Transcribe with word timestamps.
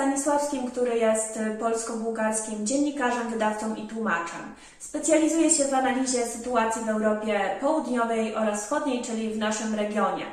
Stanisławskim, 0.00 0.70
który 0.70 0.98
jest 0.98 1.38
polsko-bułgarskim 1.58 2.66
dziennikarzem, 2.66 3.30
wydawcą 3.30 3.74
i 3.74 3.88
tłumaczem. 3.88 4.40
Specjalizuje 4.78 5.50
się 5.50 5.64
w 5.64 5.74
analizie 5.74 6.26
sytuacji 6.26 6.82
w 6.84 6.88
Europie 6.88 7.40
Południowej 7.60 8.36
oraz 8.36 8.62
Wschodniej, 8.62 9.02
czyli 9.02 9.34
w 9.34 9.38
naszym 9.38 9.74
regionie. 9.74 10.26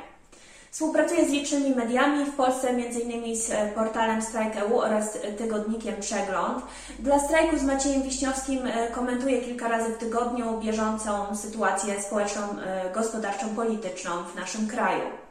Współpracuje 0.70 1.28
z 1.28 1.32
licznymi 1.32 1.74
mediami 1.74 2.24
w 2.24 2.34
Polsce, 2.34 2.68
m.in. 2.68 3.36
z 3.36 3.50
e, 3.50 3.72
portalem 3.74 4.22
Strike.eu 4.22 4.78
oraz 4.78 5.18
tygodnikiem 5.38 5.94
Przegląd. 6.00 6.64
Dla 6.98 7.18
strajku 7.18 7.58
z 7.58 7.62
Maciejem 7.62 8.02
Wiśniowskim 8.02 8.66
e, 8.66 8.90
komentuje 8.90 9.40
kilka 9.40 9.68
razy 9.68 9.90
w 9.92 9.98
tygodniu 9.98 10.60
bieżącą 10.60 11.36
sytuację 11.36 12.02
społeczną, 12.02 12.42
e, 12.42 12.90
gospodarczą, 12.94 13.48
polityczną 13.48 14.10
w 14.24 14.34
naszym 14.34 14.68
kraju. 14.68 15.27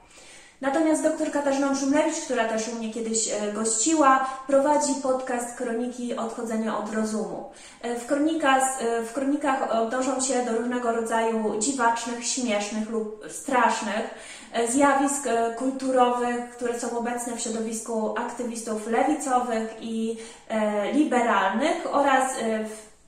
Natomiast 0.61 1.03
dr 1.03 1.31
Katarzyna 1.31 1.75
Szumlewicz, 1.75 2.15
która 2.25 2.45
też 2.45 2.67
u 2.67 2.75
mnie 2.75 2.93
kiedyś 2.93 3.29
gościła, 3.53 4.29
prowadzi 4.47 4.93
podcast 5.03 5.57
Kroniki 5.57 6.15
Odchodzenia 6.15 6.77
od 6.77 6.93
Rozumu. 6.93 7.51
W, 7.83 8.05
kronikach, 8.05 8.79
w 9.05 9.13
kronikach 9.13 9.71
odnoszą 9.71 10.21
się 10.21 10.45
do 10.45 10.57
różnego 10.57 10.91
rodzaju 10.91 11.59
dziwacznych, 11.59 12.25
śmiesznych 12.25 12.89
lub 12.89 13.25
strasznych 13.29 14.09
E, 14.53 14.67
zjawisk 14.67 15.27
e, 15.27 15.53
kulturowych, 15.53 16.49
które 16.49 16.79
są 16.79 16.97
obecne 16.97 17.35
w 17.35 17.41
środowisku 17.41 18.15
aktywistów 18.17 18.87
lewicowych 18.87 19.75
i 19.81 20.17
e, 20.49 20.93
liberalnych 20.93 21.87
oraz 21.91 22.33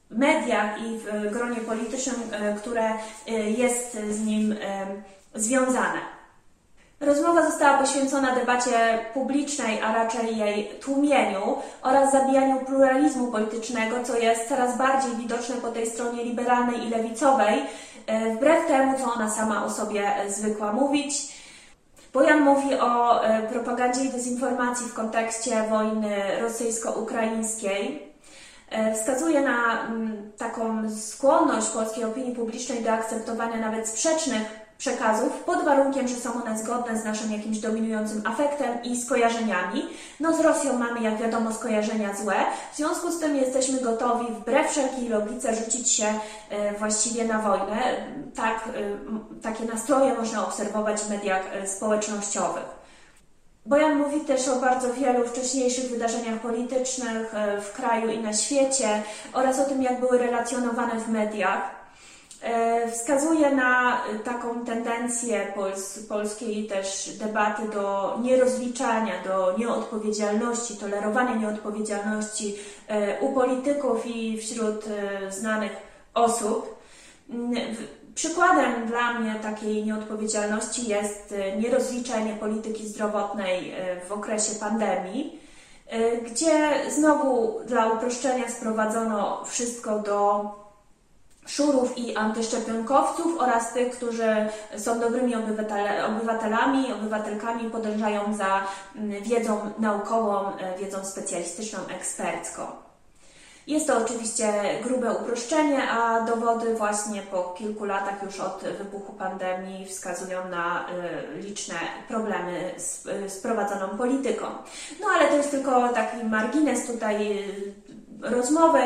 w 0.09 0.17
mediach 0.17 0.81
i 0.81 0.97
w 0.97 1.31
gronie 1.31 1.61
politycznym, 1.61 2.15
które 2.57 2.93
jest 3.57 3.97
z 4.09 4.25
nim 4.25 4.55
związane. 5.35 6.18
Rozmowa 6.99 7.45
została 7.45 7.77
poświęcona 7.77 8.35
debacie 8.35 8.99
publicznej, 9.13 9.81
a 9.81 9.93
raczej 9.93 10.37
jej 10.37 10.65
tłumieniu 10.81 11.57
oraz 11.81 12.11
zabijaniu 12.11 12.59
pluralizmu 12.65 13.31
politycznego, 13.31 14.03
co 14.03 14.17
jest 14.17 14.49
coraz 14.49 14.77
bardziej 14.77 15.15
widoczne 15.15 15.55
po 15.55 15.71
tej 15.71 15.87
stronie 15.87 16.23
liberalnej 16.23 16.87
i 16.87 16.89
lewicowej, 16.89 17.65
wbrew 18.35 18.67
temu, 18.67 18.99
co 18.99 19.13
ona 19.13 19.29
sama 19.29 19.65
o 19.65 19.69
sobie 19.69 20.11
zwykła 20.27 20.73
mówić. 20.73 21.13
Bojan 22.13 22.41
mówi 22.41 22.75
o 22.79 23.23
e, 23.23 23.47
propagandzie 23.47 24.05
i 24.05 24.09
dezinformacji 24.09 24.85
w 24.85 24.93
kontekście 24.93 25.63
wojny 25.69 26.15
rosyjsko-ukraińskiej. 26.41 28.13
E, 28.69 28.93
wskazuje 28.93 29.41
na 29.41 29.87
mm, 29.87 30.31
taką 30.37 30.89
skłonność 30.89 31.67
polskiej 31.67 32.03
opinii 32.03 32.35
publicznej 32.35 32.83
do 32.83 32.91
akceptowania 32.91 33.57
nawet 33.57 33.87
sprzecznych 33.87 34.68
przekazów 34.79 35.33
pod 35.33 35.65
warunkiem, 35.65 36.07
że 36.07 36.15
są 36.15 36.43
one 36.43 36.57
zgodne 36.57 36.97
z 36.97 37.05
naszym 37.05 37.31
jakimś 37.31 37.57
dominującym 37.57 38.21
afektem 38.25 38.83
i 38.83 39.01
skojarzeniami. 39.01 39.83
No 40.19 40.33
z 40.33 40.39
Rosją 40.39 40.77
mamy, 40.77 41.01
jak 41.01 41.17
wiadomo, 41.17 41.53
skojarzenia 41.53 42.15
złe. 42.15 42.35
W 42.73 42.77
związku 42.77 43.11
z 43.11 43.19
tym 43.19 43.35
jesteśmy 43.35 43.81
gotowi 43.81 44.25
wbrew 44.33 44.71
wszelkiej 44.71 45.09
logice 45.09 45.55
rzucić 45.55 45.91
się 45.91 46.05
e, 46.49 46.73
właściwie 46.73 47.25
na 47.25 47.39
wojnę. 47.39 47.81
Tak, 48.35 48.63
e, 48.67 49.41
takie 49.41 49.65
nastroje 49.65 50.13
można 50.13 50.47
obserwować 50.47 51.01
w 51.01 51.09
mediach 51.09 51.43
e, 51.53 51.67
społecznościowych. 51.67 52.79
Bojan 53.65 53.97
mówi 53.97 54.21
też 54.21 54.47
o 54.47 54.55
bardzo 54.55 54.93
wielu 54.93 55.27
wcześniejszych 55.27 55.89
wydarzeniach 55.89 56.39
politycznych 56.39 57.33
w 57.61 57.73
kraju 57.73 58.09
i 58.09 58.19
na 58.19 58.33
świecie 58.33 59.03
oraz 59.33 59.59
o 59.59 59.65
tym, 59.65 59.83
jak 59.83 59.99
były 59.99 60.17
relacjonowane 60.17 60.99
w 60.99 61.09
mediach. 61.09 61.78
E, 62.41 62.91
wskazuje 62.91 63.55
na 63.55 64.01
taką 64.23 64.65
tendencję 64.65 65.51
pols 65.55 65.99
polskiej 65.99 66.67
też 66.67 67.09
debaty 67.19 67.67
do 67.67 68.17
nierozliczania, 68.21 69.23
do 69.23 69.57
nieodpowiedzialności, 69.57 70.77
tolerowania 70.77 71.35
nieodpowiedzialności 71.35 72.55
e, 72.87 73.19
u 73.19 73.33
polityków 73.33 74.05
i 74.05 74.37
wśród 74.37 74.85
e, 74.87 75.31
znanych 75.31 75.71
osób. 76.13 76.79
Mm, 77.29 77.55
przykładem 78.15 78.87
dla 78.87 79.13
mnie 79.13 79.35
takiej 79.35 79.85
nieodpowiedzialności 79.85 80.87
jest 80.87 81.33
nierozliczenie 81.57 82.33
polityki 82.33 82.87
zdrowotnej 82.87 83.73
w 84.07 84.11
okresie 84.11 84.55
pandemii, 84.59 85.39
gdzie 86.25 86.69
znowu 86.89 87.59
dla 87.65 87.87
uproszczenia 87.93 88.49
sprowadzono 88.49 89.45
wszystko 89.45 89.99
do 89.99 90.45
szurów 91.49 91.97
i 91.97 92.15
antyszczepionkowców 92.15 93.37
oraz 93.39 93.73
tych, 93.73 93.91
którzy 93.91 94.35
są 94.77 94.99
dobrymi 94.99 95.33
obywatelami, 96.07 96.93
obywatelkami, 96.93 97.69
podążają 97.69 98.33
za 98.33 98.61
mm, 98.95 99.23
wiedzą 99.23 99.71
naukową, 99.79 100.57
e, 100.57 100.77
wiedzą 100.79 101.05
specjalistyczną, 101.05 101.79
ekspercką. 101.95 102.61
Jest 103.67 103.87
to 103.87 103.97
oczywiście 103.97 104.53
grube 104.83 105.13
uproszczenie, 105.13 105.89
a 105.91 106.21
dowody 106.21 106.75
właśnie 106.75 107.21
po 107.21 107.43
kilku 107.57 107.85
latach 107.85 108.23
już 108.23 108.39
od 108.39 108.63
wybuchu 108.77 109.13
pandemii 109.13 109.85
wskazują 109.85 110.49
na 110.49 110.89
e, 110.89 111.41
liczne 111.41 111.75
problemy 112.07 112.71
z, 112.77 113.03
z 113.33 113.37
prowadzoną 113.37 113.97
polityką. 113.97 114.45
No 115.01 115.07
ale 115.15 115.27
to 115.27 115.35
jest 115.35 115.51
tylko 115.51 115.89
taki 115.89 116.25
margines 116.25 116.87
tutaj 116.87 117.43
rozmowy, 118.21 118.79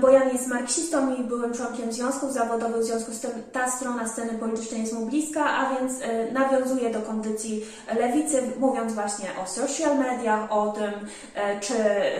bo 0.00 0.10
Jan 0.10 0.28
jest 0.28 0.46
marksistą 0.46 1.14
i 1.14 1.24
byłem 1.24 1.54
członkiem 1.54 1.92
związków 1.92 2.32
zawodowych, 2.32 2.80
w 2.80 2.84
związku 2.84 3.12
z 3.12 3.20
tym 3.20 3.30
ta 3.52 3.70
strona 3.70 4.08
sceny 4.08 4.38
politycznej 4.38 4.80
jest 4.80 4.92
mu 4.92 5.06
bliska, 5.06 5.44
a 5.44 5.74
więc 5.74 5.92
e, 6.02 6.32
nawiązuje 6.32 6.90
do 6.90 7.02
kondycji 7.02 7.64
lewicy, 7.98 8.42
mówiąc 8.58 8.92
właśnie 8.92 9.28
o 9.42 9.46
social 9.46 9.98
mediach, 9.98 10.52
o 10.52 10.72
tym, 10.72 10.92
e, 11.34 11.60
czy 11.60 11.74
e, 11.74 12.10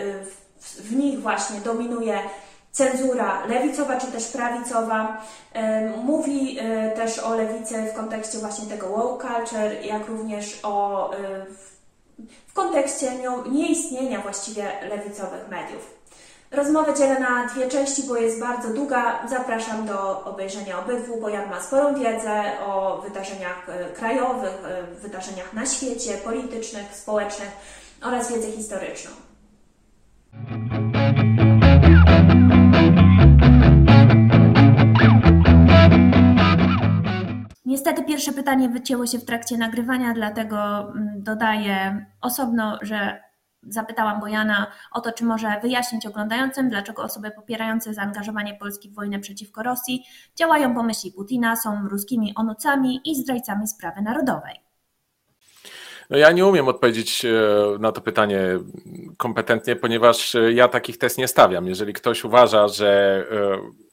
w 0.59 0.95
nich 0.95 1.21
właśnie 1.21 1.59
dominuje 1.61 2.19
cenzura 2.71 3.45
lewicowa 3.45 3.97
czy 3.97 4.07
też 4.07 4.27
prawicowa. 4.27 5.21
Mówi 6.03 6.59
też 6.95 7.19
o 7.19 7.35
lewicy 7.35 7.75
w 7.93 7.95
kontekście 7.95 8.37
właśnie 8.37 8.65
tego 8.65 8.87
woke 8.87 9.27
culture, 9.27 9.85
jak 9.85 10.07
również 10.07 10.59
o 10.63 11.11
w 12.47 12.53
kontekście 12.53 13.11
nieistnienia 13.51 14.21
właściwie 14.21 14.71
lewicowych 14.89 15.49
mediów. 15.49 15.98
Rozmowę 16.51 16.93
dzielę 16.93 17.19
na 17.19 17.45
dwie 17.47 17.67
części, 17.67 18.03
bo 18.07 18.17
jest 18.17 18.39
bardzo 18.39 18.73
długa. 18.73 19.27
Zapraszam 19.27 19.85
do 19.85 20.23
obejrzenia 20.23 20.79
obydwu, 20.79 21.21
bo 21.21 21.29
Jan 21.29 21.49
ma 21.49 21.61
sporą 21.61 21.95
wiedzę 21.95 22.43
o 22.65 23.01
wydarzeniach 23.01 23.69
e, 23.69 23.89
krajowych, 23.89 24.65
e, 24.65 24.83
wydarzeniach 24.95 25.53
na 25.53 25.65
świecie, 25.65 26.17
politycznych, 26.23 26.95
społecznych 26.95 27.49
oraz 28.01 28.31
wiedzę 28.33 28.51
historyczną. 28.51 29.11
Niestety 37.65 38.03
pierwsze 38.03 38.31
pytanie 38.31 38.69
wycięło 38.69 39.07
się 39.07 39.19
w 39.19 39.25
trakcie 39.25 39.57
nagrywania, 39.57 40.13
dlatego 40.13 40.57
mm, 40.79 41.23
dodaję 41.23 42.05
osobno, 42.21 42.77
że 42.81 43.28
Zapytałam 43.63 44.19
Bojana 44.19 44.71
o 44.91 45.01
to, 45.01 45.11
czy 45.11 45.25
może 45.25 45.59
wyjaśnić 45.61 46.05
oglądającym, 46.05 46.69
dlaczego 46.69 47.03
osoby 47.03 47.31
popierające 47.31 47.93
zaangażowanie 47.93 48.55
Polski 48.55 48.89
w 48.89 48.95
wojnę 48.95 49.19
przeciwko 49.19 49.63
Rosji 49.63 50.05
działają 50.35 50.75
po 50.75 50.83
myśli 50.83 51.11
Putina, 51.11 51.55
są 51.55 51.89
ruskimi 51.89 52.33
onucami 52.35 53.01
i 53.05 53.15
zdrajcami 53.15 53.67
sprawy 53.67 54.01
narodowej. 54.01 54.69
No 56.09 56.17
ja 56.17 56.31
nie 56.31 56.45
umiem 56.45 56.67
odpowiedzieć 56.67 57.25
e, 57.25 57.31
na 57.79 57.91
to 57.91 58.01
pytanie 58.01 58.41
kompetentnie, 59.17 59.75
ponieważ 59.75 60.35
e, 60.35 60.53
ja 60.53 60.67
takich 60.67 60.97
test 60.97 61.17
nie 61.17 61.27
stawiam. 61.27 61.67
Jeżeli 61.67 61.93
ktoś 61.93 62.23
uważa, 62.23 62.67
że 62.67 63.23
e, 63.31 63.88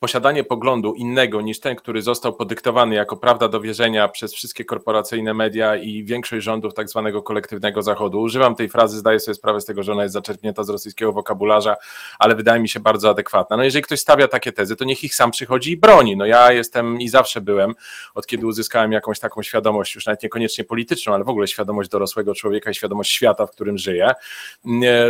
posiadanie 0.00 0.44
poglądu 0.44 0.94
innego 0.94 1.40
niż 1.40 1.60
ten, 1.60 1.76
który 1.76 2.02
został 2.02 2.32
podyktowany 2.32 2.94
jako 2.94 3.16
prawda 3.16 3.48
do 3.48 3.60
wierzenia 3.60 4.08
przez 4.08 4.34
wszystkie 4.34 4.64
korporacyjne 4.64 5.34
media 5.34 5.76
i 5.76 6.04
większość 6.04 6.44
rządów 6.44 6.74
tak 6.74 6.88
zwanego 6.88 7.22
kolektywnego 7.22 7.82
Zachodu. 7.82 8.20
Używam 8.20 8.54
tej 8.54 8.68
frazy, 8.68 8.98
zdaję 8.98 9.20
sobie 9.20 9.34
sprawę 9.34 9.60
z 9.60 9.64
tego, 9.64 9.82
że 9.82 9.92
ona 9.92 10.02
jest 10.02 10.12
zaczerpnięta 10.12 10.64
z 10.64 10.68
rosyjskiego 10.68 11.12
wokabularza, 11.12 11.76
ale 12.18 12.34
wydaje 12.34 12.60
mi 12.60 12.68
się 12.68 12.80
bardzo 12.80 13.10
adekwatna. 13.10 13.56
No 13.56 13.64
jeżeli 13.64 13.82
ktoś 13.82 14.00
stawia 14.00 14.28
takie 14.28 14.52
tezy, 14.52 14.76
to 14.76 14.84
niech 14.84 15.04
ich 15.04 15.14
sam 15.14 15.30
przychodzi 15.30 15.70
i 15.70 15.76
broni. 15.76 16.16
No 16.16 16.26
ja 16.26 16.52
jestem 16.52 17.00
i 17.00 17.08
zawsze 17.08 17.40
byłem, 17.40 17.74
od 18.14 18.26
kiedy 18.26 18.46
uzyskałem 18.46 18.92
jakąś 18.92 19.18
taką 19.20 19.42
świadomość, 19.42 19.94
już 19.94 20.06
nawet 20.06 20.22
niekoniecznie 20.22 20.64
polityczną, 20.64 21.14
ale 21.14 21.24
w 21.24 21.28
ogóle 21.28 21.46
świadomość 21.46 21.90
dorosłego 21.90 22.34
człowieka 22.34 22.70
i 22.70 22.74
świadomość 22.74 23.12
świata, 23.12 23.46
w 23.46 23.50
którym 23.50 23.78
żyję, 23.78 24.10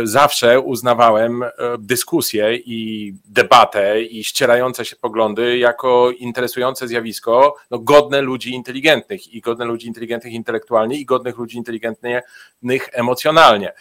zawsze 0.03 0.59
uznawałem 0.59 1.43
e, 1.43 1.49
dyskusję 1.79 2.55
i 2.55 3.13
debatę 3.25 4.01
i 4.01 4.23
ścierające 4.23 4.80
się 4.85 4.95
poglądy 4.95 5.57
jako 5.57 6.11
interesujące 6.11 6.87
zjawisko, 6.87 7.55
no, 7.71 7.79
godne 7.79 8.21
ludzi 8.21 8.53
inteligentnych 8.53 9.33
i 9.33 9.41
godne 9.41 9.65
ludzi 9.65 9.87
inteligentnych 9.87 10.33
intelektualnie 10.33 10.97
i 10.97 11.05
godnych 11.05 11.37
ludzi 11.37 11.57
inteligentnych 11.57 12.23
emocjonalnie. 12.91 13.73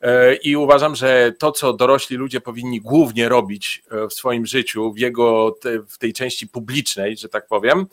E, 0.00 0.34
I 0.34 0.56
uważam, 0.56 0.94
że 0.94 1.32
to, 1.38 1.52
co 1.52 1.72
dorośli 1.72 2.16
ludzie 2.16 2.40
powinni 2.40 2.80
głównie 2.80 3.28
robić 3.28 3.82
e, 3.90 4.08
w 4.08 4.12
swoim 4.12 4.46
życiu, 4.46 4.92
w 4.92 4.98
jego, 4.98 5.56
w 5.88 5.98
tej 5.98 6.12
części 6.12 6.48
publicznej, 6.48 7.16
że 7.16 7.28
tak 7.28 7.46
powiem, 7.46 7.86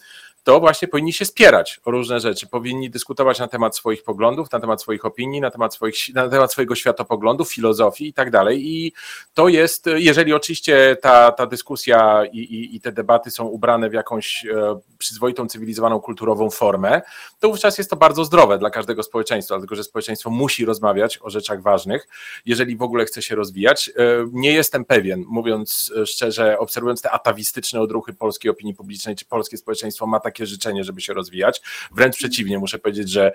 to 0.43 0.59
właśnie 0.59 0.87
powinni 0.87 1.13
się 1.13 1.25
spierać 1.25 1.79
o 1.85 1.91
różne 1.91 2.19
rzeczy, 2.19 2.47
powinni 2.47 2.89
dyskutować 2.89 3.39
na 3.39 3.47
temat 3.47 3.77
swoich 3.77 4.03
poglądów, 4.03 4.51
na 4.51 4.59
temat 4.59 4.81
swoich 4.81 5.05
opinii, 5.05 5.41
na 5.41 5.51
temat, 5.51 5.73
swoich, 5.73 5.95
na 6.13 6.29
temat 6.29 6.51
swojego 6.51 6.75
światopoglądu, 6.75 7.45
filozofii 7.45 8.07
i 8.07 8.13
tak 8.13 8.31
dalej. 8.31 8.67
I 8.67 8.93
to 9.33 9.47
jest, 9.47 9.89
jeżeli 9.95 10.33
oczywiście 10.33 10.97
ta, 11.01 11.31
ta 11.31 11.45
dyskusja 11.45 12.25
i, 12.25 12.39
i, 12.39 12.75
i 12.75 12.81
te 12.81 12.91
debaty 12.91 13.31
są 13.31 13.45
ubrane 13.45 13.89
w 13.89 13.93
jakąś 13.93 14.45
e, 14.45 14.79
przyzwoitą, 14.97 15.47
cywilizowaną, 15.47 15.99
kulturową 15.99 16.49
formę, 16.49 17.01
to 17.39 17.49
wówczas 17.49 17.77
jest 17.77 17.89
to 17.89 17.95
bardzo 17.95 18.25
zdrowe 18.25 18.57
dla 18.57 18.69
każdego 18.69 19.03
społeczeństwa, 19.03 19.55
dlatego 19.55 19.75
że 19.75 19.83
społeczeństwo 19.83 20.29
musi 20.29 20.65
rozmawiać 20.65 21.19
o 21.21 21.29
rzeczach 21.29 21.61
ważnych, 21.61 22.07
jeżeli 22.45 22.75
w 22.75 22.81
ogóle 22.81 23.05
chce 23.05 23.21
się 23.21 23.35
rozwijać. 23.35 23.89
E, 23.89 23.93
nie 24.31 24.53
jestem 24.53 24.85
pewien, 24.85 25.23
mówiąc 25.27 25.93
szczerze, 26.05 26.59
obserwując 26.59 27.01
te 27.01 27.11
atawistyczne 27.11 27.81
odruchy 27.81 28.13
polskiej 28.13 28.51
opinii 28.51 28.73
publicznej, 28.73 29.15
czy 29.15 29.25
polskie 29.25 29.57
społeczeństwo 29.57 30.07
ma 30.07 30.19
takie 30.19 30.32
życzenie, 30.39 30.83
żeby 30.83 31.01
się 31.01 31.13
rozwijać. 31.13 31.61
Wręcz 31.91 32.15
przeciwnie, 32.15 32.59
muszę 32.59 32.79
powiedzieć, 32.79 33.09
że 33.09 33.31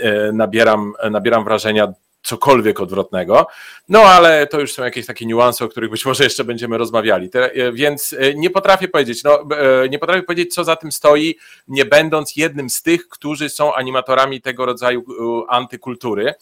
e, 0.00 0.32
nabieram, 0.32 0.92
nabieram 1.10 1.44
wrażenia 1.44 1.92
cokolwiek 2.22 2.80
odwrotnego. 2.80 3.46
No 3.88 4.02
ale 4.02 4.46
to 4.46 4.60
już 4.60 4.72
są 4.72 4.84
jakieś 4.84 5.06
takie 5.06 5.26
niuanse, 5.26 5.64
o 5.64 5.68
których 5.68 5.90
być 5.90 6.06
może 6.06 6.24
jeszcze 6.24 6.44
będziemy 6.44 6.78
rozmawiali. 6.78 7.30
E, 7.34 7.72
więc 7.72 8.12
e, 8.12 8.34
nie 8.34 8.50
potrafię 8.50 8.88
powiedzieć, 8.88 9.24
no, 9.24 9.48
nie 9.90 9.98
potrafię 9.98 10.22
powiedzieć, 10.22 10.54
co 10.54 10.64
za 10.64 10.76
tym 10.76 10.92
stoi, 10.92 11.38
nie 11.68 11.84
będąc 11.84 12.36
jednym 12.36 12.70
z 12.70 12.82
tych, 12.82 13.08
którzy 13.08 13.48
są 13.48 13.74
animatorami 13.74 14.40
tego 14.40 14.66
rodzaju 14.66 15.04
antykultury. 15.48 16.34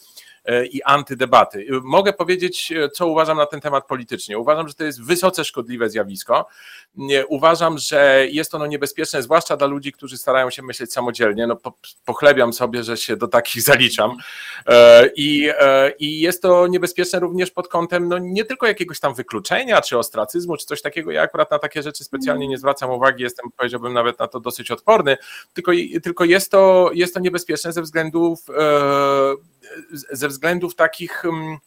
E, 0.45 0.65
i 0.65 0.83
antydebaty. 0.83 1.67
Mogę 1.83 2.13
powiedzieć, 2.13 2.71
e, 2.71 2.89
co 2.89 3.07
uważam 3.07 3.37
na 3.37 3.45
ten 3.45 3.61
temat 3.61 3.87
politycznie. 3.87 4.39
Uważam, 4.39 4.67
że 4.67 4.73
to 4.73 4.83
jest 4.83 5.03
wysoce 5.03 5.45
szkodliwe 5.45 5.89
zjawisko. 5.89 6.47
Uważam, 7.27 7.77
że 7.77 8.27
jest 8.29 8.55
ono 8.55 8.67
niebezpieczne, 8.67 9.23
zwłaszcza 9.23 9.57
dla 9.57 9.67
ludzi, 9.67 9.91
którzy 9.91 10.17
starają 10.17 10.49
się 10.49 10.63
myśleć 10.63 10.93
samodzielnie. 10.93 11.47
No, 11.47 11.57
pochlebiam 12.05 12.53
sobie, 12.53 12.83
że 12.83 12.97
się 12.97 13.17
do 13.17 13.27
takich 13.27 13.61
zaliczam. 13.71 14.11
E, 14.67 15.09
I, 15.15 15.49
i 15.99 16.19
jest 16.19 16.41
to 16.41 16.67
niebezpieczne 16.67 17.19
również 17.19 17.51
pod 17.51 17.67
kątem 17.67 18.07
no, 18.07 18.17
nie 18.17 18.45
tylko 18.45 18.67
jakiegoś 18.67 18.99
tam 18.99 19.13
wykluczenia, 19.13 19.81
czy 19.81 19.97
ostracyzmu, 19.97 20.57
czy 20.57 20.65
coś 20.65 20.81
takiego. 20.81 21.11
Ja 21.11 21.21
akurat 21.21 21.51
na 21.51 21.59
takie 21.59 21.83
rzeczy 21.83 22.03
specjalnie 22.03 22.47
nie 22.47 22.57
zwracam 22.57 22.91
uwagi, 22.91 23.23
jestem, 23.23 23.45
powiedziałbym, 23.57 23.93
nawet 23.93 24.19
na 24.19 24.27
to 24.27 24.39
dosyć 24.39 24.71
odporny, 24.71 25.17
tylko, 25.53 25.71
tylko 26.03 26.25
jest, 26.25 26.51
to, 26.51 26.89
jest 26.93 27.13
to 27.13 27.19
niebezpieczne 27.19 27.73
ze 27.73 27.81
względów 27.81 28.39
ze 29.91 30.27
względów 30.27 30.75
takich. 30.75 31.25
Mm, 31.25 31.57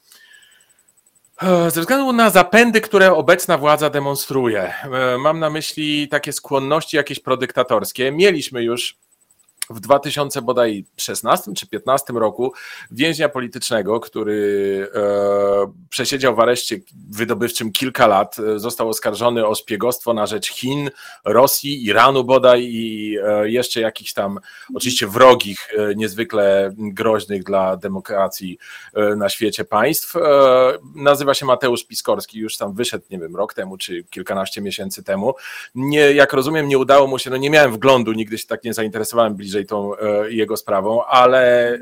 e, 1.43 1.71
ze 1.71 1.81
względu 1.81 2.12
na 2.12 2.31
zapędy, 2.31 2.81
które 2.81 3.12
obecna 3.15 3.59
władza 3.59 3.91
demonstruje, 3.91 4.73
e, 4.85 5.19
mam 5.19 5.39
na 5.39 5.50
myśli 5.50 6.09
takie 6.09 6.33
skłonności 6.33 6.97
jakieś 6.97 7.21
prodyktatorskie. 7.21 8.12
Mieliśmy 8.12 8.62
już 8.62 8.97
w 9.70 9.81
2016 9.81 11.55
czy 11.55 11.67
15 11.67 12.12
roku 12.12 12.53
więźnia 12.91 13.29
politycznego, 13.29 14.00
który 14.00 14.91
e, 14.94 15.00
przesiedział 15.91 16.37
w 16.37 16.41
areszcie 16.41 16.76
wydobywczym 17.11 17.73
kilka 17.73 18.06
lat, 18.06 18.37
e, 18.38 18.59
został 18.59 18.88
oskarżony 18.88 19.47
o 19.47 19.55
szpiegostwo 19.55 20.15
na 20.15 20.26
rzecz 20.26 20.49
Chin, 20.49 20.91
Rosji, 21.25 21.85
Iranu 21.85 22.25
bodaj 22.25 22.65
i 22.65 23.17
e, 23.19 23.50
jeszcze 23.50 23.81
jakichś 23.81 24.12
tam 24.12 24.38
oczywiście 24.75 25.06
wrogich, 25.06 25.59
niezwykle 25.97 26.75
groźnych 26.79 27.44
dla 27.44 27.76
demokracji 27.76 28.59
na 29.17 29.29
świecie 29.29 29.65
państw. 29.65 30.15
Nazywa 30.94 31.35
się 31.35 31.47
Mateusz 31.47 31.85
Piskorski, 31.85 32.38
już 32.38 32.56
tam 32.56 32.75
wyszedł, 32.75 33.05
nie 33.11 33.19
wiem, 33.19 33.37
rok 33.37 33.55
temu 33.55 33.79
czy 33.79 34.05
kilkanaście 34.05 34.61
miesięcy 34.61 35.03
temu. 35.03 35.35
Nie, 35.75 36.00
jak 36.00 36.32
rozumiem, 36.32 36.69
nie 36.69 36.79
udało 36.79 37.06
mu 37.06 37.19
się, 37.19 37.31
no 37.31 37.37
nie 37.37 37.50
miałem 37.50 37.73
wglądu, 37.73 38.12
nigdy 38.12 38.38
się 38.38 38.47
tak 38.47 38.65
nie 38.65 38.75
zainteresowałem 38.75 39.35
bliżej 39.35 39.57
bliżej 39.58 39.66
tą 39.66 39.96
e, 39.96 40.31
jego 40.31 40.56
sprawą, 40.56 41.05
ale 41.05 41.75
e, 41.75 41.78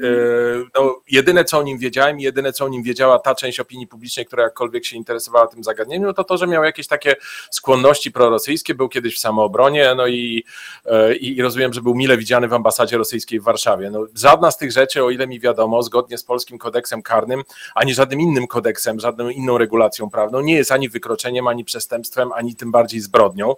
no, 0.74 1.00
jedyne 1.10 1.44
co 1.44 1.58
o 1.58 1.62
nim 1.62 1.78
wiedziałem, 1.78 2.20
jedyne 2.20 2.52
co 2.52 2.64
o 2.64 2.68
nim 2.68 2.82
wiedziała 2.82 3.18
ta 3.18 3.34
część 3.34 3.60
opinii 3.60 3.86
publicznej, 3.86 4.26
która 4.26 4.42
jakkolwiek 4.42 4.84
się 4.84 4.96
interesowała 4.96 5.46
tym 5.46 5.64
zagadnieniem, 5.64 6.06
no 6.06 6.12
to 6.12 6.24
to, 6.24 6.36
że 6.36 6.46
miał 6.46 6.64
jakieś 6.64 6.86
takie 6.86 7.16
skłonności 7.50 8.12
prorosyjskie, 8.12 8.74
był 8.74 8.88
kiedyś 8.88 9.16
w 9.16 9.18
samoobronie, 9.18 9.94
no 9.96 10.06
i, 10.06 10.44
e, 10.84 11.16
i, 11.16 11.36
i 11.36 11.42
rozumiem, 11.42 11.72
że 11.72 11.82
był 11.82 11.94
mile 11.94 12.16
widziany 12.16 12.48
w 12.48 12.52
ambasadzie 12.52 12.98
rosyjskiej 12.98 13.40
w 13.40 13.44
Warszawie. 13.44 13.90
No, 13.90 14.06
żadna 14.14 14.50
z 14.50 14.58
tych 14.58 14.72
rzeczy, 14.72 15.04
o 15.04 15.10
ile 15.10 15.26
mi 15.26 15.40
wiadomo, 15.40 15.82
zgodnie 15.82 16.18
z 16.18 16.24
polskim 16.24 16.58
kodeksem 16.58 17.02
karnym, 17.02 17.42
ani 17.74 17.94
żadnym 17.94 18.20
innym 18.20 18.46
kodeksem, 18.46 19.00
żadną 19.00 19.28
inną 19.28 19.58
regulacją 19.58 20.10
prawną, 20.10 20.40
nie 20.40 20.54
jest 20.54 20.72
ani 20.72 20.88
wykroczeniem, 20.88 21.46
ani 21.46 21.64
przestępstwem, 21.64 22.32
ani 22.32 22.54
tym 22.54 22.72
bardziej 22.72 23.00
zbrodnią. 23.00 23.54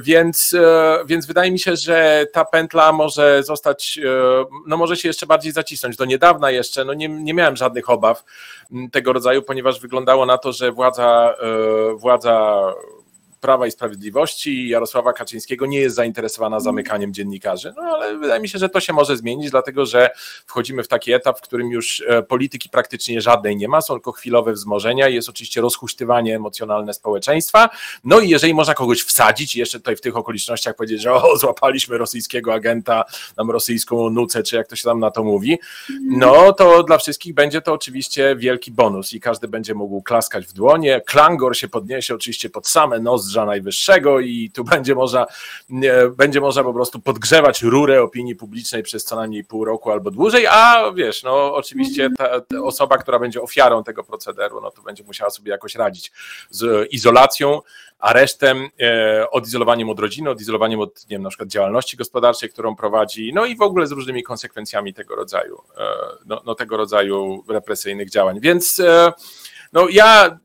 Więc, 0.00 0.56
więc 1.06 1.26
wydaje 1.26 1.50
mi 1.50 1.58
się, 1.58 1.76
że 1.76 2.26
ta 2.32 2.44
pętla 2.44 2.92
może 2.92 3.15
może 3.16 3.42
zostać, 3.42 3.98
e, 4.04 4.44
no 4.66 4.76
może 4.76 4.96
się 4.96 5.08
jeszcze 5.08 5.26
bardziej 5.26 5.52
zacisnąć. 5.52 5.96
Do 5.96 6.04
niedawna 6.04 6.50
jeszcze 6.50 6.84
no 6.84 6.94
nie, 6.94 7.08
nie 7.08 7.34
miałem 7.34 7.56
żadnych 7.56 7.90
obaw 7.90 8.24
tego 8.92 9.12
rodzaju, 9.12 9.42
ponieważ 9.42 9.80
wyglądało 9.80 10.26
na 10.26 10.38
to, 10.38 10.52
że 10.52 10.72
władza, 10.72 11.34
e, 11.38 11.96
władza 11.96 12.60
Prawa 13.46 13.66
i 13.66 13.70
Sprawiedliwości 13.70 14.68
Jarosława 14.68 15.12
Kaczyńskiego 15.12 15.66
nie 15.66 15.78
jest 15.78 15.96
zainteresowana 15.96 16.60
zamykaniem 16.60 17.14
dziennikarzy. 17.14 17.72
No 17.76 17.82
ale 17.82 18.18
wydaje 18.18 18.40
mi 18.40 18.48
się, 18.48 18.58
że 18.58 18.68
to 18.68 18.80
się 18.80 18.92
może 18.92 19.16
zmienić, 19.16 19.50
dlatego 19.50 19.86
że 19.86 20.10
wchodzimy 20.46 20.82
w 20.82 20.88
taki 20.88 21.12
etap, 21.12 21.38
w 21.38 21.40
którym 21.40 21.70
już 21.70 22.02
e, 22.08 22.22
polityki 22.22 22.68
praktycznie 22.68 23.20
żadnej 23.20 23.56
nie 23.56 23.68
ma, 23.68 23.80
są 23.80 23.94
tylko 23.94 24.12
chwilowe 24.12 24.52
wzmożenia, 24.52 25.08
jest 25.08 25.28
oczywiście 25.28 25.60
rozhuśtywanie 25.60 26.36
emocjonalne 26.36 26.94
społeczeństwa. 26.94 27.68
No 28.04 28.20
i 28.20 28.28
jeżeli 28.28 28.54
można 28.54 28.74
kogoś 28.74 29.02
wsadzić, 29.02 29.56
jeszcze 29.56 29.78
tutaj 29.78 29.96
w 29.96 30.00
tych 30.00 30.16
okolicznościach 30.16 30.76
powiedzieć, 30.76 31.02
że 31.02 31.12
o, 31.12 31.36
złapaliśmy 31.36 31.98
rosyjskiego 31.98 32.54
agenta, 32.54 33.04
nam 33.36 33.50
rosyjską 33.50 34.10
nucę, 34.10 34.42
czy 34.42 34.56
jak 34.56 34.66
to 34.66 34.76
się 34.76 34.84
tam 34.84 35.00
na 35.00 35.10
to 35.10 35.24
mówi, 35.24 35.58
no 36.02 36.52
to 36.52 36.82
dla 36.82 36.98
wszystkich 36.98 37.34
będzie 37.34 37.60
to 37.60 37.72
oczywiście 37.72 38.36
wielki 38.36 38.72
bonus 38.72 39.12
i 39.12 39.20
każdy 39.20 39.48
będzie 39.48 39.74
mógł 39.74 40.02
klaskać 40.02 40.46
w 40.46 40.52
dłonie. 40.52 41.00
Klangor 41.06 41.56
się 41.56 41.68
podniesie 41.68 42.14
oczywiście 42.14 42.50
pod 42.50 42.68
same 42.68 43.00
nozdrza 43.00 43.35
najwyższego 43.44 44.20
i 44.20 44.50
tu 44.54 44.64
będzie 44.74 44.94
można, 44.94 45.26
będzie 46.16 46.40
można 46.40 46.64
po 46.64 46.72
prostu 46.72 47.00
podgrzewać 47.00 47.62
rurę 47.62 48.02
opinii 48.02 48.36
publicznej 48.36 48.82
przez 48.82 49.04
co 49.04 49.16
najmniej 49.16 49.44
pół 49.44 49.64
roku 49.64 49.90
albo 49.90 50.10
dłużej, 50.10 50.46
a 50.46 50.92
wiesz, 50.94 51.22
no 51.22 51.54
oczywiście 51.54 52.10
ta, 52.18 52.40
ta 52.40 52.62
osoba, 52.62 52.98
która 52.98 53.18
będzie 53.18 53.42
ofiarą 53.42 53.84
tego 53.84 54.04
procederu, 54.04 54.60
no 54.60 54.70
to 54.70 54.82
będzie 54.82 55.04
musiała 55.04 55.30
sobie 55.30 55.50
jakoś 55.50 55.74
radzić 55.74 56.12
z 56.50 56.92
izolacją, 56.92 57.60
aresztem, 57.98 58.68
e, 58.80 59.30
odizolowaniem 59.30 59.90
od 59.90 60.00
rodziny, 60.00 60.30
odizolowaniem 60.30 60.80
od 60.80 61.02
nie 61.02 61.14
wiem, 61.16 61.22
na 61.22 61.28
przykład 61.28 61.48
działalności 61.48 61.96
gospodarczej, 61.96 62.50
którą 62.50 62.76
prowadzi, 62.76 63.32
no 63.34 63.44
i 63.44 63.56
w 63.56 63.62
ogóle 63.62 63.86
z 63.86 63.92
różnymi 63.92 64.22
konsekwencjami 64.22 64.94
tego 64.94 65.16
rodzaju, 65.16 65.62
e, 65.76 65.84
no, 66.26 66.42
no 66.46 66.54
tego 66.54 66.76
rodzaju 66.76 67.44
represyjnych 67.48 68.10
działań. 68.10 68.40
Więc 68.40 68.78
e, 68.80 69.12
no 69.72 69.88
ja 69.88 70.38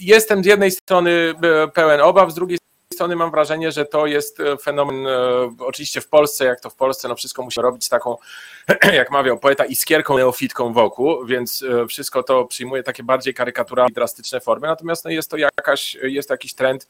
jestem 0.00 0.44
z 0.44 0.46
jednej 0.46 0.70
strony 0.70 1.34
e, 1.42 1.68
pełen 1.68 2.00
obaw, 2.00 2.30
z 2.30 2.34
drugiej 2.34 2.58
strony 2.92 3.16
mam 3.16 3.30
wrażenie, 3.30 3.72
że 3.72 3.84
to 3.84 4.06
jest 4.06 4.40
e, 4.40 4.56
fenomen, 4.56 5.06
e, 5.06 5.10
oczywiście 5.58 6.00
w 6.00 6.08
Polsce, 6.08 6.44
jak 6.44 6.60
to 6.60 6.70
w 6.70 6.74
Polsce, 6.74 7.08
no 7.08 7.14
wszystko 7.14 7.42
musi 7.42 7.60
robić 7.60 7.88
taką, 7.88 8.16
jak 8.92 9.10
mawiał 9.10 9.38
poeta, 9.38 9.64
iskierką 9.64 10.18
neofitką 10.18 10.72
wokół, 10.72 11.26
więc 11.26 11.64
wszystko 11.88 12.22
to 12.22 12.44
przyjmuje 12.44 12.82
takie 12.82 13.02
bardziej 13.02 13.34
karykaturalne, 13.34 13.94
drastyczne 13.94 14.40
formy, 14.40 14.66
natomiast 14.66 15.04
no 15.04 15.10
jest 15.10 15.30
to 15.30 15.36
jakaś, 15.36 15.94
jest 15.94 16.30
jakiś 16.30 16.54
trend, 16.54 16.86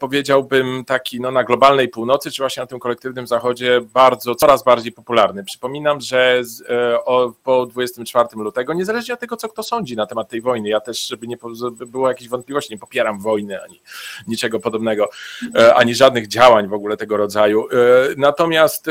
powiedziałbym 0.00 0.84
taki 0.84 1.20
no, 1.20 1.30
na 1.30 1.44
globalnej 1.44 1.88
północy, 1.88 2.30
czy 2.30 2.42
właśnie 2.42 2.60
na 2.60 2.66
tym 2.66 2.78
kolektywnym 2.78 3.26
zachodzie 3.26 3.80
bardzo, 3.94 4.34
coraz 4.34 4.64
bardziej 4.64 4.92
popularny. 4.92 5.44
Przypominam, 5.44 6.00
że 6.00 6.38
z, 6.44 6.62
e, 6.70 7.04
o, 7.04 7.32
po 7.42 7.66
24 7.66 8.28
lutego, 8.36 8.72
niezależnie 8.74 9.14
od 9.14 9.20
tego, 9.20 9.36
co 9.36 9.48
kto 9.48 9.62
sądzi 9.62 9.96
na 9.96 10.06
temat 10.06 10.28
tej 10.28 10.40
wojny, 10.40 10.68
ja 10.68 10.80
też, 10.80 11.06
żeby 11.06 11.26
nie 11.26 11.36
żeby 11.52 11.86
było 11.86 12.08
jakiejś 12.08 12.28
wątpliwości, 12.28 12.72
nie 12.72 12.78
popieram 12.78 13.20
wojny 13.20 13.62
ani 13.62 13.80
niczego 14.26 14.60
podobnego, 14.60 15.08
e, 15.54 15.74
ani 15.74 15.94
żadnych 15.94 16.28
działań 16.28 16.68
w 16.68 16.72
ogóle 16.72 16.96
tego 16.96 17.16
rodzaju. 17.16 17.68
Natomiast, 18.16 18.86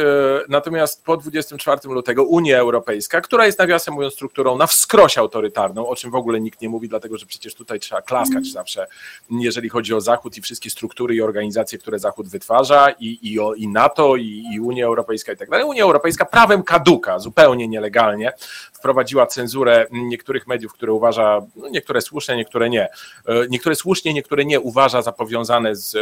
natomiast 0.50 1.06
po 1.06 1.18
24 1.18 1.80
lutego 1.86 2.24
Unia 2.24 2.58
Europejska, 2.58 3.22
która 3.22 3.46
jest 3.46 3.60
nawiasem 3.60 3.94
mówiąc 3.94 4.14
strukturą 4.14 4.58
na 4.58 4.68
wskroś 4.68 5.18
autorytarną, 5.18 5.88
o 5.88 5.96
czym 5.96 6.12
w 6.12 6.16
ogóle 6.16 6.42
nikt 6.42 6.62
nie 6.62 6.70
mówi, 6.70 6.90
dlatego 6.90 7.18
że 7.18 7.26
przecież 7.26 7.56
tutaj 7.56 7.80
trzeba 7.80 8.02
klaskać 8.02 8.48
zawsze, 8.48 8.88
jeżeli 9.30 9.70
chodzi 9.70 9.94
o 9.94 10.02
Zachód 10.02 10.38
i 10.38 10.42
wszystkie 10.42 10.70
struktury 10.76 11.16
i 11.16 11.22
organizacje, 11.22 11.80
które 11.80 12.00
Zachód 12.00 12.28
wytwarza 12.28 12.90
i, 13.00 13.20
i, 13.22 13.38
i 13.58 13.68
NATO, 13.68 14.16
i, 14.16 14.44
i 14.54 14.60
Unia 14.60 14.86
Europejska 14.86 15.32
i 15.32 15.38
tak 15.38 15.50
dalej. 15.50 15.66
Unia 15.66 15.84
Europejska 15.84 16.26
prawem 16.26 16.64
kaduka, 16.64 17.20
zupełnie 17.20 17.68
nielegalnie, 17.68 18.34
wprowadziła 18.74 19.28
cenzurę 19.28 19.88
niektórych 19.92 20.48
mediów, 20.48 20.74
które 20.74 20.94
uważa, 20.94 21.42
no 21.56 21.70
niektóre 21.70 22.02
słusznie, 22.02 22.36
niektóre 22.36 22.70
nie, 22.70 22.84
e, 23.26 23.48
niektóre 23.50 23.76
słusznie, 23.76 24.14
niektóre 24.14 24.46
nie 24.46 24.60
uważa 24.60 25.02
za 25.02 25.12
powiązane 25.12 25.76
z 25.76 25.96
e, 25.96 26.00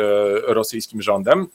rosyjskim 0.54 1.02
rządem. 1.02 1.48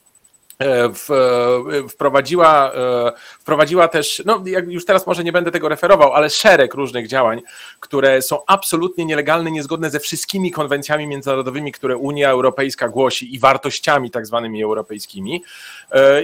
E, 0.59 0.89
w, 0.89 1.11
e, 1.11 1.89
wprowadziła, 1.89 2.73
e, 2.75 3.13
wprowadziła 3.41 3.89
też, 3.89 4.23
no 4.27 4.43
już 4.67 4.85
teraz 4.85 5.07
może 5.07 5.25
nie 5.25 5.33
będę 5.33 5.51
tego 5.51 5.69
referował, 5.69 6.13
ale 6.13 6.31
szereg 6.31 6.75
różnych 6.75 7.09
działań, 7.09 7.43
które 7.81 8.23
są 8.23 8.39
absolutnie 8.47 9.05
nielegalne, 9.05 9.51
niezgodne 9.51 9.91
ze 9.91 10.01
wszystkimi 10.01 10.51
konwencjami 10.51 11.07
międzynarodowymi, 11.07 11.73
które 11.73 11.97
Unia 11.97 12.31
Europejska 12.31 12.89
głosi 12.89 13.35
i 13.35 13.39
wartościami 13.39 14.11
tak 14.11 14.27
zwanymi 14.27 14.63
europejskimi. 14.63 15.43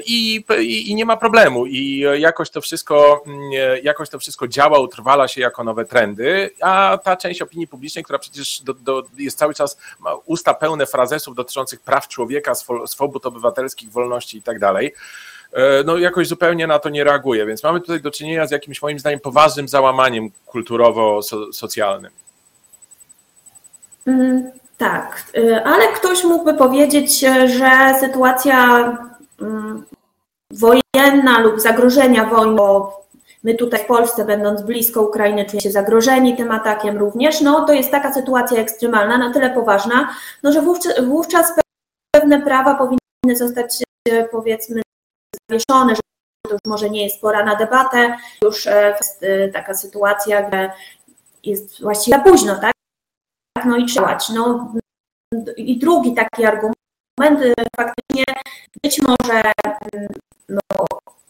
I, 0.07 0.45
i, 0.61 0.91
i 0.91 0.95
nie 0.95 1.05
ma 1.05 1.17
problemu. 1.17 1.67
I 1.67 2.05
jakoś 2.19 2.50
to 2.50 2.61
wszystko 2.61 3.25
mm, 3.26 3.41
jakoś 3.83 4.09
to 4.09 4.19
wszystko 4.19 4.49
działa, 4.49 4.79
utrwala 4.79 5.29
się 5.29 5.41
jako 5.41 5.64
nowe 5.64 5.85
trendy, 5.85 6.50
a 6.61 6.99
ta 7.05 7.17
część 7.17 7.43
opinii 7.43 7.67
publicznej, 7.67 8.05
która 8.05 8.19
przecież 8.19 8.61
do, 8.61 8.75
do, 8.75 9.03
jest 9.19 9.38
cały 9.38 9.55
czas, 9.55 9.79
ma 10.00 10.14
usta 10.14 10.55
pełne 10.55 10.87
frazesów 10.87 11.35
dotyczących 11.35 11.81
praw 11.81 12.09
człowieka, 12.09 12.53
swobód 12.87 13.26
obywatelskich, 13.26 13.91
wolności 13.91 14.24
i 14.35 14.43
tak 14.43 14.59
dalej, 14.59 14.95
e, 15.52 15.85
no 15.85 15.99
jakoś 15.99 16.28
zupełnie 16.28 16.66
na 16.66 16.78
to 16.78 16.88
nie 16.88 17.04
reaguje, 17.04 17.47
więc 17.47 17.62
mamy 17.62 17.81
tutaj 17.81 18.00
do 18.00 18.11
czynienia 18.11 18.47
z 18.47 18.50
jakimś 18.50 18.83
moim 18.83 18.99
zdaniem 18.99 19.21
poważnym 19.21 19.69
załamaniem 19.69 20.31
kulturowo-socjalnym. 20.47 22.11
Mm, 24.07 24.50
tak, 24.78 25.33
e, 25.37 25.64
ale 25.64 25.88
ktoś 25.88 26.25
mógłby 26.25 26.54
powiedzieć, 26.54 27.25
e, 27.25 27.49
że 27.49 27.95
sytuacja 28.00 28.78
mm, 29.40 29.85
wojenna 30.50 31.40
lub 31.40 31.61
zagrożenia 31.61 32.25
wojną, 32.25 32.90
my 33.45 33.54
tutaj 33.54 33.81
w 33.81 33.87
Polsce, 33.87 34.25
będąc 34.25 34.62
blisko 34.62 35.02
Ukrainy, 35.02 35.45
czujemy 35.45 35.61
się 35.61 35.71
zagrożeni 35.71 36.37
tym 36.37 36.50
atakiem 36.50 36.99
również, 36.99 37.40
no 37.40 37.66
to 37.66 37.73
jest 37.73 37.90
taka 37.90 38.12
sytuacja 38.12 38.59
ekstremalna, 38.59 39.19
na 39.19 39.33
tyle 39.33 39.50
poważna, 39.50 40.14
no, 40.43 40.52
że 40.52 40.62
wówczas 41.02 41.52
pewne 42.11 42.43
prawa 42.43 42.75
powinny 42.75 43.37
zostać 43.37 43.83
powiedzmy 44.30 44.82
zawieszone, 45.50 45.94
że 45.94 46.00
to 46.46 46.52
już 46.52 46.61
może 46.66 46.90
nie 46.90 47.04
jest 47.04 47.20
pora 47.20 47.44
na 47.44 47.56
debatę, 47.56 48.16
już 48.42 48.66
e, 48.66 48.96
jest 48.99 49.23
e, 49.23 49.49
taka 49.49 49.75
sytuacja, 49.75 50.50
że 50.50 50.70
jest 51.42 51.82
właściwie 51.82 52.20
późno, 52.20 52.61
tak? 52.61 52.73
No 53.64 53.76
i 53.76 53.87
trzeba. 53.87 54.18
No, 54.34 54.73
I 55.56 55.78
drugi 55.78 56.14
taki 56.14 56.44
argument, 56.44 56.75
e, 57.20 57.54
faktycznie 57.76 58.25
być 58.82 59.02
może 59.02 59.42
no, 60.49 60.61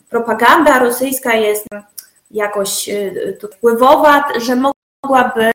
propaganda 0.08 0.78
rosyjska 0.78 1.34
jest 1.34 1.66
jakoś 2.30 2.90
wpływowa, 3.52 4.40
że 4.40 4.56
mogłaby 4.56 5.52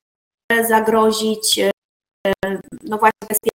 zagrozić 0.68 1.60
no 2.84 2.98
właśnie 2.98 3.52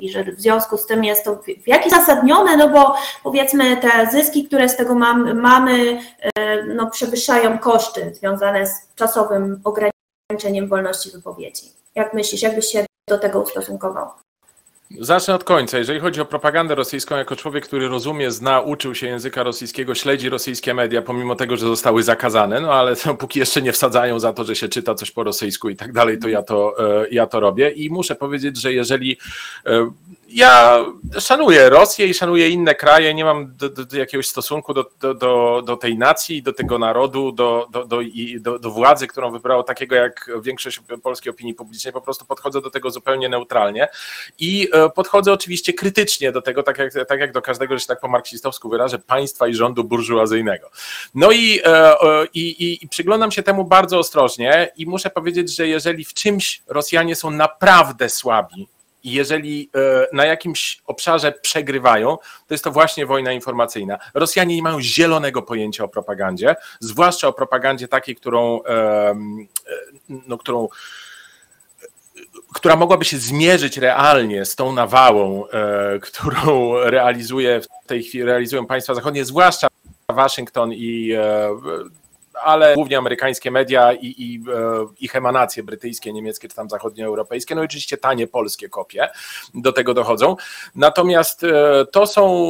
i 0.00 0.10
że 0.10 0.24
w 0.24 0.40
związku 0.40 0.78
z 0.78 0.86
tym 0.86 1.04
jest 1.04 1.24
to 1.24 1.36
w 1.64 1.68
jakiś 1.68 1.92
zasadnione, 1.92 2.56
no 2.56 2.68
bo 2.68 2.94
powiedzmy 3.22 3.76
te 3.76 4.08
zyski, 4.12 4.44
które 4.44 4.68
z 4.68 4.76
tego 4.76 4.94
mam, 4.94 5.40
mamy, 5.40 6.00
e, 6.38 6.62
no 6.62 6.90
przewyższają 6.90 7.58
koszty 7.58 8.14
związane 8.14 8.66
z 8.66 8.94
czasowym 8.94 9.60
ograniczeniem 9.64 10.68
wolności 10.68 11.10
wypowiedzi. 11.10 11.72
Jak 11.94 12.14
myślisz, 12.14 12.42
jakbyś 12.42 12.66
się 12.66 12.86
do 13.08 13.18
tego 13.18 13.40
ustosunkował? 13.40 14.06
Zacznę 14.90 15.34
od 15.34 15.44
końca. 15.44 15.78
Jeżeli 15.78 16.00
chodzi 16.00 16.20
o 16.20 16.24
propagandę 16.24 16.74
rosyjską, 16.74 17.16
jako 17.16 17.36
człowiek, 17.36 17.64
który 17.66 17.88
rozumie, 17.88 18.30
zna, 18.30 18.60
uczył 18.60 18.94
się 18.94 19.06
języka 19.06 19.42
rosyjskiego, 19.42 19.94
śledzi 19.94 20.28
rosyjskie 20.28 20.74
media, 20.74 21.02
pomimo 21.02 21.34
tego, 21.36 21.56
że 21.56 21.66
zostały 21.66 22.02
zakazane, 22.02 22.60
no 22.60 22.72
ale 22.72 22.96
póki 23.18 23.38
jeszcze 23.38 23.62
nie 23.62 23.72
wsadzają 23.72 24.20
za 24.20 24.32
to, 24.32 24.44
że 24.44 24.56
się 24.56 24.68
czyta 24.68 24.94
coś 24.94 25.10
po 25.10 25.24
rosyjsku 25.24 25.68
i 25.68 25.76
tak 25.76 25.92
dalej, 25.92 26.18
to 26.18 26.28
ja 26.28 26.42
to, 26.42 26.74
e, 27.02 27.08
ja 27.10 27.26
to 27.26 27.40
robię. 27.40 27.70
I 27.70 27.90
muszę 27.90 28.14
powiedzieć, 28.14 28.60
że 28.60 28.72
jeżeli 28.72 29.18
e, 29.66 29.90
ja 30.34 30.84
szanuję 31.20 31.70
Rosję 31.70 32.06
i 32.06 32.14
szanuję 32.14 32.48
inne 32.48 32.74
kraje, 32.74 33.14
nie 33.14 33.24
mam 33.24 33.56
do, 33.56 33.68
do, 33.68 33.84
do 33.84 33.96
jakiegoś 33.96 34.28
stosunku 34.28 34.74
do, 34.74 34.90
do, 35.14 35.62
do, 35.66 35.76
tej 35.76 35.98
nacji, 35.98 36.42
do 36.42 36.52
tego 36.52 36.78
narodu, 36.78 37.32
do, 37.32 37.66
do, 37.70 37.86
do, 37.86 38.00
do, 38.40 38.58
do 38.58 38.70
władzy, 38.70 39.06
którą 39.06 39.30
wybrało 39.30 39.62
takiego 39.62 39.94
jak 39.94 40.30
większość 40.42 40.80
polskiej 41.02 41.30
opinii 41.30 41.54
publicznej, 41.54 41.92
po 41.92 42.00
prostu 42.00 42.24
podchodzę 42.24 42.60
do 42.60 42.70
tego 42.70 42.90
zupełnie 42.90 43.28
neutralnie 43.28 43.88
i 44.38 44.68
e, 44.72 44.90
podchodzę 44.90 45.32
oczywiście 45.32 45.72
krytycznie 45.72 46.32
do 46.32 46.42
tego, 46.42 46.62
tak 46.62 46.78
jak, 46.78 46.92
tak 47.08 47.20
jak 47.20 47.32
do 47.32 47.42
każdego, 47.42 47.74
że 47.74 47.80
się 47.80 47.86
tak 47.86 48.00
po 48.00 48.08
marksistowsku 48.08 48.68
wyrażę, 48.68 48.98
państwa 48.98 49.48
i 49.48 49.54
rządu 49.54 49.84
burżuazyjnego. 49.84 50.70
No 51.14 51.32
i, 51.32 51.60
e, 51.64 51.94
i, 52.34 52.40
i, 52.40 52.84
i 52.84 52.88
przyglądam 52.88 53.30
się 53.30 53.42
temu 53.42 53.64
bardzo 53.64 53.98
ostrożnie 53.98 54.72
i 54.76 54.86
muszę 54.86 55.10
powiedzieć, 55.10 55.56
że 55.56 55.68
jeżeli 55.68 56.04
w 56.04 56.14
czymś 56.14 56.62
Rosjanie 56.66 57.16
są 57.16 57.30
naprawdę 57.30 58.08
słabi, 58.08 58.73
i 59.04 59.12
jeżeli 59.12 59.70
e, 59.74 60.06
na 60.12 60.24
jakimś 60.24 60.82
obszarze 60.86 61.32
przegrywają, 61.32 62.16
to 62.46 62.54
jest 62.54 62.64
to 62.64 62.70
właśnie 62.70 63.06
wojna 63.06 63.32
informacyjna. 63.32 63.98
Rosjanie 64.14 64.56
nie 64.56 64.62
mają 64.62 64.80
zielonego 64.80 65.42
pojęcia 65.42 65.84
o 65.84 65.88
propagandzie, 65.88 66.56
zwłaszcza 66.80 67.28
o 67.28 67.32
propagandzie 67.32 67.88
takiej, 67.88 68.16
którą, 68.16 68.62
e, 68.62 69.14
no, 70.08 70.38
którą 70.38 70.68
która 72.54 72.76
mogłaby 72.76 73.04
się 73.04 73.18
zmierzyć 73.18 73.76
realnie 73.76 74.44
z 74.44 74.56
tą 74.56 74.72
nawałą, 74.72 75.48
e, 75.48 75.98
którą 75.98 76.74
realizuje 76.80 77.60
w 77.60 77.86
tej 77.86 78.02
chwili 78.02 78.24
realizują 78.24 78.66
państwa 78.66 78.94
zachodnie, 78.94 79.24
zwłaszcza 79.24 79.66
Waszyngton 80.08 80.72
i 80.72 81.12
ale 82.42 82.74
głównie 82.74 82.98
amerykańskie 82.98 83.50
media 83.50 83.92
i, 83.92 84.14
i 84.18 84.42
e, 84.54 84.86
ich 85.00 85.16
emanacje 85.16 85.62
brytyjskie, 85.62 86.12
niemieckie 86.12 86.48
czy 86.48 86.56
tam 86.56 86.70
zachodnioeuropejskie, 86.70 87.54
no 87.54 87.62
i 87.62 87.64
oczywiście 87.64 87.96
tanie 87.96 88.26
polskie 88.26 88.68
kopie 88.68 89.08
do 89.54 89.72
tego 89.72 89.94
dochodzą. 89.94 90.36
Natomiast 90.74 91.44
e, 91.44 91.86
to 91.92 92.06
są, 92.06 92.44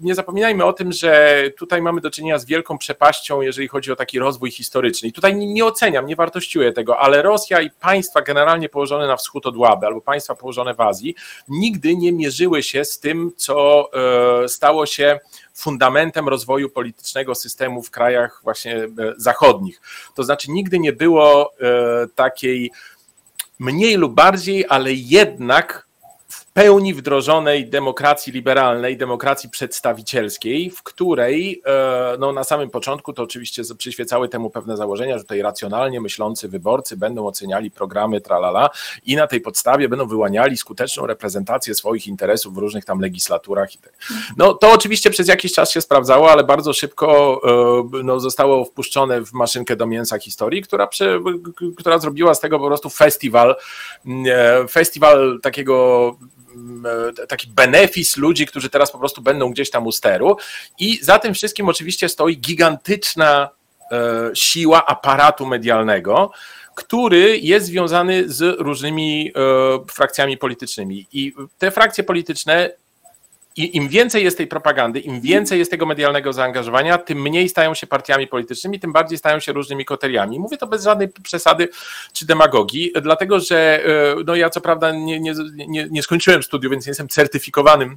nie 0.00 0.14
zapominajmy 0.14 0.64
o 0.64 0.72
tym, 0.72 0.92
że 0.92 1.42
tutaj 1.58 1.82
mamy 1.82 2.00
do 2.00 2.10
czynienia 2.10 2.38
z 2.38 2.44
wielką 2.44 2.78
przepaścią, 2.78 3.40
jeżeli 3.40 3.68
chodzi 3.68 3.92
o 3.92 3.96
taki 3.96 4.18
rozwój 4.18 4.50
historyczny. 4.50 5.08
I 5.08 5.12
tutaj 5.12 5.36
nie, 5.36 5.52
nie 5.52 5.64
oceniam, 5.64 6.06
nie 6.06 6.16
wartościuję 6.16 6.72
tego, 6.72 6.98
ale 6.98 7.22
Rosja 7.22 7.60
i 7.60 7.70
państwa 7.70 8.22
generalnie 8.22 8.68
położone 8.68 9.06
na 9.06 9.16
wschód 9.16 9.46
od 9.46 9.56
Łaby 9.56 9.86
albo 9.86 10.00
państwa 10.00 10.34
położone 10.34 10.74
w 10.74 10.80
Azji 10.80 11.14
nigdy 11.48 11.96
nie 11.96 12.12
mierzyły 12.12 12.62
się 12.62 12.84
z 12.84 13.00
tym, 13.00 13.32
co 13.36 13.88
e, 14.44 14.48
stało 14.48 14.86
się 14.86 15.20
fundamentem 15.54 16.28
rozwoju 16.28 16.70
politycznego 16.70 17.34
systemu 17.34 17.82
w 17.82 17.90
krajach 17.90 18.40
właśnie 18.42 18.76
e, 18.76 18.88
zachodnich. 19.16 19.80
To 20.14 20.24
znaczy 20.24 20.50
nigdy 20.50 20.78
nie 20.78 20.92
było 20.92 21.52
e, 21.60 22.06
takiej 22.14 22.70
mniej 23.58 23.96
lub 23.96 24.14
bardziej, 24.14 24.64
ale 24.68 24.92
jednak 24.92 25.83
pełni 26.54 26.94
wdrożonej 26.94 27.66
demokracji 27.66 28.32
liberalnej, 28.32 28.96
demokracji 28.96 29.50
przedstawicielskiej, 29.50 30.70
w 30.70 30.82
której 30.82 31.62
e, 31.66 32.16
no, 32.18 32.32
na 32.32 32.44
samym 32.44 32.70
początku 32.70 33.12
to 33.12 33.22
oczywiście 33.22 33.62
przyświecały 33.78 34.28
temu 34.28 34.50
pewne 34.50 34.76
założenia, 34.76 35.18
że 35.18 35.24
tutaj 35.24 35.42
racjonalnie 35.42 36.00
myślący 36.00 36.48
wyborcy 36.48 36.96
będą 36.96 37.26
oceniali 37.26 37.70
programy 37.70 38.20
tralala 38.20 38.70
i 39.06 39.16
na 39.16 39.26
tej 39.26 39.40
podstawie 39.40 39.88
będą 39.88 40.06
wyłaniali 40.06 40.56
skuteczną 40.56 41.06
reprezentację 41.06 41.74
swoich 41.74 42.06
interesów 42.06 42.54
w 42.54 42.58
różnych 42.58 42.84
tam 42.84 43.00
legislaturach. 43.00 43.68
No 44.36 44.54
to 44.54 44.72
oczywiście 44.72 45.10
przez 45.10 45.28
jakiś 45.28 45.52
czas 45.52 45.70
się 45.70 45.80
sprawdzało, 45.80 46.30
ale 46.30 46.44
bardzo 46.44 46.72
szybko 46.72 47.40
e, 47.94 48.02
no, 48.04 48.20
zostało 48.20 48.64
wpuszczone 48.64 49.20
w 49.20 49.32
maszynkę 49.32 49.76
do 49.76 49.86
mięsa 49.86 50.18
historii, 50.18 50.62
która, 50.62 50.86
przy, 50.86 51.20
która 51.76 51.98
zrobiła 51.98 52.34
z 52.34 52.40
tego 52.40 52.58
po 52.58 52.66
prostu 52.66 52.90
festiwal, 52.90 53.56
e, 54.26 54.68
festiwal 54.68 55.38
takiego 55.42 56.16
taki 57.28 57.48
benefis 57.48 58.16
ludzi, 58.16 58.46
którzy 58.46 58.70
teraz 58.70 58.92
po 58.92 58.98
prostu 58.98 59.22
będą 59.22 59.50
gdzieś 59.50 59.70
tam 59.70 59.86
u 59.86 59.92
steru. 59.92 60.36
I 60.78 60.98
za 61.04 61.18
tym 61.18 61.34
wszystkim 61.34 61.68
oczywiście 61.68 62.08
stoi 62.08 62.38
gigantyczna 62.38 63.48
e, 63.92 64.30
siła 64.34 64.86
aparatu 64.86 65.46
medialnego, 65.46 66.30
który 66.74 67.38
jest 67.38 67.66
związany 67.66 68.28
z 68.28 68.60
różnymi 68.60 69.32
e, 69.36 69.92
frakcjami 69.92 70.36
politycznymi. 70.36 71.06
I 71.12 71.32
te 71.58 71.70
frakcje 71.70 72.04
polityczne 72.04 72.70
i 73.56 73.76
im 73.76 73.88
więcej 73.88 74.24
jest 74.24 74.36
tej 74.36 74.46
propagandy, 74.46 75.00
im 75.00 75.20
więcej 75.20 75.58
jest 75.58 75.70
tego 75.70 75.86
medialnego 75.86 76.32
zaangażowania, 76.32 76.98
tym 76.98 77.22
mniej 77.22 77.48
stają 77.48 77.74
się 77.74 77.86
partiami 77.86 78.26
politycznymi, 78.26 78.80
tym 78.80 78.92
bardziej 78.92 79.18
stają 79.18 79.40
się 79.40 79.52
różnymi 79.52 79.84
koteriami. 79.84 80.40
Mówię 80.40 80.56
to 80.56 80.66
bez 80.66 80.84
żadnej 80.84 81.08
przesady 81.08 81.68
czy 82.12 82.26
demagogii, 82.26 82.92
dlatego 83.02 83.40
że 83.40 83.84
e, 83.84 84.14
no 84.26 84.36
ja 84.36 84.50
co 84.50 84.60
prawda 84.60 84.92
nie, 84.92 85.20
nie, 85.20 85.34
nie, 85.54 85.88
nie 85.90 86.02
skończyłem 86.02 86.42
studiów, 86.42 86.70
więc 86.70 86.86
nie 86.86 86.90
jestem 86.90 87.08
certyfikowanym 87.08 87.96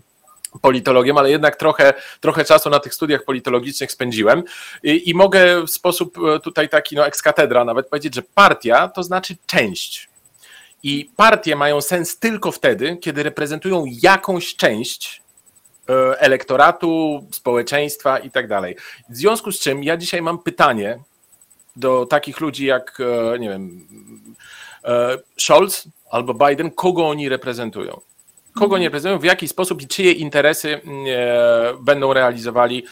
politologiem, 0.62 1.18
ale 1.18 1.32
jednak 1.32 1.56
trochę, 1.56 1.94
trochę 2.20 2.46
czasu 2.46 2.70
na 2.70 2.80
tych 2.80 2.94
studiach 2.94 3.24
politologicznych 3.24 3.92
spędziłem 3.92 4.44
I, 4.84 5.10
i, 5.10 5.14
mogę 5.14 5.64
w 5.64 5.70
sposób 5.70 6.18
e, 6.18 6.40
tutaj 6.40 6.70
taki, 6.70 6.96
no 6.96 7.06
ex 7.08 7.22
katedra 7.22 7.66
nawet 7.66 7.90
powiedzieć, 7.90 8.16
że 8.16 8.22
partia 8.36 8.88
to 8.88 9.04
znaczy 9.04 9.36
część. 9.46 10.10
I 10.84 11.10
partie 11.16 11.56
mają 11.56 11.82
sens 11.82 12.20
tylko 12.20 12.52
wtedy, 12.52 12.98
kiedy 13.02 13.24
reprezentują 13.24 13.84
jakąś 14.02 14.56
część 14.56 15.22
elektoratu, 16.18 17.24
społeczeństwa 17.32 18.20
i 18.20 18.32
tak 18.32 18.48
dalej. 18.48 18.76
W 19.10 19.16
związku 19.16 19.52
z 19.52 19.60
czym 19.60 19.84
ja 19.84 19.98
dzisiaj 19.98 20.22
mam 20.22 20.40
pytanie 20.40 21.00
do 21.76 22.06
takich 22.06 22.40
ludzi 22.40 22.66
jak, 22.66 22.98
nie 23.40 23.50
wiem, 23.50 23.88
e, 24.84 25.18
Scholz 25.38 25.88
albo 26.12 26.48
Biden, 26.48 26.72
kogo 26.72 27.08
oni 27.08 27.30
reprezentują? 27.30 28.02
kogo 28.58 28.78
nie 28.78 28.86
reprezentują, 28.86 29.20
w 29.20 29.24
jaki 29.24 29.48
sposób 29.48 29.82
i 29.82 29.88
czyje 29.88 30.12
interesy 30.12 30.82
e, 31.08 31.74
będą 31.82 32.14
realizowali. 32.14 32.84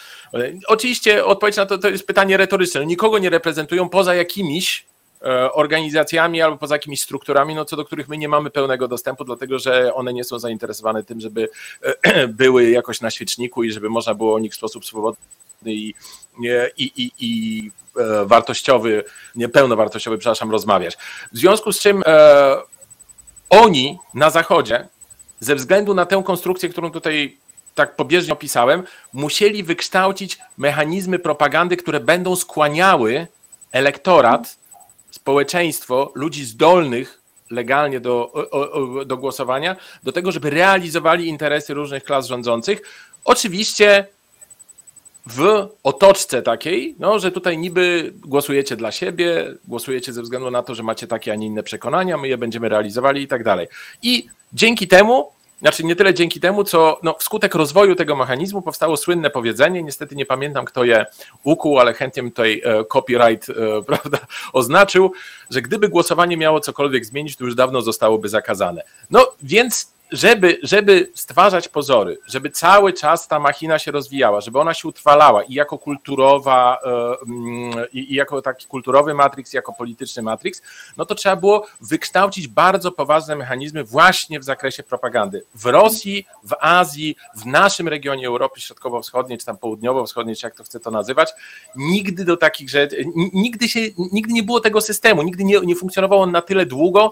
Oczywiście 0.68 1.25
odpowiedź 1.25 1.58
na 1.58 1.66
to, 1.66 1.78
to 1.78 1.90
jest 1.90 2.08
pytanie 2.08 2.38
retoryczne. 2.38 2.82
No, 2.82 2.88
nikogo 2.88 3.20
nie 3.20 3.30
reprezentują 3.30 3.90
poza 3.90 4.16
jakimiś 4.16 4.86
e, 4.86 4.95
organizacjami 5.53 6.41
albo 6.41 6.58
poza 6.58 6.75
jakimiś 6.75 7.01
strukturami, 7.01 7.55
no 7.55 7.65
co 7.65 7.75
do 7.75 7.86
których 7.86 8.08
my 8.08 8.17
nie 8.17 8.29
mamy 8.29 8.50
pełnego 8.50 8.88
dostępu, 8.88 9.24
dlatego 9.24 9.60
że 9.60 9.94
one 9.94 10.13
nie 10.13 10.24
są 10.24 10.39
zainteresowane 10.39 11.03
tym, 11.03 11.22
żeby 11.22 11.50
e, 12.03 12.27
były 12.44 12.70
jakoś 12.70 13.01
na 13.01 13.12
świeczniku 13.12 13.63
i 13.63 13.72
żeby 13.72 13.89
można 13.89 14.13
było 14.13 14.36
o 14.36 14.39
nich 14.39 14.53
w 14.53 14.55
sposób 14.55 14.86
swobodny 14.86 15.17
i, 15.65 15.94
i, 16.77 16.91
i, 16.98 17.12
i 17.20 17.72
wartościowy, 18.25 19.03
nie 19.36 19.50
pełnowartościowy, 19.50 20.17
przepraszam, 20.17 20.51
rozmawiać. 20.51 20.98
W 21.32 21.38
związku 21.38 21.72
z 21.72 21.79
czym 21.79 22.03
e, 22.05 22.58
oni 23.50 24.00
na 24.13 24.29
Zachodzie, 24.29 24.88
ze 25.39 25.55
względu 25.55 25.94
na 25.94 26.05
tę 26.05 26.24
konstrukcję, 26.25 26.70
którą 26.70 26.91
tutaj 26.91 27.38
tak 27.75 27.96
pobieżnie 27.96 28.34
opisałem, 28.34 28.84
musieli 29.13 29.63
wykształcić 29.63 30.38
mechanizmy 30.58 31.20
propagandy, 31.20 31.77
które 31.77 32.00
będą 32.00 32.36
skłaniały 32.36 33.27
elektorat, 33.72 34.58
społeczeństwo, 35.25 36.12
ludzi 36.15 36.46
zdolnych 36.46 37.22
legalnie 37.51 38.00
do, 38.00 38.34
do 39.05 39.17
głosowania, 39.17 39.75
do 40.03 40.12
tego, 40.12 40.32
żeby 40.32 40.50
realizowali 40.50 41.27
interesy 41.27 41.74
różnych 41.74 42.03
klas 42.03 42.27
rządzących. 42.27 42.82
Oczywiście 43.24 44.08
w 45.25 45.67
otoczce 45.84 46.41
takiej, 46.41 46.96
no, 47.00 47.20
że 47.20 47.32
tutaj 47.32 47.58
niby 47.58 48.13
głosujecie 48.15 48.75
dla 48.75 48.91
siebie, 48.91 49.53
głosujecie 49.67 50.13
ze 50.13 50.22
względu 50.22 50.51
na 50.51 50.63
to, 50.63 50.75
że 50.75 50.84
macie 50.84 51.08
takie, 51.08 51.32
a 51.32 51.36
nie 51.36 51.48
inne 51.48 51.63
przekonania, 51.63 52.17
my 52.17 52.27
je 52.27 52.38
będziemy 52.38 52.70
realizowali 52.70 53.22
i 53.22 53.27
tak 53.27 53.44
dalej. 53.44 53.67
I 54.01 54.27
dzięki 54.53 54.88
temu, 54.88 55.32
znaczy 55.59 55.83
nie 55.83 55.95
tyle 55.95 56.13
dzięki 56.13 56.39
temu, 56.39 56.63
co 56.63 57.00
no, 57.03 57.15
wskutek 57.19 57.55
rozwoju 57.55 57.95
tego 57.95 58.15
mechanizmu 58.15 58.62
powstało 58.62 58.97
słynne 58.97 59.29
powiedzenie, 59.29 59.83
niestety 59.83 60.15
nie 60.15 60.25
pamiętam 60.25 60.65
kto 60.65 60.83
je 60.83 61.05
ukuł, 61.43 61.79
ale 61.79 61.93
chętnie 61.93 62.24
tutaj 62.24 62.62
e, 62.65 62.85
copyright 62.85 63.50
e, 63.50 63.53
prawda, 63.88 64.17
oznaczył, 64.53 65.12
że 65.50 65.62
gdyby 65.62 65.89
głosowanie 65.89 66.38
miało 66.38 66.59
cokolwiek 66.59 67.05
zmienić, 67.05 67.35
to 67.35 67.45
już 67.45 67.55
dawno 67.55 67.81
zostałoby 67.81 68.29
zakazane. 68.29 68.83
No 69.12 69.31
więc 69.43 69.95
żeby, 70.12 70.57
żeby 70.63 71.12
stwarzać 71.15 71.67
pozory, 71.67 72.17
żeby 72.27 72.50
cały 72.50 72.93
czas 72.93 73.27
ta 73.27 73.39
machina 73.39 73.79
się 73.79 73.91
rozwijała, 73.91 74.41
żeby 74.41 74.59
ona 74.59 74.74
się 74.74 74.88
utrwalała 74.88 75.43
i 75.43 75.53
jako 75.53 75.77
kulturowa, 75.77 76.77
e, 76.83 76.89
mm, 77.27 77.85
i 77.93 78.15
jako 78.15 78.41
taki 78.41 78.67
kulturowy 78.67 79.13
matrix, 79.13 79.53
jako 79.53 79.74
polityczny 79.74 80.24
matrix, 80.24 80.62
no 80.97 81.05
to 81.05 81.15
trzeba 81.15 81.35
było 81.35 81.67
wykształcić 81.81 82.47
bardzo 82.47 82.91
poważne 82.91 83.35
mechanizmy 83.35 83.83
właśnie 83.83 84.39
w 84.39 84.43
zakresie 84.43 84.83
propagandy. 84.83 85.45
W 85.55 85.65
Rosji, 85.65 86.25
w 86.43 86.53
Azji, 86.59 87.15
w 87.35 87.45
naszym 87.45 87.88
regionie 87.88 88.27
Europy 88.27 88.62
Środkowo-Wschodniej, 88.62 89.38
czy 89.38 89.45
tam 89.45 89.57
Południowo-Wschodniej, 89.57 90.35
czy 90.35 90.47
jak 90.47 90.55
to 90.55 90.63
chce 90.63 90.79
to 90.79 90.91
nazywać, 90.91 91.31
nigdy 91.75 92.25
do 92.25 92.38
takich 92.38 92.69
rzeczy, 92.69 93.05
nigdy, 93.33 93.69
się, 93.69 93.79
nigdy 94.12 94.33
nie 94.33 94.43
było 94.43 94.59
tego 94.59 94.81
systemu, 94.81 95.24
nigdy 95.24 95.43
nie, 95.43 95.59
nie 95.59 95.75
funkcjonował 95.75 96.21
on 96.21 96.31
na 96.31 96.41
tyle 96.41 96.65
długo, 96.65 97.12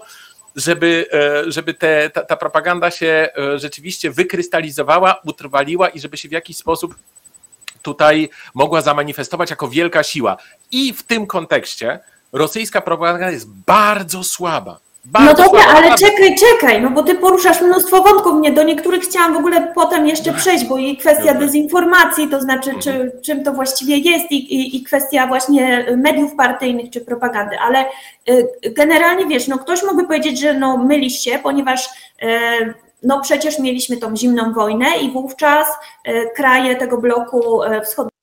żeby, 0.56 1.06
e, 1.12 1.52
żeby 1.52 1.74
te, 1.74 2.10
ta, 2.10 2.24
ta 2.24 2.36
propaganda 2.36 2.90
się 2.90 3.28
e, 3.38 3.58
rzeczywiście 3.58 4.10
wykrystalizowała, 4.10 5.20
utrwaliła 5.24 5.88
i 5.88 6.00
żeby 6.00 6.16
się 6.16 6.28
w 6.28 6.32
jakiś 6.32 6.56
sposób 6.56 6.94
tutaj 7.82 8.28
mogła 8.54 8.80
zamanifestować 8.80 9.50
jako 9.50 9.68
wielka 9.68 10.02
siła. 10.02 10.36
I 10.70 10.92
w 10.92 11.02
tym 11.02 11.26
kontekście 11.26 11.98
rosyjska 12.32 12.80
propaganda 12.80 13.30
jest 13.30 13.48
bardzo 13.48 14.24
słaba. 14.24 14.78
Bardzo 15.04 15.42
no 15.42 15.44
dobra, 15.44 15.62
ale 15.74 15.94
czekaj, 15.94 16.36
czekaj, 16.36 16.82
no 16.82 16.90
bo 16.90 17.02
ty 17.02 17.14
poruszasz 17.14 17.60
mnóstwo 17.60 18.02
wątków. 18.02 18.34
Mnie 18.34 18.52
do 18.52 18.62
niektórych 18.62 19.02
chciałam 19.02 19.34
w 19.34 19.36
ogóle 19.36 19.72
potem 19.74 20.06
jeszcze 20.06 20.32
przejść, 20.32 20.64
bo 20.64 20.78
i 20.78 20.96
kwestia 20.96 21.34
dezinformacji, 21.34 22.28
to 22.28 22.40
znaczy 22.40 22.70
czy, 22.82 22.90
mhm. 22.90 23.10
czym 23.22 23.44
to 23.44 23.52
właściwie 23.52 23.96
jest 23.96 24.32
i, 24.32 24.54
i, 24.54 24.76
i, 24.76 24.82
kwestia 24.82 25.26
właśnie 25.26 25.86
mediów 25.96 26.34
partyjnych 26.34 26.90
czy 26.90 27.00
propagandy, 27.00 27.58
ale 27.58 27.84
y, 28.28 28.48
generalnie 28.70 29.26
wiesz, 29.26 29.48
no 29.48 29.58
ktoś 29.58 29.82
mógłby 29.82 30.06
powiedzieć, 30.06 30.40
że 30.40 30.54
no 30.54 30.76
mylisz 30.76 31.20
się, 31.20 31.38
ponieważ 31.42 31.86
y, 32.22 32.74
no 33.02 33.20
przecież 33.20 33.58
mieliśmy 33.58 33.96
tą 33.96 34.16
zimną 34.16 34.52
wojnę 34.52 34.86
i 35.02 35.10
wówczas 35.10 35.66
y, 36.08 36.30
kraje 36.36 36.76
tego 36.76 36.98
bloku 36.98 37.60
wschodniego, 37.84 38.13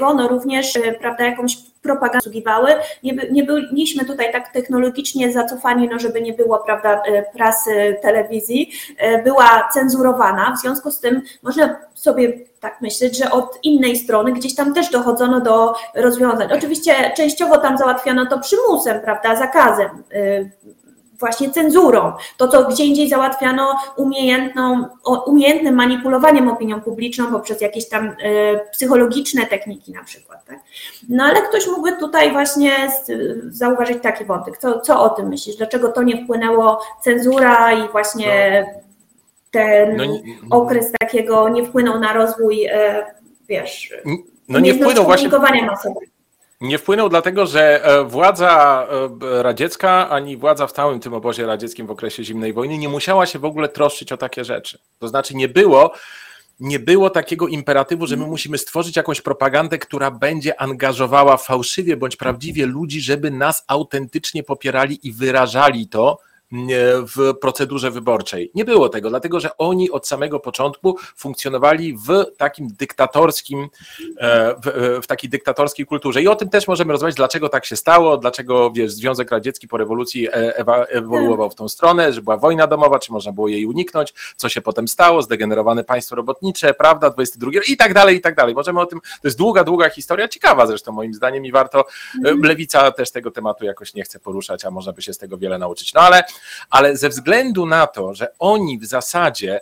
no 0.00 0.28
również, 0.28 0.78
prawda, 1.00 1.24
jakąś 1.24 1.56
propagandę 1.82 2.18
obsługiwały. 2.18 2.70
Nie, 3.02 3.12
nie 3.30 3.44
byliśmy 3.44 4.04
tutaj 4.04 4.32
tak 4.32 4.52
technologicznie 4.52 5.32
zacofani, 5.32 5.88
no 5.88 5.98
żeby 5.98 6.20
nie 6.20 6.32
było 6.32 6.58
prawda, 6.58 7.02
e, 7.02 7.22
prasy, 7.22 7.96
telewizji, 8.02 8.72
e, 8.98 9.22
była 9.22 9.68
cenzurowana, 9.72 10.54
w 10.56 10.60
związku 10.60 10.90
z 10.90 11.00
tym 11.00 11.22
można 11.42 11.76
sobie 11.94 12.32
tak 12.60 12.80
myśleć, 12.80 13.18
że 13.18 13.30
od 13.30 13.58
innej 13.62 13.96
strony 13.96 14.32
gdzieś 14.32 14.54
tam 14.54 14.74
też 14.74 14.90
dochodzono 14.90 15.40
do 15.40 15.74
rozwiązań. 15.94 16.52
Oczywiście 16.52 17.12
częściowo 17.16 17.58
tam 17.58 17.78
załatwiano 17.78 18.26
to 18.26 18.38
przymusem, 18.38 19.00
prawda, 19.00 19.36
zakazem 19.36 19.88
e, 20.12 20.73
właśnie 21.18 21.50
cenzurą. 21.50 22.12
To, 22.36 22.48
co 22.48 22.64
gdzie 22.64 22.84
indziej 22.84 23.08
załatwiano 23.08 23.78
umiejętną, 23.96 24.84
umiejętnym 25.26 25.74
manipulowaniem 25.74 26.48
opinią 26.48 26.80
publiczną 26.80 27.32
poprzez 27.32 27.60
jakieś 27.60 27.88
tam 27.88 28.06
y, 28.06 28.14
psychologiczne 28.72 29.46
techniki 29.46 29.92
na 29.92 30.04
przykład. 30.04 30.44
Tak? 30.44 30.58
No 31.08 31.24
ale 31.24 31.42
ktoś 31.42 31.66
mógłby 31.66 31.92
tutaj 31.92 32.32
właśnie 32.32 32.72
zauważyć 33.48 34.02
taki 34.02 34.24
wątek. 34.24 34.58
Co, 34.58 34.80
co 34.80 35.02
o 35.02 35.08
tym 35.08 35.28
myślisz? 35.28 35.56
Dlaczego 35.56 35.92
to 35.92 36.02
nie 36.02 36.24
wpłynęło 36.24 36.80
cenzura 37.02 37.72
i 37.72 37.88
właśnie 37.88 38.66
no. 38.74 38.80
ten 39.50 39.96
no, 39.96 40.04
okres 40.56 40.92
takiego 41.00 41.48
nie 41.48 41.64
wpłynął 41.66 42.00
na 42.00 42.12
rozwój, 42.12 42.66
y, 42.66 42.72
wiesz, 43.48 43.92
no 44.48 44.60
nie 44.60 44.74
wpłynął 44.74 45.04
właśnie 45.04 45.28
masowego 45.66 46.13
nie 46.60 46.78
wpłynął 46.78 47.08
dlatego, 47.08 47.46
że 47.46 47.84
e, 47.84 48.04
władza 48.04 48.86
e, 49.22 49.42
radziecka, 49.42 50.08
ani 50.10 50.36
władza 50.36 50.66
w 50.66 50.72
całym 50.72 51.00
tym 51.00 51.14
obozie 51.14 51.46
radzieckim 51.46 51.86
w 51.86 51.90
okresie 51.90 52.24
zimnej 52.24 52.52
wojny 52.52 52.78
nie 52.78 52.88
musiała 52.88 53.26
się 53.26 53.38
w 53.38 53.44
ogóle 53.44 53.68
troszczyć 53.68 54.12
o 54.12 54.16
takie 54.16 54.44
rzeczy. 54.44 54.78
To 54.98 55.08
znaczy 55.08 55.36
nie 55.36 55.48
było 55.48 55.92
nie 56.60 56.78
było 56.78 57.10
takiego 57.10 57.48
imperatywu, 57.48 58.06
że 58.06 58.16
my 58.16 58.26
musimy 58.26 58.58
stworzyć 58.58 58.96
jakąś 58.96 59.20
propagandę, 59.20 59.78
która 59.78 60.10
będzie 60.10 60.60
angażowała 60.60 61.36
fałszywie 61.36 61.96
bądź 61.96 62.16
prawdziwie 62.16 62.66
ludzi, 62.66 63.00
żeby 63.00 63.30
nas 63.30 63.64
autentycznie 63.66 64.42
popierali 64.42 65.08
i 65.08 65.12
wyrażali 65.12 65.88
to, 65.88 66.18
w 67.16 67.34
procedurze 67.40 67.90
wyborczej. 67.90 68.50
Nie 68.54 68.64
było 68.64 68.88
tego, 68.88 69.10
dlatego 69.10 69.40
że 69.40 69.56
oni 69.56 69.90
od 69.90 70.08
samego 70.08 70.40
początku 70.40 70.98
funkcjonowali 71.16 71.96
w 71.96 72.36
takim 72.36 72.68
dyktatorskim, 72.68 73.68
e, 74.18 74.54
w, 74.64 75.00
w 75.02 75.06
takiej 75.06 75.30
dyktatorskiej 75.30 75.86
kulturze. 75.86 76.22
I 76.22 76.28
o 76.28 76.36
tym 76.36 76.48
też 76.48 76.68
możemy 76.68 76.92
rozmawiać, 76.92 77.14
dlaczego 77.16 77.48
tak 77.48 77.64
się 77.64 77.76
stało, 77.76 78.16
dlaczego 78.16 78.70
wiesz, 78.70 78.92
Związek 78.92 79.30
Radziecki 79.30 79.68
po 79.68 79.76
rewolucji 79.76 80.28
e, 80.28 80.56
ewoluował 80.88 81.50
w 81.50 81.54
tą 81.54 81.68
stronę, 81.68 82.12
że 82.12 82.22
była 82.22 82.36
wojna 82.36 82.66
domowa, 82.66 82.98
czy 82.98 83.12
można 83.12 83.32
było 83.32 83.48
jej 83.48 83.66
uniknąć, 83.66 84.14
co 84.36 84.48
się 84.48 84.60
potem 84.60 84.88
stało, 84.88 85.22
zdegenerowane 85.22 85.84
państwo 85.84 86.16
robotnicze, 86.16 86.74
prawda, 86.74 87.10
22 87.10 87.50
i 87.68 87.76
tak 87.76 87.94
dalej, 87.94 88.16
i 88.16 88.20
tak 88.20 88.34
dalej. 88.34 88.54
Możemy 88.54 88.80
o 88.80 88.86
tym, 88.86 89.00
to 89.00 89.28
jest 89.28 89.38
długa, 89.38 89.64
długa 89.64 89.90
historia, 89.90 90.28
ciekawa 90.28 90.66
zresztą 90.66 90.92
moim 90.92 91.14
zdaniem 91.14 91.46
i 91.46 91.52
warto, 91.52 91.78
e, 91.78 91.84
mhm. 92.16 92.42
lewica 92.42 92.90
też 92.90 93.10
tego 93.10 93.30
tematu 93.30 93.64
jakoś 93.64 93.94
nie 93.94 94.02
chce 94.02 94.20
poruszać, 94.20 94.64
a 94.64 94.70
można 94.70 94.92
by 94.92 95.02
się 95.02 95.12
z 95.12 95.18
tego 95.18 95.38
wiele 95.38 95.58
nauczyć. 95.58 95.94
No 95.94 96.00
ale 96.00 96.24
ale 96.70 96.96
ze 96.96 97.08
względu 97.08 97.66
na 97.66 97.86
to, 97.86 98.14
że 98.14 98.28
oni 98.38 98.78
w 98.78 98.84
zasadzie 98.84 99.60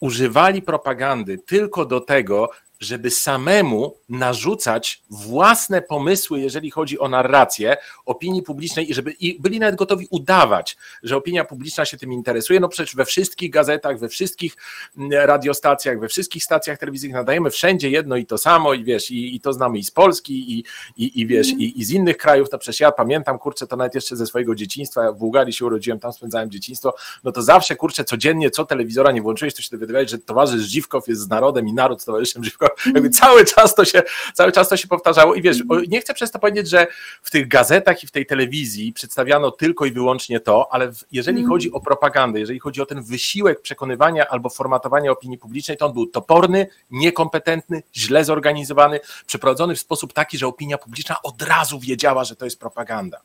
używali 0.00 0.62
propagandy 0.62 1.38
tylko 1.38 1.84
do 1.84 2.00
tego, 2.00 2.50
żeby 2.82 3.10
samemu 3.10 3.96
narzucać 4.08 5.02
własne 5.10 5.82
pomysły, 5.82 6.40
jeżeli 6.40 6.70
chodzi 6.70 6.98
o 6.98 7.08
narrację 7.08 7.76
opinii 8.06 8.42
publicznej 8.42 8.90
i 8.90 8.94
żeby 8.94 9.10
i 9.10 9.40
byli 9.40 9.60
nawet 9.60 9.76
gotowi 9.76 10.06
udawać, 10.10 10.76
że 11.02 11.16
opinia 11.16 11.44
publiczna 11.44 11.84
się 11.84 11.96
tym 11.96 12.12
interesuje. 12.12 12.60
No 12.60 12.68
przecież 12.68 12.96
we 12.96 13.04
wszystkich 13.04 13.50
gazetach, 13.50 13.98
we 13.98 14.08
wszystkich 14.08 14.56
mm, 14.98 15.12
radiostacjach, 15.12 16.00
we 16.00 16.08
wszystkich 16.08 16.44
stacjach 16.44 16.78
telewizyjnych 16.78 17.16
nadajemy 17.16 17.50
wszędzie 17.50 17.90
jedno 17.90 18.16
i 18.16 18.26
to 18.26 18.38
samo 18.38 18.74
i 18.74 18.84
wiesz, 18.84 19.10
i, 19.10 19.36
i 19.36 19.40
to 19.40 19.52
znamy 19.52 19.78
i 19.78 19.84
z 19.84 19.90
Polski 19.90 20.58
i, 20.58 20.64
i, 20.96 21.20
i 21.20 21.26
wiesz, 21.26 21.48
i, 21.48 21.80
i 21.80 21.84
z 21.84 21.90
innych 21.90 22.16
krajów. 22.16 22.48
No 22.52 22.58
przecież 22.58 22.80
ja 22.80 22.92
pamiętam, 22.92 23.38
kurczę, 23.38 23.66
to 23.66 23.76
nawet 23.76 23.94
jeszcze 23.94 24.16
ze 24.16 24.26
swojego 24.26 24.54
dzieciństwa, 24.54 25.04
ja 25.04 25.12
w 25.12 25.18
Bułgarii 25.18 25.52
się 25.52 25.66
urodziłem, 25.66 26.00
tam 26.00 26.12
spędzałem 26.12 26.50
dzieciństwo, 26.50 26.94
no 27.24 27.32
to 27.32 27.42
zawsze, 27.42 27.76
kurczę, 27.76 28.04
codziennie, 28.04 28.50
co 28.50 28.64
telewizora 28.64 29.12
nie 29.12 29.22
włączyłeś, 29.22 29.54
to 29.54 29.62
się 29.62 29.68
dowiadywałeś, 29.70 30.10
że 30.10 30.18
towarzysz 30.18 30.62
Żywkow 30.62 31.08
jest 31.08 31.20
z 31.20 31.28
narodem 31.28 31.68
i 31.68 31.72
naród 31.72 32.02
z 32.02 32.04
towarzyszem 32.04 32.44
Żywkow. 32.44 32.70
Jakby 32.94 33.10
cały 33.10 33.44
czas 33.44 33.74
to 33.74 33.84
się 33.84 34.02
cały 34.34 34.52
czas 34.52 34.68
to 34.68 34.76
się 34.76 34.88
powtarzało 34.88 35.34
i 35.34 35.42
wiesz, 35.42 35.58
nie 35.88 36.00
chcę 36.00 36.14
przez 36.14 36.30
to 36.30 36.38
powiedzieć, 36.38 36.68
że 36.68 36.86
w 37.22 37.30
tych 37.30 37.48
gazetach 37.48 38.02
i 38.04 38.06
w 38.06 38.10
tej 38.10 38.26
telewizji 38.26 38.92
przedstawiano 38.92 39.50
tylko 39.50 39.86
i 39.86 39.92
wyłącznie 39.92 40.40
to, 40.40 40.68
ale 40.72 40.92
jeżeli 41.12 41.38
mm. 41.38 41.50
chodzi 41.50 41.72
o 41.72 41.80
propagandę, 41.80 42.40
jeżeli 42.40 42.58
chodzi 42.58 42.82
o 42.82 42.86
ten 42.86 43.02
wysiłek 43.02 43.60
przekonywania 43.60 44.28
albo 44.28 44.50
formatowania 44.50 45.10
opinii 45.10 45.38
publicznej, 45.38 45.76
to 45.76 45.86
on 45.86 45.92
był 45.92 46.06
toporny, 46.06 46.66
niekompetentny, 46.90 47.82
źle 47.96 48.24
zorganizowany, 48.24 49.00
przeprowadzony 49.26 49.74
w 49.74 49.80
sposób 49.80 50.12
taki, 50.12 50.38
że 50.38 50.46
opinia 50.46 50.78
publiczna 50.78 51.22
od 51.22 51.42
razu 51.42 51.80
wiedziała, 51.80 52.24
że 52.24 52.36
to 52.36 52.44
jest 52.44 52.60
propaganda. 52.60 53.20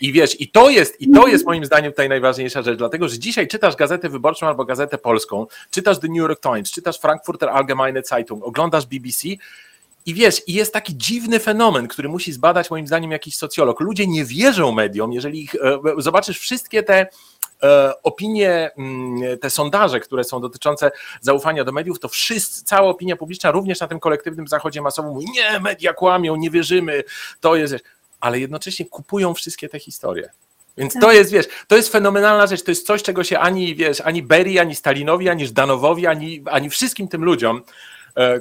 I 0.00 0.12
wiesz, 0.12 0.40
i 0.40 0.48
to 0.50 0.70
jest, 0.70 1.00
i 1.00 1.10
to 1.10 1.26
jest 1.26 1.46
moim 1.46 1.64
zdaniem 1.64 1.92
tutaj 1.92 2.08
najważniejsza 2.08 2.62
rzecz, 2.62 2.78
dlatego 2.78 3.08
że 3.08 3.18
dzisiaj 3.18 3.48
czytasz 3.48 3.76
gazetę 3.76 4.08
wyborczą 4.08 4.46
albo 4.46 4.64
gazetę 4.64 4.98
polską, 4.98 5.46
czytasz 5.70 5.98
The 5.98 6.08
New 6.08 6.16
York 6.16 6.40
Times, 6.40 6.70
czytasz 6.70 7.00
Frankfurter 7.00 7.48
Allgemeine 7.48 8.02
Zeitung, 8.02 8.44
oglądasz 8.44 8.86
BBC 8.86 9.28
i 10.06 10.14
wiesz, 10.14 10.42
i 10.46 10.52
jest 10.52 10.72
taki 10.72 10.96
dziwny 10.96 11.40
fenomen, 11.40 11.88
który 11.88 12.08
musi 12.08 12.32
zbadać 12.32 12.70
moim 12.70 12.86
zdaniem 12.86 13.10
jakiś 13.10 13.36
socjolog. 13.36 13.80
Ludzie 13.80 14.06
nie 14.06 14.24
wierzą 14.24 14.72
mediom, 14.72 15.12
jeżeli 15.12 15.42
ich, 15.42 15.54
e, 15.54 15.78
zobaczysz 15.98 16.38
wszystkie 16.38 16.82
te 16.82 17.06
e, 17.62 18.02
opinie, 18.02 18.70
mm, 18.78 19.38
te 19.38 19.50
sondaże, 19.50 20.00
które 20.00 20.24
są 20.24 20.40
dotyczące 20.40 20.90
zaufania 21.20 21.64
do 21.64 21.72
mediów, 21.72 22.00
to 22.00 22.08
wszyscy, 22.08 22.64
cała 22.64 22.88
opinia 22.88 23.16
publiczna, 23.16 23.50
również 23.50 23.80
na 23.80 23.88
tym 23.88 24.00
kolektywnym 24.00 24.48
zachodzie 24.48 24.82
masowym 24.82 25.12
mówi, 25.12 25.26
nie, 25.34 25.60
media 25.60 25.92
kłamią, 25.92 26.36
nie 26.36 26.50
wierzymy, 26.50 27.04
to 27.40 27.56
jest, 27.56 27.74
ale 28.20 28.40
jednocześnie 28.40 28.86
kupują 28.86 29.34
wszystkie 29.34 29.68
te 29.68 29.78
historie. 29.78 30.30
Więc 30.76 30.92
tak. 30.92 31.02
to 31.02 31.12
jest, 31.12 31.30
wiesz, 31.30 31.46
to 31.68 31.76
jest 31.76 31.92
fenomenalna 31.92 32.46
rzecz, 32.46 32.62
to 32.62 32.70
jest 32.70 32.86
coś, 32.86 33.02
czego 33.02 33.24
się 33.24 33.38
ani, 33.38 33.74
wiesz, 33.74 34.00
ani 34.00 34.22
Berry, 34.22 34.60
ani 34.60 34.74
Stalinowi, 34.74 35.28
ani 35.28 35.46
Żdanowowi, 35.46 36.06
ani, 36.06 36.42
ani 36.50 36.70
wszystkim 36.70 37.08
tym 37.08 37.24
ludziom 37.24 37.62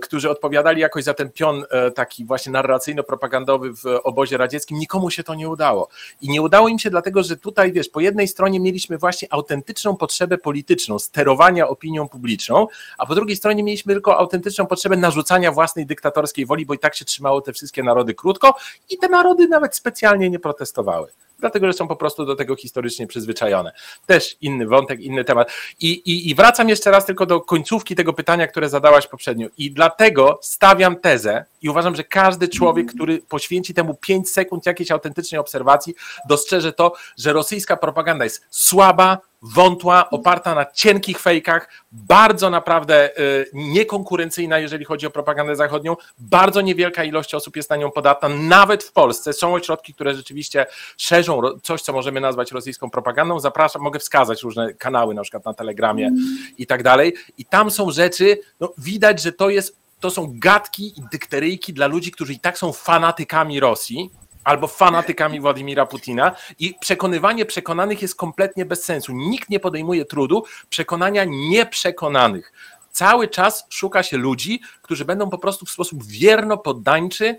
którzy 0.01 0.29
odpowiadali 0.29 0.81
jakoś 0.81 1.03
za 1.03 1.13
ten 1.13 1.31
pion 1.31 1.63
e, 1.69 1.91
taki 1.91 2.25
właśnie 2.25 2.51
narracyjno-propagandowy 2.51 3.73
w 3.75 3.99
obozie 4.03 4.37
radzieckim, 4.37 4.79
nikomu 4.79 5.09
się 5.09 5.23
to 5.23 5.35
nie 5.35 5.49
udało. 5.49 5.87
I 6.21 6.29
nie 6.29 6.41
udało 6.41 6.67
im 6.67 6.79
się 6.79 6.89
dlatego, 6.89 7.23
że 7.23 7.37
tutaj, 7.37 7.71
wiesz, 7.71 7.89
po 7.89 7.99
jednej 7.99 8.27
stronie 8.27 8.59
mieliśmy 8.59 8.97
właśnie 8.97 9.27
autentyczną 9.31 9.97
potrzebę 9.97 10.37
polityczną, 10.37 10.99
sterowania 10.99 11.67
opinią 11.67 12.09
publiczną, 12.09 12.67
a 12.97 13.05
po 13.05 13.15
drugiej 13.15 13.35
stronie 13.35 13.63
mieliśmy 13.63 13.93
tylko 13.93 14.17
autentyczną 14.17 14.65
potrzebę 14.65 14.97
narzucania 14.97 15.51
własnej 15.51 15.85
dyktatorskiej 15.85 16.45
woli, 16.45 16.65
bo 16.65 16.73
i 16.73 16.79
tak 16.79 16.95
się 16.95 17.05
trzymało 17.05 17.41
te 17.41 17.53
wszystkie 17.53 17.83
narody 17.83 18.13
krótko 18.13 18.55
i 18.89 18.97
te 18.97 19.09
narody 19.09 19.47
nawet 19.47 19.75
specjalnie 19.75 20.29
nie 20.29 20.39
protestowały 20.39 21.07
dlatego 21.39 21.67
że 21.67 21.73
są 21.73 21.87
po 21.87 21.95
prostu 21.95 22.25
do 22.25 22.35
tego 22.35 22.55
historycznie 22.55 23.07
przyzwyczajone. 23.07 23.71
Też 24.05 24.37
inny 24.41 24.67
wątek, 24.67 24.99
inny 24.99 25.23
temat. 25.23 25.51
I, 25.79 25.89
i, 25.89 26.29
I 26.29 26.35
wracam 26.35 26.69
jeszcze 26.69 26.91
raz 26.91 27.05
tylko 27.05 27.25
do 27.25 27.41
końcówki 27.41 27.95
tego 27.95 28.13
pytania, 28.13 28.47
które 28.47 28.69
zadałaś 28.69 29.07
poprzednio. 29.07 29.47
I 29.57 29.71
dlatego 29.71 30.39
stawiam 30.41 30.95
tezę 30.95 31.45
i 31.65 31.69
uważam, 31.69 31.95
że 31.95 32.03
każdy 32.03 32.47
człowiek, 32.47 32.93
który 32.93 33.19
poświęci 33.19 33.73
temu 33.73 33.95
5 33.95 34.29
sekund 34.29 34.65
jakiejś 34.65 34.91
autentycznej 34.91 35.39
obserwacji, 35.39 35.95
dostrzeże 36.29 36.73
to, 36.73 36.93
że 37.17 37.33
rosyjska 37.33 37.77
propaganda 37.77 38.23
jest 38.23 38.45
słaba, 38.49 39.17
wątła, 39.41 40.09
oparta 40.09 40.55
na 40.55 40.65
cienkich 40.65 41.19
fejkach, 41.19 41.69
bardzo 41.91 42.49
naprawdę 42.49 43.19
y, 43.19 43.49
niekonkurencyjna, 43.53 44.59
jeżeli 44.59 44.85
chodzi 44.85 45.07
o 45.07 45.09
propagandę 45.09 45.55
zachodnią. 45.55 45.95
Bardzo 46.17 46.61
niewielka 46.61 47.03
ilość 47.03 47.35
osób 47.35 47.55
jest 47.55 47.69
na 47.69 47.75
nią 47.75 47.91
podatna, 47.91 48.29
nawet 48.29 48.83
w 48.83 48.91
Polsce. 48.91 49.33
Są 49.33 49.53
ośrodki, 49.53 49.93
które 49.93 50.15
rzeczywiście 50.15 50.65
szerzą 50.97 51.41
coś, 51.63 51.81
co 51.81 51.93
możemy 51.93 52.21
nazwać 52.21 52.51
rosyjską 52.51 52.89
propagandą. 52.89 53.39
Zapraszam, 53.39 53.81
mogę 53.81 53.99
wskazać 53.99 54.43
różne 54.43 54.73
kanały, 54.73 55.13
na 55.13 55.21
przykład 55.21 55.45
na 55.45 55.53
Telegramie 55.53 56.11
i 56.57 56.67
tak 56.67 56.83
dalej. 56.83 57.13
I 57.37 57.45
tam 57.45 57.71
są 57.71 57.91
rzeczy, 57.91 58.37
no, 58.59 58.73
widać, 58.77 59.21
że 59.21 59.31
to 59.31 59.49
jest 59.49 59.84
to 60.05 60.11
są 60.11 60.33
gadki 60.33 60.99
i 60.99 61.01
dykteryjki 61.11 61.73
dla 61.73 61.87
ludzi, 61.87 62.11
którzy 62.11 62.33
i 62.33 62.39
tak 62.39 62.57
są 62.57 62.73
fanatykami 62.73 63.59
Rosji, 63.59 64.09
albo 64.43 64.67
fanatykami 64.67 65.39
Władimira 65.39 65.85
Putina 65.85 66.35
i 66.59 66.75
przekonywanie 66.79 67.45
przekonanych 67.45 68.01
jest 68.01 68.15
kompletnie 68.15 68.65
bez 68.65 68.83
sensu. 68.83 69.13
Nikt 69.13 69.49
nie 69.49 69.59
podejmuje 69.59 70.05
trudu 70.05 70.43
przekonania 70.69 71.23
nieprzekonanych. 71.27 72.53
Cały 72.91 73.27
czas 73.27 73.65
szuka 73.69 74.03
się 74.03 74.17
ludzi, 74.17 74.61
którzy 74.81 75.05
będą 75.05 75.29
po 75.29 75.37
prostu 75.37 75.65
w 75.65 75.71
sposób 75.71 76.03
wierno 76.03 76.57
poddańczy 76.57 77.37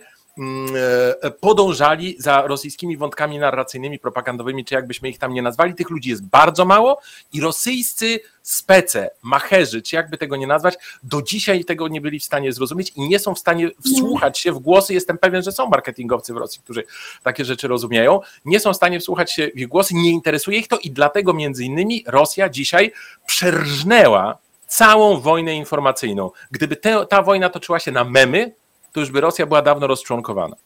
podążali 1.41 2.17
za 2.19 2.47
rosyjskimi 2.47 2.97
wątkami 2.97 3.39
narracyjnymi, 3.39 3.99
propagandowymi, 3.99 4.65
czy 4.65 4.75
jakbyśmy 4.75 5.09
ich 5.09 5.19
tam 5.19 5.35
nie 5.35 5.43
nazwali. 5.43 5.75
Tych 5.75 5.91
ludzi 5.91 6.11
jest 6.11 6.27
bardzo 6.27 6.65
mało 6.65 7.01
i 7.33 7.41
rosyjscy 7.41 8.21
spece, 8.43 9.11
macherzy, 9.23 9.83
czy 9.83 9.97
jakby 9.97 10.19
tego 10.19 10.37
nie 10.37 10.47
nazwać, 10.47 10.75
do 11.03 11.23
dzisiaj 11.23 11.65
tego 11.65 11.89
nie 11.89 12.01
byli 12.01 12.21
w 12.21 12.25
stanie 12.25 12.53
zrozumieć 12.53 12.93
i 12.97 13.09
nie 13.09 13.19
są 13.19 13.35
w 13.35 13.39
stanie 13.39 13.71
wsłuchać 13.85 14.39
się 14.39 14.53
w 14.53 14.59
głosy. 14.59 14.95
Jestem 14.95 15.19
pewien, 15.19 15.43
że 15.43 15.53
są 15.53 15.67
marketingowcy 15.67 16.35
w 16.35 16.37
Rosji, 16.37 16.61
którzy 16.65 16.85
takie 17.23 17.45
rzeczy 17.45 17.69
rozumieją. 17.69 18.21
Nie 18.45 18.61
są 18.61 18.73
w 18.73 18.77
stanie 18.77 19.01
wsłuchać 19.01 19.33
się 19.33 19.51
w 19.55 19.59
ich 19.59 19.69
głosy, 19.69 19.95
nie 19.95 20.11
interesuje 20.11 20.59
ich 20.59 20.69
to 20.69 20.79
i 20.79 20.91
dlatego 20.91 21.33
między 21.33 21.65
innymi 21.65 22.05
Rosja 22.07 22.49
dzisiaj 22.49 22.93
przerżnęła 23.27 24.39
całą 24.67 25.21
wojnę 25.21 25.55
informacyjną. 25.55 26.31
Gdyby 26.51 26.77
te, 26.77 27.07
ta 27.07 27.23
wojna 27.23 27.51
toczyła 27.51 27.79
się 27.79 27.93
na 27.93 28.05
memy, 28.05 28.53
to 28.97 29.01
już 29.01 29.11
by 29.11 29.21
Rosja 29.21 29.47
była 29.47 29.63
dawno 29.63 29.87
rozczłonkowana. 29.87 30.57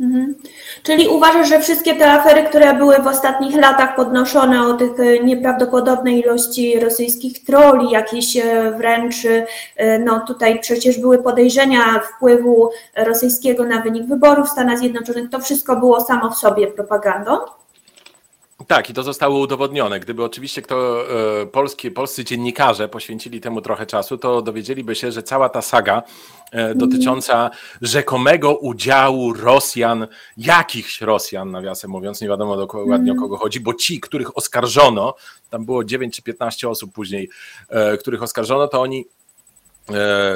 Mhm. 0.00 0.34
Czyli 0.82 1.08
uważasz, 1.08 1.48
że 1.48 1.60
wszystkie 1.60 1.94
te 1.94 2.12
afery, 2.12 2.44
które 2.44 2.74
były 2.74 2.96
w 2.96 3.06
ostatnich 3.06 3.56
latach 3.56 3.96
podnoszone 3.96 4.66
o 4.66 4.74
tych 4.74 5.00
e, 5.00 5.18
nieprawdopodobnej 5.18 6.20
ilości 6.20 6.80
rosyjskich 6.80 7.44
troli, 7.44 7.90
jakieś 7.90 8.36
e, 8.36 8.72
wręcz, 8.78 9.16
e, 9.76 9.98
no 9.98 10.20
tutaj 10.20 10.60
przecież 10.60 10.98
były 10.98 11.22
podejrzenia 11.22 12.00
wpływu 12.00 12.70
rosyjskiego 12.96 13.64
na 13.64 13.82
wynik 13.82 14.06
wyborów 14.06 14.46
w 14.48 14.52
Stanach 14.52 14.78
Zjednoczonych, 14.78 15.30
to 15.30 15.40
wszystko 15.40 15.76
było 15.76 16.00
samo 16.00 16.30
w 16.30 16.38
sobie 16.38 16.66
propagandą? 16.66 17.38
Tak, 18.68 18.90
i 18.90 18.94
to 18.94 19.02
zostało 19.02 19.38
udowodnione. 19.38 20.00
Gdyby 20.00 20.24
oczywiście 20.24 20.62
kto 20.62 21.04
e, 21.42 21.46
polskie, 21.46 21.90
polscy 21.90 22.24
dziennikarze 22.24 22.88
poświęcili 22.88 23.40
temu 23.40 23.60
trochę 23.60 23.86
czasu, 23.86 24.18
to 24.18 24.42
dowiedzieliby 24.42 24.94
się, 24.94 25.12
że 25.12 25.22
cała 25.22 25.48
ta 25.48 25.62
saga 25.62 26.02
e, 26.52 26.74
dotycząca 26.74 27.50
rzekomego 27.82 28.56
udziału 28.56 29.32
Rosjan, 29.32 30.06
jakichś 30.36 31.00
Rosjan, 31.00 31.50
nawiasem 31.50 31.90
mówiąc, 31.90 32.20
nie 32.20 32.28
wiadomo 32.28 32.56
dokładnie 32.56 33.12
o 33.12 33.14
kogo 33.14 33.36
chodzi, 33.36 33.60
bo 33.60 33.74
ci, 33.74 34.00
których 34.00 34.36
oskarżono, 34.36 35.14
tam 35.50 35.64
było 35.64 35.84
9 35.84 36.16
czy 36.16 36.22
15 36.22 36.68
osób 36.68 36.92
później, 36.92 37.28
e, 37.68 37.96
których 37.96 38.22
oskarżono, 38.22 38.68
to 38.68 38.80
oni 38.80 39.04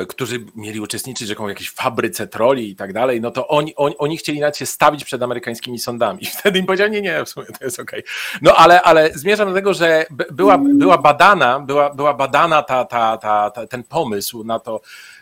którzy 0.09 0.45
mieli 0.57 0.81
uczestniczyć 0.81 1.35
w 1.35 1.49
jakiejś 1.49 1.71
fabryce 1.71 2.27
troli 2.27 2.71
i 2.71 2.77
tak 2.77 2.93
dalej, 2.93 3.21
no 3.21 3.31
to 3.31 3.49
oni, 3.49 3.77
oni, 3.77 3.97
oni 3.99 4.17
chcieli 4.17 4.41
nawet 4.41 4.57
się 4.57 4.67
stawić 4.67 5.05
przed 5.05 5.23
amerykańskimi 5.23 5.79
sądami. 5.79 6.23
I 6.23 6.27
wtedy 6.27 6.59
im 6.59 6.67
powiedział, 6.67 6.89
nie, 6.89 7.03
nie, 7.03 7.25
w 7.25 7.29
sumie 7.29 7.47
to 7.47 7.65
jest 7.65 7.81
okej. 7.81 8.01
Okay. 8.01 8.13
No 8.43 8.55
ale, 8.55 8.83
ale 8.83 9.11
zmierzam 9.15 9.49
do 9.49 9.55
tego, 9.55 9.75
że 9.75 10.07
była, 10.31 10.59
była 10.59 10.99
badana, 10.99 11.61
była, 11.61 11.95
była 11.95 12.15
badana 12.15 12.63
ta, 12.63 12.85
ta, 12.85 13.17
ta, 13.17 13.51
ta, 13.51 13.67
ten 13.67 13.83
pomysł 13.85 14.45
na 14.45 14.59
to, 14.59 14.81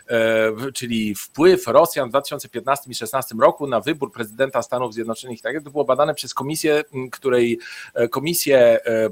czyli 0.73 1.15
wpływ 1.15 1.67
Rosjan 1.67 2.07
w 2.07 2.11
2015 2.11 2.83
i 2.83 2.85
2016 2.85 3.35
roku 3.41 3.67
na 3.67 3.81
wybór 3.81 4.11
prezydenta 4.11 4.61
Stanów 4.61 4.93
Zjednoczonych. 4.93 5.41
Tak, 5.41 5.63
to 5.63 5.71
było 5.71 5.85
badane 5.85 6.13
przez 6.13 6.33
komisję, 6.33 6.83
której 7.11 7.59
e, 7.93 8.07
komisję 8.07 8.59
e, 8.85 9.09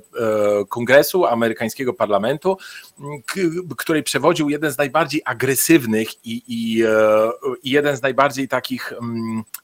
Kongresu 0.70 1.26
amerykańskiego 1.26 1.94
parlamentu, 1.94 2.58
której 3.78 4.04
przewodził 4.04 4.50
jeden 4.50 4.72
z 4.72 4.78
najbardziej 4.78 5.22
agresywnych 5.26 6.26
i, 6.26 6.44
i, 6.48 6.84
i 7.64 7.72
jeden 7.72 7.98
z 7.98 8.02
najbardziej 8.02 8.48
takich 8.48 8.94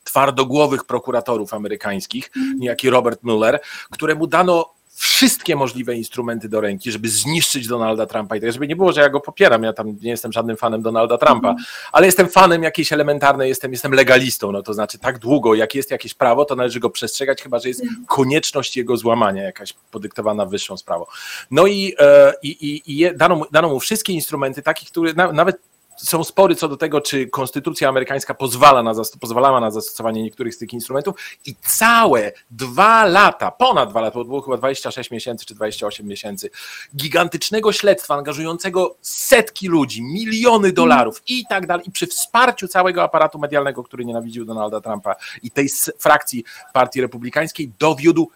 twardogłowych 0.04 0.84
prokuratorów 0.84 1.54
amerykańskich, 1.54 2.32
niejaki 2.58 2.90
Robert 2.90 3.24
Mueller, 3.24 3.60
któremu 3.92 4.28
dano 4.28 4.76
wszystkie 4.96 5.56
możliwe 5.56 5.96
instrumenty 5.96 6.50
do 6.50 6.62
ręki, 6.62 6.92
żeby 6.92 7.10
zniszczyć 7.10 7.68
Donalda 7.68 8.06
Trumpa 8.06 8.36
i 8.36 8.42
tak, 8.42 8.52
żeby 8.52 8.68
nie 8.68 8.76
było, 8.76 8.94
że 8.94 9.02
ja 9.02 9.10
go 9.10 9.20
popieram, 9.20 9.64
ja 9.64 9.74
tam 9.74 9.98
nie 10.02 10.10
jestem 10.10 10.32
żadnym 10.32 10.58
fanem 10.58 10.82
Donalda 10.82 11.18
Trumpa, 11.18 11.50
mm. 11.50 11.64
ale 11.92 12.06
jestem 12.06 12.28
fanem 12.28 12.64
jakiejś 12.64 12.94
elementarnej, 12.94 13.50
jestem, 13.50 13.72
jestem 13.72 13.92
legalistą, 13.92 14.52
no 14.52 14.62
to 14.62 14.74
znaczy 14.74 15.00
tak 15.00 15.20
długo, 15.20 15.56
jak 15.56 15.76
jest 15.76 15.92
jakieś 15.92 16.14
prawo, 16.14 16.46
to 16.46 16.56
należy 16.56 16.80
go 16.80 16.90
przestrzegać, 16.90 17.42
chyba, 17.42 17.60
że 17.60 17.68
jest 17.68 17.82
mhm. 17.82 18.06
konieczność 18.06 18.78
jego 18.78 18.98
złamania, 18.98 19.44
jakaś 19.44 19.74
podyktowana 19.92 20.46
wyższą 20.46 20.78
sprawą. 20.78 21.06
No 21.52 21.68
i, 21.68 21.96
e, 22.00 22.34
i, 22.44 22.50
i, 22.50 23.02
i 23.02 23.16
dano, 23.16 23.42
dano 23.52 23.70
mu 23.70 23.80
wszystkie 23.80 24.14
instrumenty, 24.14 24.62
takich, 24.62 24.90
które 24.90 25.14
nawet 25.14 25.58
są 25.98 26.24
spory 26.24 26.56
co 26.56 26.68
do 26.68 26.78
tego, 26.78 27.02
czy 27.02 27.28
konstytucja 27.28 27.90
amerykańska 27.90 28.34
pozwala 28.34 28.84
na, 28.84 28.94
pozwalała 29.20 29.60
na 29.60 29.72
zastosowanie 29.72 30.24
niektórych 30.24 30.56
z 30.56 30.58
tych 30.58 30.74
instrumentów. 30.74 31.16
I 31.46 31.56
całe 31.56 32.32
dwa 32.52 33.06
lata, 33.06 33.52
ponad 33.52 33.90
dwa 33.90 34.02
lata, 34.02 34.20
bo 34.20 34.26
było 34.26 34.42
chyba 34.42 34.58
26 34.58 35.12
miesięcy 35.12 35.46
czy 35.46 35.56
28 35.56 36.08
miesięcy, 36.08 36.50
gigantycznego 36.96 37.72
śledztwa 37.72 38.16
angażującego 38.16 38.96
setki 39.02 39.68
ludzi, 39.68 40.04
miliony 40.04 40.72
dolarów 40.72 41.22
i 41.28 41.46
tak 41.50 41.68
dalej, 41.68 41.88
i 41.88 41.92
przy 41.92 42.08
wsparciu 42.08 42.68
całego 42.68 43.04
aparatu 43.04 43.40
medialnego, 43.40 43.84
który 43.84 44.06
nienawidził 44.06 44.46
Donalda 44.46 44.82
Trumpa 44.82 45.16
i 45.44 45.52
tej 45.52 45.70
frakcji 46.00 46.44
partii 46.74 47.02
republikańskiej, 47.02 47.72
dowiódł, 47.80 48.32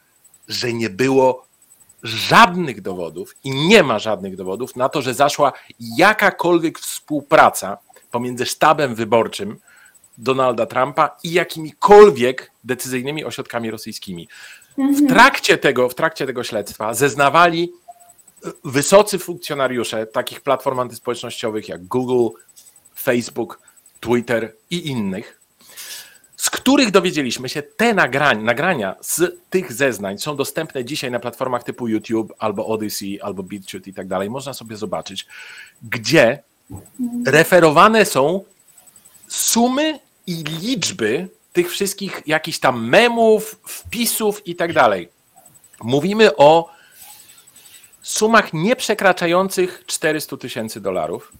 że 0.48 0.74
nie 0.74 0.89
było 0.89 1.49
żadnych 2.04 2.82
dowodów 2.82 3.36
i 3.44 3.52
nie 3.68 3.84
ma 3.84 4.00
żadnych 4.00 4.36
dowodów 4.36 4.76
na 4.76 4.90
to, 4.90 5.02
że 5.02 5.14
zaszła 5.14 5.54
jakakolwiek 5.80 6.80
współpraca 6.80 7.78
pomiędzy 8.12 8.46
sztabem 8.46 8.96
wyborczym 8.96 9.60
Donalda 10.18 10.66
Trumpa 10.66 11.18
i 11.24 11.32
jakimikolwiek 11.32 12.52
decyzyjnymi 12.64 13.26
ośrodkami 13.26 13.72
rosyjskimi. 13.72 14.28
W 14.78 14.80
mhm. 14.80 15.08
trakcie 15.08 15.58
tego, 15.58 15.90
w 15.90 15.96
trakcie 15.96 16.26
tego 16.26 16.44
śledztwa 16.44 16.94
zeznawali 16.94 17.72
wysocy 18.64 19.20
funkcjonariusze 19.20 20.08
takich 20.08 20.42
platform 20.42 20.80
antyspołecznościowych 20.80 21.70
jak 21.70 21.86
Google, 21.86 22.38
Facebook, 22.96 23.62
Twitter 24.00 24.56
i 24.70 24.88
innych, 24.88 25.38
z 26.39 26.49
których 26.49 26.91
dowiedzieliśmy 26.91 27.49
się, 27.49 27.62
te 27.62 27.93
nagrań, 27.93 28.43
nagrania 28.43 28.95
z 29.02 29.39
tych 29.49 29.73
zeznań 29.73 30.17
są 30.17 30.36
dostępne 30.36 30.86
dzisiaj 30.86 31.12
na 31.12 31.19
platformach 31.19 31.63
typu 31.63 31.88
YouTube 31.88 32.34
albo 32.39 32.67
Odyssey, 32.67 33.21
albo 33.21 33.43
BitChute 33.43 33.89
i 33.89 33.93
tak 33.93 34.08
dalej. 34.08 34.30
Można 34.30 34.54
sobie 34.54 34.78
zobaczyć, 34.78 35.28
gdzie 35.84 36.43
referowane 37.25 38.06
są 38.06 38.43
sumy 39.28 39.99
i 40.28 40.43
liczby 40.43 41.28
tych 41.54 41.71
wszystkich 41.71 42.21
jakichś 42.25 42.60
tam 42.60 42.88
memów, 42.88 43.60
wpisów 43.67 44.47
i 44.47 44.56
tak 44.56 44.73
dalej. 44.73 45.10
Mówimy 45.84 46.36
o 46.36 46.69
sumach 48.02 48.54
nieprzekraczających 48.54 49.84
400 49.86 50.38
tysięcy 50.38 50.82
dolarów, 50.82 51.32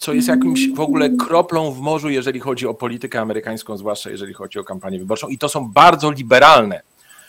co 0.00 0.12
jest 0.12 0.28
jakimś 0.28 0.68
w 0.74 0.80
ogóle 0.80 1.10
kroplą 1.10 1.72
w 1.72 1.80
morzu, 1.80 2.10
jeżeli 2.10 2.40
chodzi 2.40 2.66
o 2.66 2.74
politykę 2.74 3.20
amerykańską, 3.20 3.76
zwłaszcza 3.76 4.10
jeżeli 4.10 4.34
chodzi 4.34 4.58
o 4.58 4.64
kampanię 4.64 4.98
wyborczą. 4.98 5.28
I 5.28 5.38
to 5.38 5.48
są 5.48 5.68
bardzo 5.72 6.10
liberalne 6.10 6.82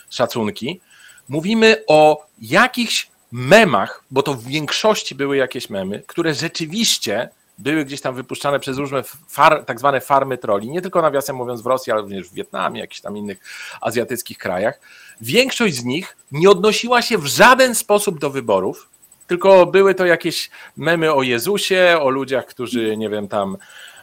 szacunki. 0.10 0.82
Mówimy 1.30 1.84
o 1.88 2.26
jakichś 2.42 3.12
memach, 3.32 4.04
bo 4.12 4.24
to 4.24 4.34
w 4.34 4.44
większości 4.44 5.16
były 5.16 5.38
jakieś 5.38 5.70
memy, 5.70 6.04
które 6.08 6.34
rzeczywiście 6.34 7.30
były 7.58 7.86
gdzieś 7.86 8.02
tam 8.02 8.16
wypuszczane 8.16 8.60
przez 8.60 8.78
różne 8.78 9.04
far, 9.28 9.66
tak 9.66 9.80
zwane 9.80 10.02
farmy 10.02 10.38
troli, 10.38 10.70
nie 10.70 10.82
tylko 10.82 11.02
nawiasem 11.02 11.36
mówiąc 11.36 11.62
w 11.62 11.66
Rosji, 11.66 11.92
ale 11.92 12.02
również 12.02 12.30
w 12.30 12.34
Wietnamie, 12.34 12.80
jakichś 12.80 13.02
tam 13.02 13.18
innych 13.18 13.40
azjatyckich 13.82 14.38
krajach. 14.38 14.80
Większość 15.22 15.76
z 15.76 15.84
nich 15.84 16.18
nie 16.32 16.50
odnosiła 16.50 17.02
się 17.02 17.18
w 17.18 17.26
żaden 17.26 17.76
sposób 17.76 18.20
do 18.20 18.30
wyborów, 18.30 18.91
tylko 19.32 19.66
były 19.66 19.96
to 19.96 20.06
jakieś 20.06 20.50
memy 20.78 21.14
o 21.14 21.24
Jezusie, 21.24 21.98
o 22.02 22.10
ludziach, 22.10 22.46
którzy, 22.46 22.98
nie 22.98 23.10
wiem, 23.10 23.28
tam 23.28 23.58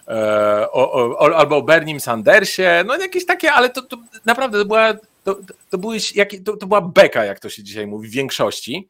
e, 0.09 0.67
o, 0.73 0.93
o, 1.19 1.37
albo 1.37 1.57
o 1.57 1.63
Bernim 1.63 2.01
Sandersie, 2.01 2.85
no 2.87 2.97
jakieś 2.97 3.27
takie, 3.27 3.53
ale 3.53 3.71
to, 3.71 3.83
to 3.83 3.97
naprawdę 4.25 4.59
to 4.59 4.65
była, 4.65 4.95
to, 5.25 5.37
to, 5.71 5.79
były, 5.79 5.99
to, 6.45 6.57
to 6.57 6.67
była 6.67 6.81
beka, 6.81 7.25
jak 7.25 7.41
to 7.41 7.49
się 7.49 7.63
dzisiaj 7.63 7.87
mówi, 7.87 8.09
w 8.09 8.13
większości. 8.13 8.89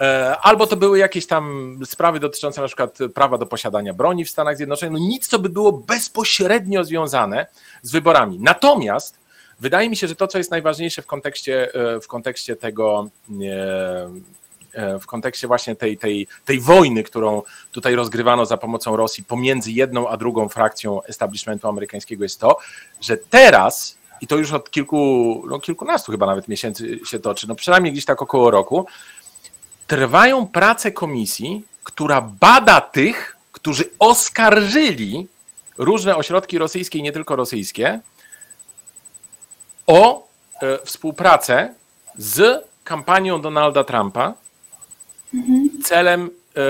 E, 0.00 0.36
albo 0.38 0.66
to 0.66 0.76
były 0.76 0.98
jakieś 0.98 1.26
tam 1.26 1.76
sprawy 1.84 2.20
dotyczące 2.20 2.60
na 2.60 2.66
przykład 2.66 2.98
prawa 3.14 3.38
do 3.38 3.46
posiadania 3.46 3.94
broni 3.94 4.24
w 4.24 4.30
Stanach 4.30 4.56
Zjednoczonych, 4.56 4.92
no 4.92 5.08
nic, 5.08 5.28
co 5.28 5.38
by 5.38 5.48
było 5.48 5.72
bezpośrednio 5.72 6.84
związane 6.84 7.46
z 7.82 7.92
wyborami. 7.92 8.38
Natomiast 8.40 9.18
wydaje 9.60 9.90
mi 9.90 9.96
się, 9.96 10.08
że 10.08 10.16
to, 10.16 10.26
co 10.26 10.38
jest 10.38 10.50
najważniejsze 10.50 11.02
w 11.02 11.06
kontekście, 11.06 11.74
e, 11.74 12.00
w 12.00 12.06
kontekście 12.06 12.56
tego, 12.56 13.08
w 15.00 15.06
kontekście 15.06 15.46
właśnie 15.46 15.76
tej, 15.76 15.98
tej, 15.98 16.26
tej 16.44 16.60
wojny, 16.60 17.02
którą 17.02 17.42
tutaj 17.72 17.94
rozgrywano 17.94 18.46
za 18.46 18.56
pomocą 18.56 18.96
Rosji 18.96 19.24
pomiędzy 19.24 19.72
jedną 19.72 20.08
a 20.08 20.16
drugą 20.16 20.48
frakcją 20.48 21.02
establishmentu 21.02 21.68
amerykańskiego, 21.68 22.22
jest 22.22 22.40
to, 22.40 22.58
że 23.00 23.16
teraz, 23.16 23.98
i 24.20 24.26
to 24.26 24.36
już 24.36 24.52
od 24.52 24.70
kilku, 24.70 25.44
no 25.48 25.60
kilkunastu 25.60 26.12
chyba 26.12 26.26
nawet 26.26 26.48
miesięcy 26.48 27.00
się 27.06 27.18
toczy, 27.18 27.48
no 27.48 27.54
przynajmniej 27.54 27.92
gdzieś 27.92 28.04
tak 28.04 28.22
około 28.22 28.50
roku, 28.50 28.86
trwają 29.86 30.46
prace 30.46 30.92
komisji, 30.92 31.64
która 31.84 32.20
bada 32.20 32.80
tych, 32.80 33.36
którzy 33.52 33.84
oskarżyli 33.98 35.26
różne 35.78 36.16
ośrodki 36.16 36.58
rosyjskie 36.58 36.98
i 36.98 37.02
nie 37.02 37.12
tylko 37.12 37.36
rosyjskie 37.36 38.00
o 39.86 40.26
e, 40.62 40.78
współpracę 40.84 41.74
z 42.18 42.64
kampanią 42.84 43.40
Donalda 43.40 43.84
Trumpa 43.84 44.34
mhm. 45.34 45.70
celem 45.84 46.30
e, 46.56 46.60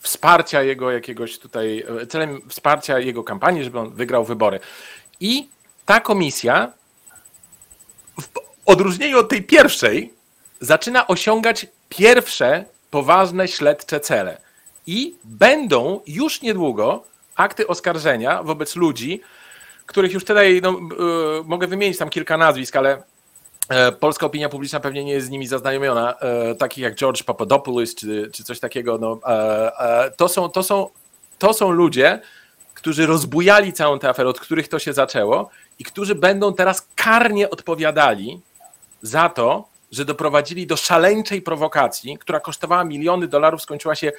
wsparcia 0.00 0.62
jego 0.62 0.90
jakiegoś 0.90 1.38
tutaj, 1.38 1.84
e, 2.02 2.06
celem 2.06 2.40
wsparcia 2.48 2.98
jego 2.98 3.24
kampanii, 3.24 3.64
żeby 3.64 3.78
on 3.78 3.90
wygrał 3.90 4.24
wybory. 4.24 4.60
I 5.20 5.48
ta 5.86 6.00
komisja 6.00 6.72
w 8.20 8.28
odróżnieniu 8.66 9.18
od 9.18 9.28
tej 9.28 9.42
pierwszej 9.42 10.12
zaczyna 10.60 11.06
osiągać 11.06 11.66
pierwsze 11.88 12.64
poważne 12.90 13.48
śledcze 13.48 14.00
cele. 14.00 14.40
I 14.86 15.14
będą 15.24 16.00
już 16.06 16.42
niedługo 16.42 17.04
akty 17.34 17.66
oskarżenia 17.66 18.42
wobec 18.42 18.76
ludzi, 18.76 19.20
których 19.86 20.12
już 20.12 20.24
tutaj 20.24 20.60
no, 20.62 20.70
yy, 20.70 21.44
mogę 21.44 21.66
wymienić 21.66 21.98
tam 21.98 22.10
kilka 22.10 22.36
nazwisk, 22.36 22.76
ale 22.76 22.92
e, 22.92 23.02
polska 24.00 24.26
opinia 24.26 24.48
publiczna 24.48 24.80
pewnie 24.80 25.04
nie 25.04 25.12
jest 25.12 25.26
z 25.26 25.30
nimi 25.30 25.46
zaznajomiona, 25.46 26.14
e, 26.14 26.54
takich 26.54 26.84
jak 26.84 26.94
George 26.94 27.22
Papadopoulos 27.22 27.94
czy, 27.94 28.30
czy 28.32 28.44
coś 28.44 28.60
takiego. 28.60 28.98
No, 28.98 29.20
to, 30.16 30.28
są, 30.28 30.48
to, 30.48 30.62
są, 30.62 30.90
to 31.38 31.54
są 31.54 31.70
ludzie, 31.70 32.20
którzy 32.74 33.06
rozbujali 33.06 33.72
całą 33.72 33.98
tę 33.98 34.08
aferę, 34.08 34.28
od 34.28 34.40
których 34.40 34.68
to 34.68 34.78
się 34.78 34.92
zaczęło 34.92 35.50
i 35.78 35.84
którzy 35.84 36.14
będą 36.14 36.54
teraz 36.54 36.88
karnie 36.94 37.50
odpowiadali 37.50 38.40
za 39.02 39.28
to, 39.28 39.68
że 39.92 40.04
doprowadzili 40.04 40.66
do 40.66 40.76
szaleńczej 40.76 41.42
prowokacji, 41.42 42.18
która 42.18 42.40
kosztowała 42.40 42.84
miliony 42.84 43.28
dolarów, 43.28 43.62
skończyła 43.62 43.94
się 43.94 44.12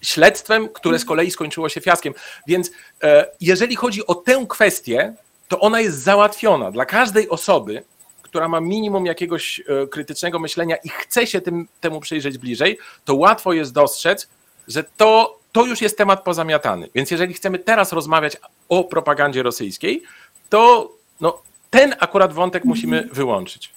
śledztwem, 0.00 0.68
które 0.68 0.98
z 0.98 1.04
kolei 1.04 1.30
skończyło 1.30 1.68
się 1.68 1.80
fiaskiem. 1.80 2.14
Więc 2.46 2.70
e, 3.02 3.26
jeżeli 3.40 3.76
chodzi 3.76 4.06
o 4.06 4.14
tę 4.14 4.46
kwestię, 4.48 5.14
to 5.48 5.60
ona 5.60 5.80
jest 5.80 6.02
załatwiona 6.02 6.70
dla 6.70 6.84
każdej 6.84 7.28
osoby, 7.28 7.84
która 8.32 8.48
ma 8.48 8.60
minimum 8.60 9.06
jakiegoś 9.06 9.60
e, 9.60 9.86
krytycznego 9.86 10.38
myślenia 10.38 10.76
i 10.76 10.88
chce 10.88 11.26
się 11.26 11.40
tym, 11.40 11.68
temu 11.80 12.00
przyjrzeć 12.00 12.38
bliżej, 12.38 12.78
to 13.04 13.14
łatwo 13.14 13.52
jest 13.52 13.72
dostrzec, 13.72 14.28
że 14.68 14.84
to, 14.96 15.38
to 15.52 15.66
już 15.66 15.82
jest 15.82 15.98
temat 15.98 16.22
pozamiatany. 16.22 16.88
Więc 16.94 17.10
jeżeli 17.10 17.34
chcemy 17.34 17.58
teraz 17.58 17.92
rozmawiać 17.92 18.36
o 18.68 18.84
propagandzie 18.84 19.42
rosyjskiej, 19.42 20.02
to 20.48 20.92
no, 21.20 21.42
ten 21.70 21.94
akurat 22.00 22.32
wątek 22.32 22.64
musimy 22.64 23.08
wyłączyć. 23.12 23.72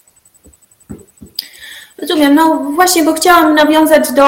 Rozumiem, 1.98 2.34
no 2.34 2.56
właśnie, 2.74 3.04
bo 3.04 3.12
chciałam 3.12 3.54
nawiązać 3.54 4.12
do 4.12 4.26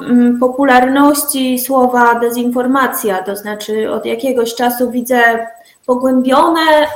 mm, 0.00 0.38
popularności 0.38 1.58
słowa 1.58 2.20
dezinformacja, 2.20 3.22
to 3.22 3.36
znaczy 3.36 3.90
od 3.90 4.06
jakiegoś 4.06 4.54
czasu 4.54 4.90
widzę 4.90 5.46
pogłębione 5.86 6.86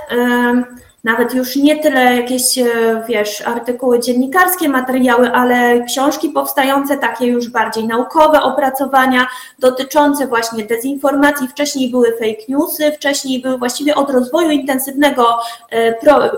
nawet 1.05 1.35
już 1.35 1.57
nie 1.57 1.83
tyle 1.83 2.17
jakieś, 2.17 2.59
e, 2.59 2.64
wiesz, 3.09 3.43
artykuły 3.47 4.01
dziennikarskie, 4.01 4.69
materiały, 4.69 5.31
ale 5.33 5.85
książki 5.85 6.29
powstające, 6.29 6.97
takie 6.97 7.27
już 7.27 7.49
bardziej 7.49 7.87
naukowe 7.87 8.43
opracowania 8.43 9.27
dotyczące 9.59 10.27
właśnie 10.27 10.64
dezinformacji. 10.64 11.49
Wcześniej 11.49 11.90
były 11.90 12.12
fake 12.12 12.43
newsy, 12.49 12.93
wcześniej 12.93 13.40
były 13.40 13.59
właściwie 13.59 13.95
od 13.95 14.11
rozwoju 14.11 14.51
intensywnego, 14.51 15.38
e, 15.73 15.95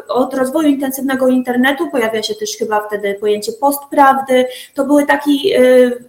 od 0.09 0.35
rozwoju 0.35 0.69
intensywnego 0.69 1.29
internetu, 1.29 1.91
pojawia 1.91 2.23
się 2.23 2.35
też 2.35 2.57
chyba 2.59 2.87
wtedy 2.87 3.15
pojęcie 3.15 3.53
postprawdy. 3.53 4.47
To 4.75 4.85
były 4.85 5.07
takie, 5.07 5.33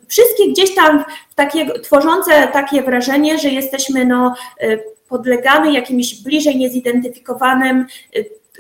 wszystkie 0.08 0.52
gdzieś 0.52 0.76
tam 0.76 1.04
takie, 1.36 1.80
tworzące 1.80 2.48
takie 2.54 2.82
wrażenie, 2.84 3.38
że 3.40 3.50
jesteśmy 3.50 4.06
no 4.06 4.34
e, 4.62 4.78
podlegamy 5.10 5.74
jakimś 5.74 6.24
bliżej 6.24 6.58
niezidentyfikowanym 6.58 7.86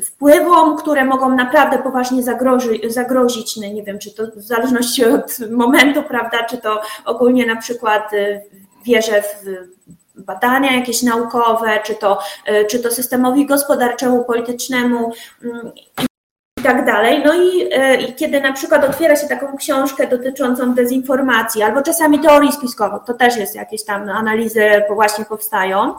wpływom, 0.03 0.77
które 0.77 1.05
mogą 1.05 1.35
naprawdę 1.35 1.77
poważnie 1.77 2.23
zagroży, 2.23 2.79
zagrozić, 2.87 3.57
no 3.57 3.67
nie 3.67 3.83
wiem, 3.83 3.99
czy 3.99 4.13
to 4.13 4.23
w 4.35 4.41
zależności 4.41 5.05
od 5.05 5.39
momentu, 5.51 6.03
prawda, 6.03 6.43
czy 6.43 6.57
to 6.57 6.81
ogólnie 7.05 7.45
na 7.45 7.55
przykład 7.55 8.13
y, 8.13 8.41
wierzę 8.85 9.21
w 9.21 9.77
badania 10.21 10.75
jakieś 10.75 11.03
naukowe, 11.03 11.79
czy 11.83 11.95
to, 11.95 12.19
y, 12.49 12.65
czy 12.65 12.79
to 12.79 12.91
systemowi 12.91 13.45
gospodarczemu, 13.45 14.23
politycznemu 14.23 15.13
mm, 15.43 15.71
i 16.03 16.06
tak 16.67 16.85
dalej. 16.85 17.21
No 17.25 17.33
i, 17.35 17.69
e, 17.71 17.95
i, 17.95 18.13
kiedy 18.13 18.41
na 18.41 18.53
przykład 18.53 18.83
otwiera 18.83 19.15
się 19.15 19.27
taką 19.27 19.57
książkę 19.57 20.07
dotyczącą 20.07 20.73
dezinformacji, 20.73 21.63
albo 21.63 21.81
czasami 21.81 22.19
teorii 22.19 22.51
spiskowych, 22.51 23.01
to 23.05 23.13
też 23.13 23.37
jest 23.37 23.55
jakieś 23.55 23.85
tam 23.85 24.09
analizy 24.09 24.83
właśnie 24.93 25.25
powstają. 25.25 25.93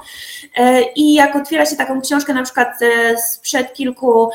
E, 0.56 0.82
I 0.82 1.14
jak 1.14 1.36
otwiera 1.36 1.66
się 1.66 1.76
taką 1.76 2.00
książkę 2.00 2.34
na 2.34 2.42
przykład 2.42 2.68
e, 2.82 3.16
sprzed 3.16 3.72
kilku 3.72 4.30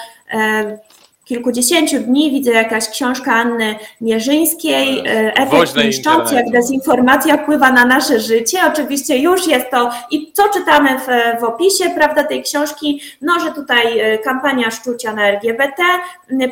kilkudziesięciu 1.25 1.99
dni 1.99 2.31
widzę 2.31 2.51
jakaś 2.51 2.89
książka 2.89 3.33
Anny 3.33 3.75
Mierzyńskiej, 4.01 4.99
e, 4.99 5.33
efekt 5.33 5.75
niszczący, 5.75 6.35
jak 6.35 6.49
dezinformacja 6.49 7.37
wpływa 7.37 7.71
na 7.71 7.85
nasze 7.85 8.19
życie. 8.19 8.57
Oczywiście 8.67 9.17
już 9.17 9.47
jest 9.47 9.69
to 9.71 9.91
i 10.11 10.31
co 10.33 10.49
czytamy 10.49 10.99
w, 10.99 11.41
w 11.41 11.43
opisie, 11.43 11.89
prawda, 11.95 12.23
tej 12.23 12.43
książki, 12.43 13.01
no, 13.21 13.39
że 13.39 13.51
tutaj 13.51 13.99
e, 13.99 14.17
kampania 14.17 14.71
szczucia 14.71 15.13
na 15.13 15.27
LGBT, 15.27 15.83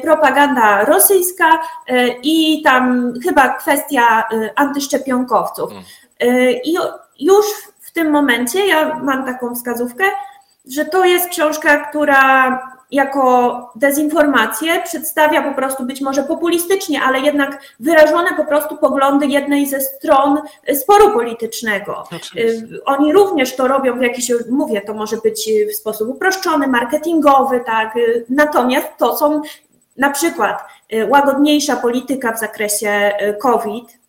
propaganda 0.01 0.85
rosyjska 0.85 1.59
e, 1.87 2.07
i 2.07 2.61
tam 2.63 3.13
chyba 3.23 3.49
kwestia 3.49 4.23
antyszczepionkowców. 4.55 5.71
Mm. 5.71 5.83
I 6.63 6.75
już 7.19 7.45
w 7.79 7.91
tym 7.91 8.11
momencie 8.11 8.67
ja 8.67 8.99
mam 9.03 9.25
taką 9.25 9.55
wskazówkę, 9.55 10.03
że 10.67 10.85
to 10.85 11.05
jest 11.05 11.29
książka, 11.29 11.77
która 11.77 12.59
jako 12.91 13.71
dezinformację, 13.75 14.81
przedstawia 14.83 15.41
po 15.41 15.55
prostu 15.55 15.85
być 15.85 16.01
może 16.01 16.23
populistycznie, 16.23 17.01
ale 17.01 17.19
jednak 17.19 17.61
wyrażone 17.79 18.29
po 18.37 18.45
prostu 18.45 18.77
poglądy 18.77 19.25
jednej 19.25 19.65
ze 19.65 19.81
stron 19.81 20.41
sporu 20.73 21.11
politycznego. 21.11 22.03
Oczywiście. 22.15 22.67
Oni 22.85 23.13
również 23.13 23.55
to 23.55 23.67
robią 23.67 23.99
w 23.99 24.01
jakiś, 24.01 24.31
mówię, 24.49 24.81
to 24.81 24.93
może 24.93 25.17
być 25.17 25.49
w 25.71 25.75
sposób 25.75 26.09
uproszczony, 26.09 26.67
marketingowy, 26.67 27.59
tak. 27.65 27.95
Natomiast 28.29 28.87
to 28.97 29.17
są 29.17 29.41
na 29.97 30.09
przykład 30.09 30.63
łagodniejsza 31.09 31.75
polityka 31.75 32.33
w 32.33 32.39
zakresie 32.39 33.11
COVID, 33.41 33.99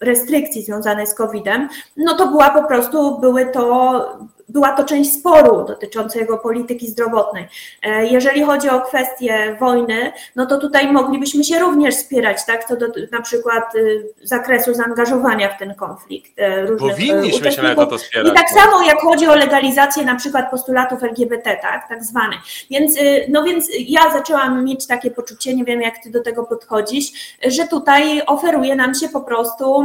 restrykcji 0.00 0.62
związanej 0.62 1.06
z 1.06 1.14
COVID-em, 1.14 1.68
no 1.96 2.16
to 2.16 2.26
była 2.26 2.50
po 2.50 2.62
prostu, 2.62 3.18
były 3.18 3.46
to 3.46 4.18
była 4.48 4.72
to 4.72 4.84
część 4.84 5.12
sporu 5.12 5.64
dotyczącego 5.64 6.38
polityki 6.38 6.88
zdrowotnej. 6.88 7.48
E, 7.82 8.06
jeżeli 8.06 8.42
chodzi 8.42 8.68
o 8.70 8.80
kwestię 8.80 9.56
wojny, 9.60 10.12
no 10.36 10.46
to 10.46 10.58
tutaj 10.58 10.92
moglibyśmy 10.92 11.44
się 11.44 11.58
również 11.58 11.94
spierać, 11.94 12.46
tak, 12.46 12.64
co 12.64 12.76
do 12.76 12.86
na 13.12 13.22
przykład 13.22 13.74
y, 13.74 14.08
zakresu 14.22 14.74
zaangażowania 14.74 15.48
w 15.48 15.58
ten 15.58 15.74
konflikt. 15.74 16.32
e, 16.36 16.66
różnych 16.66 16.92
y, 16.92 16.94
Powinniśmy 16.94 17.52
się 17.52 17.62
na 17.62 17.74
to 17.74 17.98
spierać. 17.98 18.32
I 18.32 18.34
tak 18.34 18.46
bo... 18.54 18.60
samo 18.60 18.82
jak 18.82 19.00
chodzi 19.00 19.26
o 19.26 19.34
legalizację 19.34 20.04
na 20.04 20.14
przykład 20.14 20.50
postulatów 20.50 21.02
LGBT, 21.02 21.56
tak, 21.62 21.88
tak 21.88 22.04
zwanych. 22.04 22.40
Więc, 22.70 22.98
y, 22.98 23.26
no 23.28 23.42
więc 23.42 23.68
ja 23.78 24.12
zaczęłam 24.12 24.64
mieć 24.64 24.86
takie 24.86 25.10
poczucie, 25.10 25.54
nie 25.54 25.64
wiem 25.64 25.82
jak 25.82 25.94
ty 25.98 26.10
do 26.10 26.22
tego 26.22 26.44
podchodzisz, 26.44 27.36
że 27.46 27.68
tutaj 27.68 28.22
oferuje 28.26 28.76
nam 28.76 28.94
się 28.94 29.08
po 29.08 29.20
prostu 29.20 29.84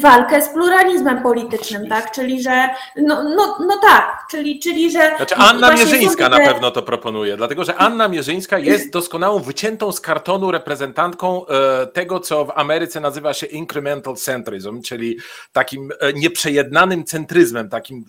walkę 0.00 0.42
z 0.42 0.48
pluralizmem 0.48 1.22
politycznym, 1.22 1.88
tak? 1.88 2.12
Czyli, 2.12 2.42
że 2.42 2.68
no, 2.96 3.22
no, 3.22 3.58
no 3.60 3.78
tak, 3.82 4.26
czyli, 4.30 4.60
czyli 4.60 4.90
że. 4.90 5.12
Znaczy 5.16 5.34
Anna 5.34 5.74
Mierzyńska 5.74 6.28
na 6.28 6.38
pewno 6.38 6.70
to 6.70 6.82
proponuje, 6.82 7.36
dlatego 7.36 7.64
że 7.64 7.74
Anna 7.74 8.08
Mierzyńska 8.08 8.58
jest 8.58 8.90
doskonałą, 8.90 9.38
wyciętą 9.38 9.92
z 9.92 10.00
kartonu 10.00 10.50
reprezentantką 10.50 11.46
e, 11.46 11.86
tego, 11.86 12.20
co 12.20 12.44
w 12.44 12.50
Ameryce 12.54 13.00
nazywa 13.00 13.34
się 13.34 13.46
incremental 13.46 14.16
centrism, 14.16 14.82
czyli 14.82 15.18
takim 15.52 15.90
e, 16.00 16.12
nieprzejednanym 16.12 17.04
centryzmem, 17.04 17.68
takim, 17.68 18.04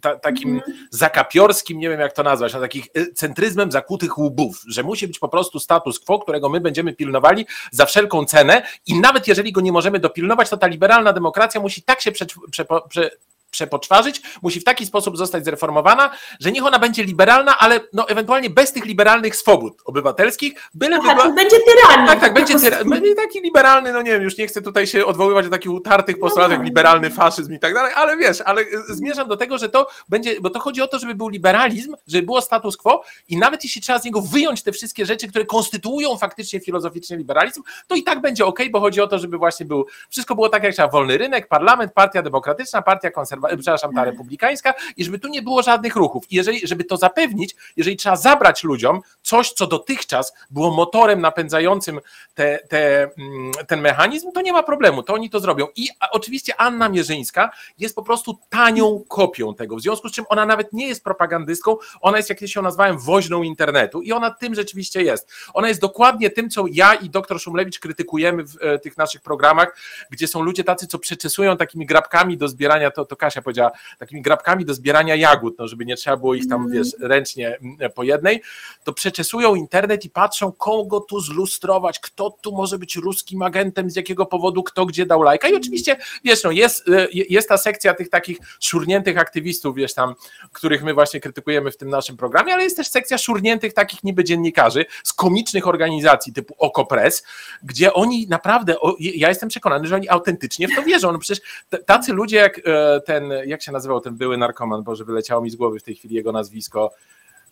ta, 0.00 0.16
takim 0.16 0.50
mm. 0.50 0.62
zakapiorskim, 0.90 1.78
nie 1.78 1.88
wiem 1.88 2.00
jak 2.00 2.12
to 2.12 2.22
nazwać, 2.22 2.54
no, 2.54 2.60
takich 2.60 2.86
e, 2.94 3.12
centryzmem 3.12 3.72
zakutych 3.72 4.18
łbów, 4.18 4.62
że 4.68 4.82
musi 4.82 5.06
być 5.06 5.18
po 5.18 5.28
prostu 5.28 5.60
status 5.60 6.00
quo, 6.00 6.18
którego 6.18 6.48
my 6.48 6.60
będziemy 6.60 6.92
pilnowali 6.92 7.46
za 7.70 7.86
wszelką 7.86 8.24
cenę 8.24 8.62
i 8.86 9.00
nawet 9.00 9.28
jeżeli 9.28 9.52
go 9.52 9.60
nie 9.60 9.72
możemy 9.72 9.98
dopilnować, 9.98 10.50
to 10.50 10.56
ta 10.64 10.68
liberalna 10.68 11.12
demokracja 11.12 11.60
musi 11.60 11.82
tak 11.82 12.00
się 12.00 12.12
prze, 12.12 12.26
prze, 12.50 12.64
prze, 12.88 13.10
przepoczwarzyć, 13.54 14.22
musi 14.42 14.60
w 14.60 14.64
taki 14.64 14.86
sposób 14.86 15.16
zostać 15.16 15.44
zreformowana, 15.44 16.10
że 16.40 16.52
niech 16.52 16.66
ona 16.66 16.78
będzie 16.78 17.04
liberalna, 17.04 17.58
ale 17.58 17.80
no, 17.92 18.08
ewentualnie 18.08 18.50
bez 18.50 18.72
tych 18.72 18.84
liberalnych 18.84 19.36
swobód 19.36 19.82
obywatelskich, 19.84 20.54
byle 20.74 20.98
Aha, 21.02 21.14
była... 21.14 21.34
będzie 21.34 21.56
tyranny. 21.56 22.06
Tak, 22.06 22.20
tak, 22.20 22.34
będzie 22.34 22.60
tyranny. 22.60 23.14
Taki 23.14 23.40
liberalny, 23.40 23.92
no 23.92 24.02
nie 24.02 24.10
wiem, 24.10 24.22
już 24.22 24.38
nie 24.38 24.46
chcę 24.46 24.62
tutaj 24.62 24.86
się 24.86 25.06
odwoływać 25.06 25.44
do 25.44 25.50
takich 25.50 25.72
utartych 25.72 26.18
postulatów 26.18 26.50
jak 26.50 26.60
no. 26.60 26.64
liberalny 26.64 27.10
faszyzm 27.10 27.52
i 27.52 27.58
tak 27.58 27.74
dalej, 27.74 27.92
ale 27.96 28.16
wiesz, 28.16 28.40
ale 28.40 28.62
y, 28.62 28.66
zmierzam 28.88 29.28
do 29.28 29.36
tego, 29.36 29.58
że 29.58 29.68
to 29.68 29.86
będzie, 30.08 30.40
bo 30.40 30.50
to 30.50 30.60
chodzi 30.60 30.82
o 30.82 30.86
to, 30.86 30.98
żeby 30.98 31.14
był 31.14 31.28
liberalizm, 31.28 31.94
żeby 32.06 32.26
było 32.26 32.40
status 32.40 32.76
quo 32.76 33.04
i 33.28 33.36
nawet 33.36 33.64
jeśli 33.64 33.82
trzeba 33.82 33.98
z 33.98 34.04
niego 34.04 34.20
wyjąć 34.20 34.62
te 34.62 34.72
wszystkie 34.72 35.06
rzeczy, 35.06 35.28
które 35.28 35.44
konstytuują 35.44 36.16
faktycznie 36.16 36.60
filozoficznie 36.60 37.16
liberalizm, 37.16 37.62
to 37.86 37.94
i 37.94 38.02
tak 38.02 38.20
będzie 38.20 38.46
ok, 38.46 38.58
bo 38.70 38.80
chodzi 38.80 39.00
o 39.00 39.06
to, 39.06 39.18
żeby 39.18 39.38
właśnie 39.38 39.66
był, 39.66 39.86
wszystko 40.10 40.34
było 40.34 40.48
tak 40.48 40.62
jak 40.62 40.74
trzeba, 40.74 40.88
wolny 40.88 41.18
rynek, 41.18 41.48
parlament, 41.48 41.92
partia 41.92 42.22
demokratyczna, 42.22 42.82
partia 42.82 43.10
konserwatywna, 43.10 43.43
przepraszam, 43.48 43.94
ta 43.94 44.04
republikańska, 44.04 44.74
i 44.96 45.04
żeby 45.04 45.18
tu 45.18 45.28
nie 45.28 45.42
było 45.42 45.62
żadnych 45.62 45.96
ruchów. 45.96 46.24
I 46.30 46.36
jeżeli, 46.36 46.66
żeby 46.66 46.84
to 46.84 46.96
zapewnić, 46.96 47.56
jeżeli 47.76 47.96
trzeba 47.96 48.16
zabrać 48.16 48.64
ludziom 48.64 49.00
coś, 49.22 49.52
co 49.52 49.66
dotychczas 49.66 50.32
było 50.50 50.70
motorem 50.70 51.20
napędzającym 51.20 52.00
te, 52.34 52.58
te, 52.68 53.02
mm, 53.02 53.52
ten 53.66 53.80
mechanizm, 53.80 54.32
to 54.32 54.40
nie 54.40 54.52
ma 54.52 54.62
problemu, 54.62 55.02
to 55.02 55.14
oni 55.14 55.30
to 55.30 55.40
zrobią. 55.40 55.66
I 55.76 55.88
oczywiście 56.10 56.60
Anna 56.60 56.88
Mierzyńska 56.88 57.50
jest 57.78 57.94
po 57.94 58.02
prostu 58.02 58.38
tanią 58.48 59.04
kopią 59.08 59.54
tego, 59.54 59.76
w 59.76 59.80
związku 59.80 60.08
z 60.08 60.12
czym 60.12 60.24
ona 60.28 60.46
nawet 60.46 60.72
nie 60.72 60.88
jest 60.88 61.04
propagandystką, 61.04 61.76
ona 62.00 62.16
jest, 62.16 62.30
jak 62.30 62.40
się 62.46 62.62
nazwałem, 62.62 62.98
woźną 62.98 63.42
internetu 63.42 64.02
i 64.02 64.12
ona 64.12 64.30
tym 64.30 64.54
rzeczywiście 64.54 65.02
jest. 65.02 65.32
Ona 65.54 65.68
jest 65.68 65.80
dokładnie 65.80 66.30
tym, 66.30 66.50
co 66.50 66.64
ja 66.70 66.94
i 66.94 67.10
doktor 67.10 67.40
Szumlewicz 67.40 67.78
krytykujemy 67.78 68.44
w 68.44 68.56
e, 68.60 68.78
tych 68.78 68.96
naszych 68.96 69.20
programach, 69.20 69.76
gdzie 70.10 70.28
są 70.28 70.42
ludzie 70.42 70.64
tacy, 70.64 70.86
co 70.86 70.98
przeczesują 70.98 71.56
takimi 71.56 71.86
grabkami 71.86 72.36
do 72.36 72.48
zbierania, 72.48 72.90
to, 72.90 73.04
to 73.04 73.16
Kasia 73.34 73.42
powiedziała, 73.42 73.70
takimi 73.98 74.22
grabkami 74.22 74.64
do 74.64 74.74
zbierania 74.74 75.16
jagód, 75.16 75.54
no 75.58 75.68
żeby 75.68 75.84
nie 75.84 75.96
trzeba 75.96 76.16
było 76.16 76.34
ich 76.34 76.48
tam, 76.48 76.60
mm. 76.60 76.72
wiesz, 76.72 76.88
ręcznie 77.00 77.56
mm, 77.56 77.90
po 77.94 78.02
jednej, 78.02 78.42
to 78.84 78.92
przeczesują 78.92 79.54
internet 79.54 80.04
i 80.04 80.10
patrzą, 80.10 80.52
kogo 80.52 81.00
tu 81.00 81.20
zlustrować, 81.20 81.98
kto 81.98 82.30
tu 82.30 82.52
może 82.52 82.78
być 82.78 82.96
ruskim 82.96 83.42
agentem, 83.42 83.90
z 83.90 83.96
jakiego 83.96 84.26
powodu, 84.26 84.62
kto 84.62 84.86
gdzie 84.86 85.06
dał 85.06 85.22
lajka. 85.22 85.48
I 85.48 85.54
oczywiście, 85.54 85.96
wiesz, 86.24 86.44
no 86.44 86.50
jest, 86.50 86.88
y, 86.88 87.08
jest 87.12 87.48
ta 87.48 87.58
sekcja 87.58 87.94
tych 87.94 88.08
takich 88.08 88.38
szurniętych 88.60 89.18
aktywistów, 89.18 89.76
wiesz, 89.76 89.94
tam, 89.94 90.14
których 90.52 90.84
my 90.84 90.94
właśnie 90.94 91.20
krytykujemy 91.20 91.70
w 91.70 91.76
tym 91.76 91.88
naszym 91.90 92.16
programie, 92.16 92.54
ale 92.54 92.64
jest 92.64 92.76
też 92.76 92.88
sekcja 92.88 93.18
szurniętych 93.18 93.74
takich 93.74 94.04
niby 94.04 94.24
dziennikarzy 94.24 94.84
z 95.04 95.12
komicznych 95.12 95.66
organizacji 95.66 96.32
typu 96.32 96.54
Okopres, 96.58 97.24
gdzie 97.62 97.92
oni 97.94 98.26
naprawdę, 98.28 98.76
ja 98.98 99.28
jestem 99.28 99.48
przekonany, 99.48 99.86
że 99.88 99.94
oni 99.94 100.08
autentycznie 100.08 100.68
w 100.68 100.74
to 100.76 100.82
wierzą. 100.82 101.12
No 101.12 101.18
przecież 101.18 101.44
tacy 101.86 102.12
ludzie 102.12 102.36
jak 102.36 102.58
e, 102.58 103.00
ten 103.20 103.32
jak 103.46 103.62
się 103.62 103.72
nazywał 103.72 104.00
ten 104.00 104.16
były 104.16 104.36
narkoman, 104.36 104.82
Boże, 104.82 105.04
wyleciało 105.04 105.42
mi 105.42 105.50
z 105.50 105.56
głowy 105.56 105.78
w 105.78 105.82
tej 105.82 105.94
chwili 105.94 106.14
jego 106.14 106.32
nazwisko, 106.32 106.90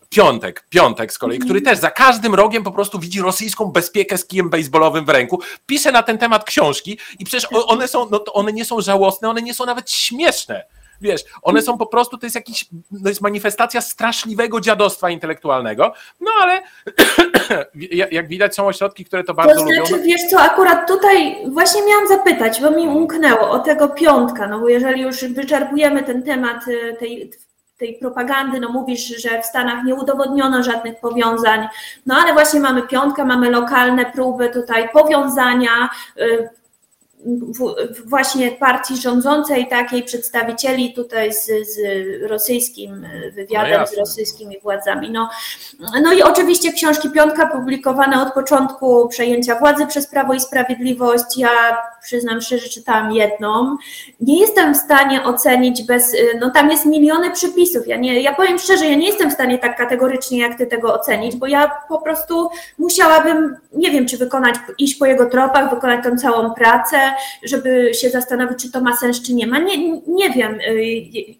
Piątek, 0.08 0.66
Piątek 0.68 1.12
z 1.12 1.18
kolei, 1.18 1.38
który 1.38 1.62
też 1.62 1.78
za 1.78 1.90
każdym 1.90 2.34
rogiem 2.34 2.62
po 2.62 2.72
prostu 2.72 2.98
widzi 2.98 3.20
rosyjską 3.20 3.64
bezpiekę 3.64 4.18
z 4.18 4.26
kijem 4.26 4.50
baseballowym 4.50 5.04
w 5.04 5.08
ręku, 5.08 5.40
pisze 5.66 5.92
na 5.92 6.02
ten 6.02 6.18
temat 6.18 6.44
książki 6.44 6.98
i 7.18 7.24
przecież 7.24 7.48
one 7.66 7.88
są, 7.88 8.08
no 8.10 8.24
one 8.32 8.52
nie 8.52 8.64
są 8.64 8.80
żałosne, 8.80 9.30
one 9.30 9.42
nie 9.42 9.54
są 9.54 9.66
nawet 9.66 9.90
śmieszne 9.90 10.64
wiesz, 11.02 11.24
one 11.42 11.62
są 11.62 11.78
po 11.78 11.86
prostu, 11.86 12.18
to 12.18 12.26
jest 12.26 12.36
jakiś, 12.36 12.64
to 13.02 13.08
jest 13.08 13.20
manifestacja 13.20 13.80
straszliwego 13.80 14.60
dziadostwa 14.60 15.10
intelektualnego, 15.10 15.92
no 16.20 16.30
ale 16.40 16.62
jak 18.12 18.28
widać 18.28 18.54
są 18.54 18.66
ośrodki, 18.66 19.04
które 19.04 19.24
to 19.24 19.34
bardzo 19.34 19.54
to 19.54 19.66
znaczy, 19.66 19.92
lubią. 19.92 20.04
wiesz 20.04 20.20
co, 20.30 20.40
akurat 20.40 20.88
tutaj 20.88 21.36
właśnie 21.48 21.82
miałam 21.86 22.08
zapytać, 22.08 22.60
bo 22.60 22.70
mi 22.70 22.88
umknęło 22.88 23.50
o 23.50 23.58
tego 23.58 23.88
piątka, 23.88 24.46
no 24.46 24.58
bo 24.58 24.68
jeżeli 24.68 25.02
już 25.02 25.24
wyczerpujemy 25.24 26.02
ten 26.02 26.22
temat 26.22 26.68
y, 26.68 26.96
tej 26.98 27.32
tej 27.78 27.94
propagandy, 27.94 28.60
no 28.60 28.68
mówisz, 28.68 29.22
że 29.22 29.42
w 29.42 29.46
Stanach 29.46 29.84
nie 29.84 29.94
udowodniono 29.94 30.62
żadnych 30.62 31.00
powiązań, 31.00 31.68
no 32.06 32.14
ale 32.14 32.32
właśnie 32.32 32.60
mamy 32.60 32.82
piątkę, 32.82 33.24
mamy 33.24 33.50
lokalne 33.50 34.12
próby 34.12 34.48
tutaj 34.48 34.88
powiązania, 34.88 35.88
y, 36.20 36.48
właśnie 38.06 38.50
partii 38.50 38.96
rządzącej, 38.96 39.68
takiej 39.68 40.02
przedstawicieli 40.02 40.94
tutaj 40.94 41.32
z, 41.32 41.46
z 41.46 41.78
rosyjskim 42.22 43.06
wywiadem, 43.32 43.80
no 43.80 43.86
z 43.86 43.98
rosyjskimi 43.98 44.60
władzami. 44.60 45.10
No, 45.10 45.28
no 46.02 46.12
i 46.12 46.22
oczywiście 46.22 46.72
książki 46.72 47.10
Piątka 47.10 47.46
publikowane 47.46 48.22
od 48.22 48.34
początku 48.34 49.08
przejęcia 49.08 49.58
władzy 49.58 49.86
przez 49.86 50.06
Prawo 50.06 50.34
i 50.34 50.40
Sprawiedliwość. 50.40 51.38
Ja 51.38 51.78
przyznam 52.02 52.40
szczerze, 52.40 52.68
czytałam 52.68 53.12
jedną. 53.12 53.76
Nie 54.20 54.40
jestem 54.40 54.74
w 54.74 54.76
stanie 54.76 55.24
ocenić 55.24 55.82
bez, 55.82 56.16
no 56.40 56.50
tam 56.50 56.70
jest 56.70 56.86
miliony 56.86 57.30
przypisów. 57.30 57.86
Ja, 57.86 57.96
nie, 57.96 58.20
ja 58.20 58.34
powiem 58.34 58.58
szczerze, 58.58 58.86
ja 58.86 58.96
nie 58.96 59.06
jestem 59.06 59.30
w 59.30 59.34
stanie 59.34 59.58
tak 59.58 59.76
kategorycznie 59.76 60.38
jak 60.38 60.58
ty 60.58 60.66
tego 60.66 60.94
ocenić, 60.94 61.36
bo 61.36 61.46
ja 61.46 61.70
po 61.88 61.98
prostu 61.98 62.48
musiałabym, 62.78 63.56
nie 63.72 63.90
wiem, 63.90 64.06
czy 64.06 64.18
wykonać, 64.18 64.54
iść 64.78 64.94
po 64.94 65.06
jego 65.06 65.26
tropach, 65.26 65.74
wykonać 65.74 66.04
tą 66.04 66.16
całą 66.16 66.54
pracę, 66.54 66.96
żeby 67.42 67.94
się 67.94 68.10
zastanowić, 68.10 68.62
czy 68.62 68.72
to 68.72 68.80
ma 68.80 68.96
sens, 68.96 69.22
czy 69.22 69.34
nie 69.34 69.46
ma. 69.46 69.58
Nie, 69.58 70.00
nie 70.00 70.30
wiem, 70.30 70.60
y, 70.60 70.84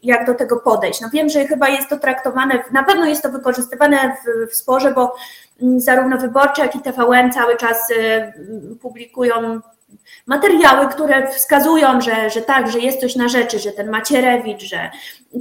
jak 0.03 0.27
do 0.27 0.35
tego 0.35 0.57
podejść. 0.57 1.01
No 1.01 1.09
wiem, 1.13 1.29
że 1.29 1.47
chyba 1.47 1.69
jest 1.69 1.89
to 1.89 1.99
traktowane, 1.99 2.65
na 2.73 2.83
pewno 2.83 3.07
jest 3.07 3.23
to 3.23 3.31
wykorzystywane 3.31 3.97
w, 3.99 4.51
w 4.51 4.55
sporze, 4.55 4.93
bo 4.95 5.15
mm, 5.63 5.81
zarówno 5.81 6.19
wyborcze, 6.19 6.63
jak 6.63 6.77
i 6.77 6.81
TVN 6.81 7.33
cały 7.33 7.57
czas 7.57 7.91
y, 7.91 8.33
publikują 8.81 9.61
materiały, 10.27 10.89
które 10.89 11.31
wskazują, 11.31 12.01
że, 12.01 12.31
że 12.31 12.43
tak, 12.43 12.71
że 12.71 12.79
jest 12.79 13.01
coś 13.01 13.17
na 13.17 13.29
rzeczy, 13.29 13.59
że 13.59 13.73
ten 13.73 13.91
Macierewicz, 13.91 14.63
że 14.63 14.91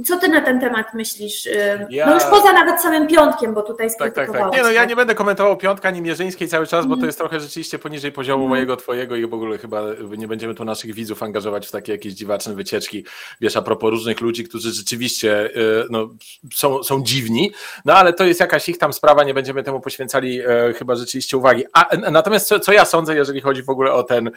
co 0.04 0.18
ty 0.18 0.28
na 0.28 0.40
ten 0.40 0.60
temat 0.60 0.94
myślisz? 0.94 1.48
Ja... 1.90 2.06
No 2.06 2.14
już 2.14 2.24
poza 2.24 2.52
nawet 2.52 2.80
samym 2.80 3.06
piątkiem, 3.06 3.54
bo 3.54 3.62
tutaj. 3.62 3.88
Tak, 3.98 4.14
tak, 4.14 4.32
tak. 4.32 4.52
Nie, 4.52 4.62
no 4.62 4.70
ja 4.70 4.84
nie 4.84 4.96
będę 4.96 5.14
komentował 5.14 5.56
piątka 5.56 5.88
ani 5.88 6.02
Mierzyńskiej 6.02 6.48
cały 6.48 6.66
czas, 6.66 6.84
bo 6.84 6.90
to 6.90 6.94
mhm. 6.94 7.06
jest 7.06 7.18
trochę 7.18 7.40
rzeczywiście 7.40 7.78
poniżej 7.78 8.12
poziomu 8.12 8.44
mm. 8.44 8.50
mojego, 8.50 8.76
twojego 8.76 9.16
i 9.16 9.26
w 9.26 9.34
ogóle 9.34 9.58
chyba 9.58 9.82
nie 10.18 10.28
będziemy 10.28 10.54
tu 10.54 10.64
naszych 10.64 10.94
widzów 10.94 11.22
angażować 11.22 11.66
w 11.66 11.70
takie 11.70 11.92
jakieś 11.92 12.12
dziwaczne 12.12 12.54
wycieczki, 12.54 13.04
wiesz, 13.40 13.56
a 13.56 13.62
propos 13.62 13.90
różnych 13.90 14.20
ludzi, 14.20 14.44
którzy 14.44 14.72
rzeczywiście 14.72 15.56
y, 15.56 15.84
no, 15.90 16.08
są, 16.54 16.82
są 16.82 17.02
dziwni, 17.02 17.52
no 17.84 17.94
ale 17.94 18.12
to 18.12 18.24
jest 18.24 18.40
jakaś 18.40 18.68
ich 18.68 18.78
tam 18.78 18.92
sprawa, 18.92 19.24
nie 19.24 19.34
będziemy 19.34 19.62
temu 19.62 19.80
poświęcali 19.80 20.40
e, 20.40 20.72
chyba 20.78 20.96
rzeczywiście 20.96 21.36
uwagi. 21.36 21.64
A, 21.72 21.96
natomiast 22.10 22.48
co, 22.48 22.60
co 22.60 22.72
ja 22.72 22.84
sądzę, 22.84 23.14
jeżeli 23.14 23.40
chodzi 23.40 23.62
w 23.62 23.70
ogóle 23.70 23.92
o 23.92 24.02
ten 24.02 24.30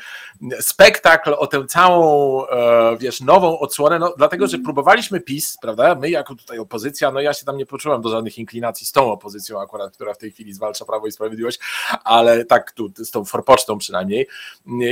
spektakl, 0.59 1.33
o 1.37 1.47
tę 1.47 1.65
całą, 1.65 2.47
e, 2.47 2.97
wiesz, 2.97 3.21
nową 3.21 3.59
odsłonę, 3.59 3.99
no, 3.99 4.13
dlatego, 4.17 4.47
że 4.47 4.59
próbowaliśmy 4.59 5.21
PiS, 5.21 5.57
prawda, 5.61 5.95
my 5.95 6.09
jako 6.09 6.35
tutaj 6.35 6.59
opozycja, 6.59 7.11
no 7.11 7.21
ja 7.21 7.33
się 7.33 7.45
tam 7.45 7.57
nie 7.57 7.65
poczułem 7.65 8.01
do 8.01 8.09
żadnych 8.09 8.37
inklinacji 8.37 8.87
z 8.87 8.91
tą 8.91 9.11
opozycją 9.11 9.61
akurat, 9.61 9.93
która 9.93 10.13
w 10.13 10.17
tej 10.17 10.31
chwili 10.31 10.53
zwalcza 10.53 10.85
Prawo 10.85 11.07
i 11.07 11.11
Sprawiedliwość, 11.11 11.59
ale 12.03 12.45
tak 12.45 12.71
tu, 12.71 12.91
z 12.97 13.11
tą 13.11 13.25
forpocztą 13.25 13.77
przynajmniej 13.77 14.27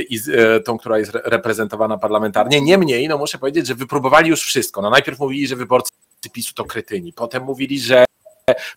i 0.08 0.18
z 0.18 0.28
e, 0.28 0.60
tą, 0.60 0.78
która 0.78 0.98
jest 0.98 1.12
reprezentowana 1.14 1.98
parlamentarnie. 1.98 2.60
Niemniej, 2.60 3.08
no 3.08 3.18
muszę 3.18 3.38
powiedzieć, 3.38 3.66
że 3.66 3.74
wypróbowali 3.74 4.30
już 4.30 4.42
wszystko. 4.42 4.82
No 4.82 4.90
najpierw 4.90 5.18
mówili, 5.18 5.46
że 5.46 5.56
wyborcy 5.56 5.92
PiSu 6.32 6.54
to 6.54 6.64
kretyni, 6.64 7.12
potem 7.12 7.42
mówili, 7.42 7.80
że 7.80 8.04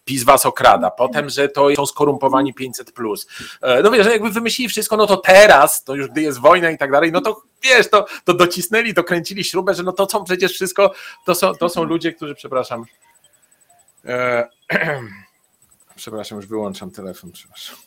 PiS 0.06 0.24
was 0.24 0.46
okrada, 0.46 0.92
potem, 0.92 1.30
że 1.30 1.50
to 1.50 1.76
są 1.76 1.86
skorumpowani 1.86 2.54
500 2.54 2.92
plus. 2.92 3.28
E, 3.62 3.84
no 3.84 3.92
wiesz, 3.92 4.06
że 4.06 4.12
jakby 4.12 4.30
wymyślili 4.30 4.70
wszystko, 4.70 4.98
no 4.98 5.08
to 5.08 5.18
teraz, 5.18 5.84
to 5.84 5.96
już 5.96 6.08
gdy 6.08 6.22
jest 6.22 6.40
wojna 6.40 6.72
i 6.72 6.78
tak 6.78 6.92
dalej, 6.92 7.12
no 7.12 7.22
to 7.22 7.44
wiesz, 7.64 7.90
to, 7.90 8.06
to 8.24 8.34
docisnęli, 8.34 8.94
dokręcili 8.94 9.44
śrubę, 9.44 9.74
że 9.74 9.84
no 9.84 9.92
to 9.92 10.10
są 10.10 10.24
przecież 10.24 10.54
wszystko, 10.54 10.94
to 11.26 11.36
są, 11.36 11.56
to 11.56 11.70
są 11.70 11.84
ludzie, 11.84 12.14
którzy, 12.14 12.36
przepraszam, 12.36 12.86
e, 14.06 14.48
przepraszam, 15.96 16.36
już 16.36 16.48
wyłączam 16.48 16.92
telefon, 16.92 17.32
przepraszam. 17.32 17.87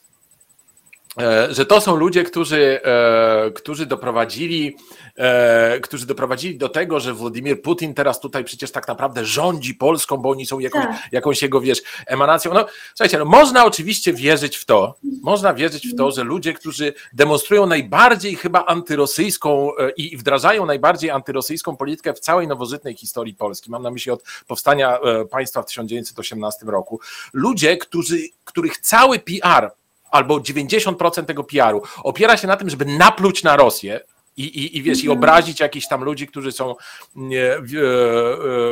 E, 1.18 1.54
że 1.54 1.66
to 1.66 1.80
są 1.80 1.96
ludzie, 1.96 2.24
którzy, 2.24 2.80
e, 2.84 3.50
którzy 3.50 3.86
doprowadzili, 3.86 4.76
e, 5.16 5.80
którzy 5.80 6.06
doprowadzili 6.06 6.58
do 6.58 6.68
tego, 6.68 7.00
że 7.00 7.14
Władimir 7.14 7.62
Putin 7.62 7.94
teraz 7.94 8.20
tutaj 8.20 8.44
przecież 8.44 8.72
tak 8.72 8.88
naprawdę 8.88 9.24
rządzi 9.24 9.74
Polską, 9.74 10.16
bo 10.16 10.30
oni 10.30 10.46
są 10.46 10.58
jakąś, 10.58 10.84
tak. 10.84 11.12
jakąś 11.12 11.42
jego, 11.42 11.60
wiesz, 11.60 11.82
emanacją. 12.06 12.54
No, 12.54 12.66
słuchajcie, 12.94 13.18
no, 13.18 13.24
można 13.24 13.64
oczywiście 13.64 14.12
wierzyć 14.12 14.56
w 14.56 14.64
to, 14.64 14.94
można 15.22 15.54
wierzyć 15.54 15.88
w 15.88 15.96
to, 15.96 16.10
że 16.10 16.24
ludzie, 16.24 16.54
którzy 16.54 16.94
demonstrują 17.12 17.66
najbardziej 17.66 18.36
chyba 18.36 18.64
antyrosyjską 18.66 19.70
i 19.96 20.16
wdrażają 20.16 20.66
najbardziej 20.66 21.10
antyrosyjską 21.10 21.76
politykę 21.76 22.14
w 22.14 22.20
całej 22.20 22.48
nowożytnej 22.48 22.96
historii 22.96 23.34
Polski, 23.34 23.70
mam 23.70 23.82
na 23.82 23.90
myśli 23.90 24.12
od 24.12 24.22
powstania 24.46 24.98
państwa 25.30 25.62
w 25.62 25.66
1918 25.66 26.66
roku, 26.66 27.00
ludzie, 27.32 27.76
którzy, 27.76 28.18
których 28.44 28.78
cały 28.78 29.18
PR 29.18 29.70
albo 30.10 30.36
90% 30.38 31.24
tego 31.24 31.44
PR-u 31.44 31.82
opiera 32.02 32.36
się 32.36 32.46
na 32.46 32.56
tym, 32.56 32.70
żeby 32.70 32.84
napluć 32.84 33.42
na 33.42 33.56
Rosję, 33.56 34.00
i, 34.36 34.44
i, 34.44 34.78
i 34.78 34.82
wiesz, 34.82 34.98
i 34.98 35.06
mhm. 35.06 35.18
obrazić 35.18 35.60
jakichś 35.60 35.88
tam 35.88 36.04
ludzi, 36.04 36.26
którzy 36.26 36.52
są, 36.52 36.70
e, 36.70 37.56
e, 37.56 37.62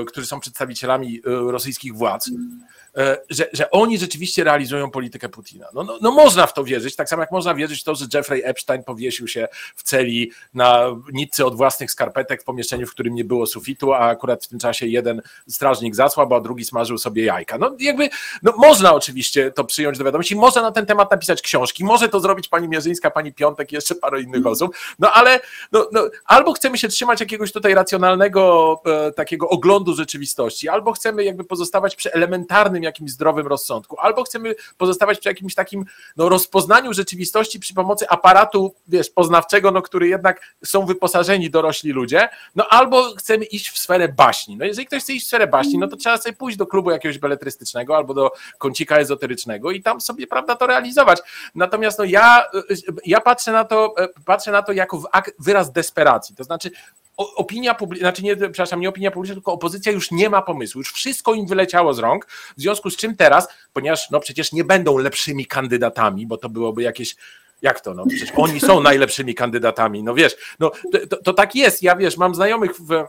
którzy 0.06 0.26
są 0.26 0.40
przedstawicielami 0.40 1.16
e, 1.18 1.20
rosyjskich 1.52 1.94
władz. 1.94 2.30
E, 2.96 3.16
że, 3.30 3.48
że 3.52 3.70
oni 3.70 3.98
rzeczywiście 3.98 4.44
realizują 4.44 4.90
politykę 4.90 5.28
Putina. 5.28 5.66
No, 5.74 5.82
no, 5.82 5.98
no, 6.00 6.10
można 6.10 6.46
w 6.46 6.54
to 6.54 6.64
wierzyć, 6.64 6.96
tak 6.96 7.08
samo 7.08 7.22
jak 7.22 7.30
można 7.30 7.54
wierzyć 7.54 7.80
w 7.80 7.84
to, 7.84 7.94
że 7.94 8.06
Jeffrey 8.14 8.42
Epstein 8.44 8.84
powiesił 8.84 9.28
się 9.28 9.48
w 9.76 9.82
celi 9.82 10.32
na 10.54 10.84
nitce 11.12 11.46
od 11.46 11.56
własnych 11.56 11.90
skarpetek 11.90 12.42
w 12.42 12.44
pomieszczeniu, 12.44 12.86
w 12.86 12.90
którym 12.90 13.14
nie 13.14 13.24
było 13.24 13.46
sufitu, 13.46 13.92
a 13.92 13.98
akurat 13.98 14.44
w 14.44 14.48
tym 14.48 14.58
czasie 14.58 14.86
jeden 14.86 15.22
strażnik 15.48 15.94
zasłabł, 15.94 16.34
a 16.34 16.40
drugi 16.40 16.64
smażył 16.64 16.98
sobie 16.98 17.24
jajka. 17.24 17.58
No 17.58 17.76
jakby, 17.80 18.08
no 18.42 18.52
można 18.56 18.94
oczywiście 18.94 19.50
to 19.50 19.64
przyjąć 19.64 19.98
do 19.98 20.04
wiadomości, 20.04 20.36
można 20.36 20.62
na 20.62 20.72
ten 20.72 20.86
temat 20.86 21.10
napisać 21.10 21.42
książki, 21.42 21.84
może 21.84 22.08
to 22.08 22.20
zrobić 22.20 22.48
pani 22.48 22.68
Mierzyńska, 22.68 23.10
pani 23.10 23.32
Piątek 23.32 23.72
i 23.72 23.74
jeszcze 23.74 23.94
parę 23.94 24.22
innych 24.22 24.40
mm. 24.40 24.52
osób, 24.52 24.76
no 24.98 25.12
ale 25.12 25.40
no, 25.72 25.88
no, 25.92 26.08
albo 26.24 26.52
chcemy 26.52 26.78
się 26.78 26.88
trzymać 26.88 27.20
jakiegoś 27.20 27.52
tutaj 27.52 27.74
racjonalnego 27.74 28.74
e, 28.86 29.12
takiego 29.12 29.48
oglądu 29.48 29.94
rzeczywistości, 29.94 30.68
albo 30.68 30.92
chcemy 30.92 31.24
jakby 31.24 31.44
pozostawać 31.44 31.96
przy 31.96 32.12
elementarnym 32.12 32.82
jakimś 32.88 33.10
zdrowym 33.10 33.46
rozsądku, 33.46 33.96
albo 34.00 34.24
chcemy 34.24 34.54
pozostawać 34.78 35.18
przy 35.18 35.28
jakimś 35.28 35.54
takim 35.54 35.84
no, 36.16 36.28
rozpoznaniu 36.28 36.92
rzeczywistości 36.92 37.60
przy 37.60 37.74
pomocy 37.74 38.08
aparatu, 38.08 38.74
wiesz, 38.88 39.10
poznawczego, 39.10 39.70
no, 39.70 39.82
który 39.82 40.08
jednak 40.08 40.40
są 40.64 40.86
wyposażeni 40.86 41.50
dorośli 41.50 41.92
ludzie, 41.92 42.28
no 42.54 42.66
albo 42.68 43.14
chcemy 43.14 43.44
iść 43.44 43.70
w 43.70 43.78
sferę 43.78 44.08
baśni. 44.08 44.56
No 44.56 44.64
jeżeli 44.64 44.86
ktoś 44.86 45.02
chce 45.02 45.12
iść 45.12 45.24
w 45.24 45.28
sferę 45.28 45.46
baśni, 45.46 45.78
no 45.78 45.88
to 45.88 45.96
trzeba 45.96 46.18
sobie 46.18 46.32
pójść 46.32 46.58
do 46.58 46.66
klubu 46.66 46.90
jakiegoś 46.90 47.18
beletrystycznego 47.18 47.96
albo 47.96 48.14
do 48.14 48.32
kącika 48.58 48.98
ezoterycznego 48.98 49.70
i 49.70 49.82
tam 49.82 50.00
sobie, 50.00 50.26
prawda, 50.26 50.56
to 50.56 50.66
realizować. 50.66 51.20
Natomiast 51.54 51.98
no 51.98 52.04
ja, 52.04 52.44
ja 53.06 53.20
patrzę 53.20 53.52
na 53.52 53.64
to, 53.64 53.94
patrzę 54.24 54.50
na 54.50 54.62
to 54.62 54.72
jako 54.72 55.02
wyraz 55.38 55.72
desperacji, 55.72 56.36
to 56.36 56.44
znaczy 56.44 56.70
opinia 57.18 57.74
publiczna, 57.74 58.08
znaczy 58.08 58.22
nie, 58.22 58.36
przepraszam, 58.36 58.80
nie 58.80 58.88
opinia 58.88 59.10
publiczna, 59.10 59.34
tylko 59.34 59.52
opozycja 59.52 59.92
już 59.92 60.10
nie 60.10 60.30
ma 60.30 60.42
pomysłu, 60.42 60.78
już 60.80 60.92
wszystko 60.92 61.34
im 61.34 61.46
wyleciało 61.46 61.94
z 61.94 61.98
rąk, 61.98 62.26
w 62.56 62.60
związku 62.60 62.90
z 62.90 62.96
czym 62.96 63.16
teraz, 63.16 63.48
ponieważ 63.72 64.10
no 64.10 64.20
przecież 64.20 64.52
nie 64.52 64.64
będą 64.64 64.98
lepszymi 64.98 65.46
kandydatami, 65.46 66.26
bo 66.26 66.36
to 66.36 66.48
byłoby 66.48 66.82
jakieś 66.82 67.16
jak 67.62 67.80
to? 67.80 67.94
No 67.94 68.06
przecież 68.06 68.32
oni 68.36 68.60
są 68.60 68.80
najlepszymi 68.80 69.34
kandydatami. 69.34 70.02
No 70.02 70.14
wiesz, 70.14 70.36
no 70.60 70.70
to, 70.92 71.06
to, 71.06 71.16
to 71.16 71.32
tak 71.32 71.54
jest. 71.54 71.82
Ja 71.82 71.96
wiesz, 71.96 72.16
mam 72.16 72.34
znajomych 72.34 72.72
w, 72.74 73.04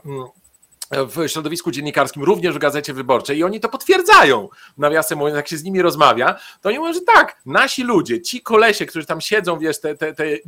w 0.90 1.28
środowisku 1.28 1.70
dziennikarskim, 1.70 2.22
również 2.22 2.54
w 2.54 2.58
Gazecie 2.58 2.94
Wyborczej 2.94 3.38
i 3.38 3.44
oni 3.44 3.60
to 3.60 3.68
potwierdzają. 3.68 4.48
Nawiasem 4.78 5.18
mówiąc, 5.18 5.36
jak 5.36 5.48
się 5.48 5.56
z 5.56 5.64
nimi 5.64 5.82
rozmawia, 5.82 6.34
to 6.60 6.68
oni 6.68 6.78
mówią, 6.78 6.92
że 6.92 7.00
tak, 7.00 7.40
nasi 7.46 7.82
ludzie, 7.82 8.22
ci 8.22 8.42
kolesie, 8.42 8.86
którzy 8.86 9.06
tam 9.06 9.20
siedzą, 9.20 9.58
wiesz, 9.58 9.80
te, 9.80 9.94
te, 9.94 10.14
te, 10.14 10.24
e, 10.24 10.38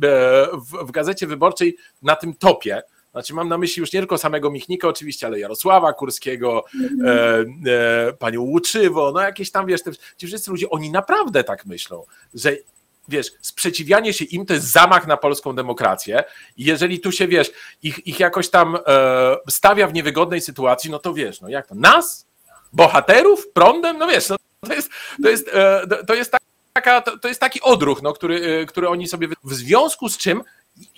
w, 0.53 0.87
w 0.87 0.91
Gazecie 0.91 1.27
Wyborczej 1.27 1.77
na 2.01 2.15
tym 2.15 2.33
topie, 2.33 2.81
znaczy 3.13 3.33
mam 3.33 3.49
na 3.49 3.57
myśli 3.57 3.79
już 3.79 3.93
nie 3.93 3.99
tylko 3.99 4.17
samego 4.17 4.51
Michnika 4.51 4.87
oczywiście, 4.87 5.27
ale 5.27 5.39
Jarosława 5.39 5.93
Kurskiego, 5.93 6.65
mm-hmm. 6.75 7.67
e, 7.67 8.07
e, 8.07 8.13
panią 8.13 8.41
Łuczywo, 8.41 9.11
no 9.11 9.21
jakieś 9.21 9.51
tam, 9.51 9.65
wiesz, 9.65 9.83
te, 9.83 9.91
ci 10.17 10.27
wszyscy 10.27 10.51
ludzie, 10.51 10.69
oni 10.69 10.91
naprawdę 10.91 11.43
tak 11.43 11.65
myślą, 11.65 12.03
że 12.33 12.57
wiesz, 13.07 13.31
sprzeciwianie 13.41 14.13
się 14.13 14.25
im 14.25 14.45
to 14.45 14.53
jest 14.53 14.71
zamach 14.71 15.07
na 15.07 15.17
polską 15.17 15.55
demokrację 15.55 16.23
i 16.57 16.63
jeżeli 16.65 16.99
tu 16.99 17.11
się, 17.11 17.27
wiesz, 17.27 17.51
ich, 17.83 18.07
ich 18.07 18.19
jakoś 18.19 18.49
tam 18.49 18.77
e, 18.87 19.35
stawia 19.49 19.87
w 19.87 19.93
niewygodnej 19.93 20.41
sytuacji, 20.41 20.91
no 20.91 20.99
to 20.99 21.13
wiesz, 21.13 21.41
no 21.41 21.49
jak 21.49 21.67
to, 21.67 21.75
nas? 21.75 22.27
Bohaterów? 22.73 23.47
Prądem? 23.53 23.97
No 23.97 24.07
wiesz, 24.07 24.29
no, 24.29 24.35
to 24.67 24.73
jest, 24.73 24.89
to 25.23 25.29
jest, 25.29 25.49
e, 25.53 26.03
to 26.07 26.13
jest 26.13 26.35
taka, 26.73 27.01
to, 27.01 27.17
to 27.17 27.27
jest 27.27 27.39
taki 27.39 27.61
odruch, 27.61 28.01
no, 28.01 28.13
który, 28.13 28.59
e, 28.61 28.65
który 28.65 28.89
oni 28.89 29.07
sobie, 29.07 29.27
w 29.43 29.53
związku 29.53 30.09
z 30.09 30.17
czym 30.17 30.43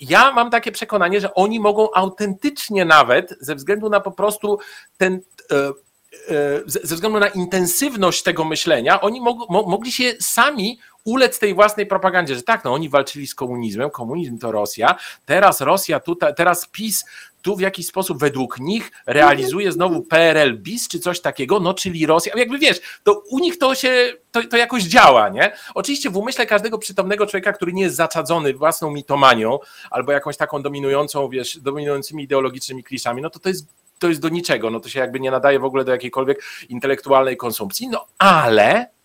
ja 0.00 0.32
mam 0.32 0.50
takie 0.50 0.72
przekonanie, 0.72 1.20
że 1.20 1.34
oni 1.34 1.60
mogą 1.60 1.88
autentycznie 1.94 2.84
nawet 2.84 3.34
ze 3.40 3.54
względu 3.54 3.88
na 3.88 4.00
po 4.00 4.10
prostu 4.10 4.58
ten 4.98 5.20
e, 5.50 5.56
e, 5.56 6.60
ze 6.66 6.94
względu 6.94 7.18
na 7.18 7.28
intensywność 7.28 8.22
tego 8.22 8.44
myślenia, 8.44 9.00
oni 9.00 9.20
mog, 9.20 9.50
mogli 9.50 9.92
się 9.92 10.12
sami 10.20 10.78
ulec 11.04 11.38
tej 11.38 11.54
własnej 11.54 11.86
propagandzie, 11.86 12.34
że 12.34 12.42
tak, 12.42 12.64
no 12.64 12.72
oni 12.72 12.88
walczyli 12.88 13.26
z 13.26 13.34
komunizmem, 13.34 13.90
komunizm 13.90 14.38
to 14.38 14.52
Rosja, 14.52 14.96
teraz 15.24 15.60
Rosja 15.60 16.00
tutaj, 16.00 16.34
teraz 16.34 16.68
PiS 16.68 17.04
tu 17.46 17.56
w 17.56 17.60
jakiś 17.60 17.86
sposób 17.86 18.18
według 18.18 18.60
nich 18.60 18.92
realizuje 19.06 19.72
znowu 19.72 20.02
PRL 20.02 20.58
bis 20.58 20.88
czy 20.88 21.00
coś 21.00 21.20
takiego, 21.20 21.60
no 21.60 21.74
czyli 21.74 22.06
Rosja, 22.06 22.32
jakby 22.36 22.58
wiesz, 22.58 22.80
to 23.02 23.22
u 23.30 23.38
nich 23.38 23.58
to 23.58 23.74
się, 23.74 24.12
to, 24.30 24.42
to 24.42 24.56
jakoś 24.56 24.82
działa, 24.82 25.28
nie? 25.28 25.52
Oczywiście 25.74 26.10
w 26.10 26.16
umyśle 26.16 26.46
każdego 26.46 26.78
przytomnego 26.78 27.26
człowieka, 27.26 27.52
który 27.52 27.72
nie 27.72 27.82
jest 27.82 27.96
zaczadzony 27.96 28.54
własną 28.54 28.90
mitomanią 28.90 29.58
albo 29.90 30.12
jakąś 30.12 30.36
taką 30.36 30.62
dominującą, 30.62 31.28
wiesz, 31.28 31.58
dominującymi 31.58 32.24
ideologicznymi 32.24 32.84
kliszami, 32.84 33.22
no 33.22 33.30
to 33.30 33.38
to 33.38 33.48
jest 33.48 33.66
to 33.98 34.08
jest 34.08 34.20
do 34.20 34.28
niczego, 34.28 34.70
no 34.70 34.80
to 34.80 34.88
się 34.88 35.00
jakby 35.00 35.20
nie 35.20 35.30
nadaje 35.30 35.58
w 35.58 35.64
ogóle 35.64 35.84
do 35.84 35.92
jakiejkolwiek 35.92 36.42
intelektualnej 36.68 37.36
konsumpcji, 37.36 37.88
no 37.88 38.06
ale 38.18 38.95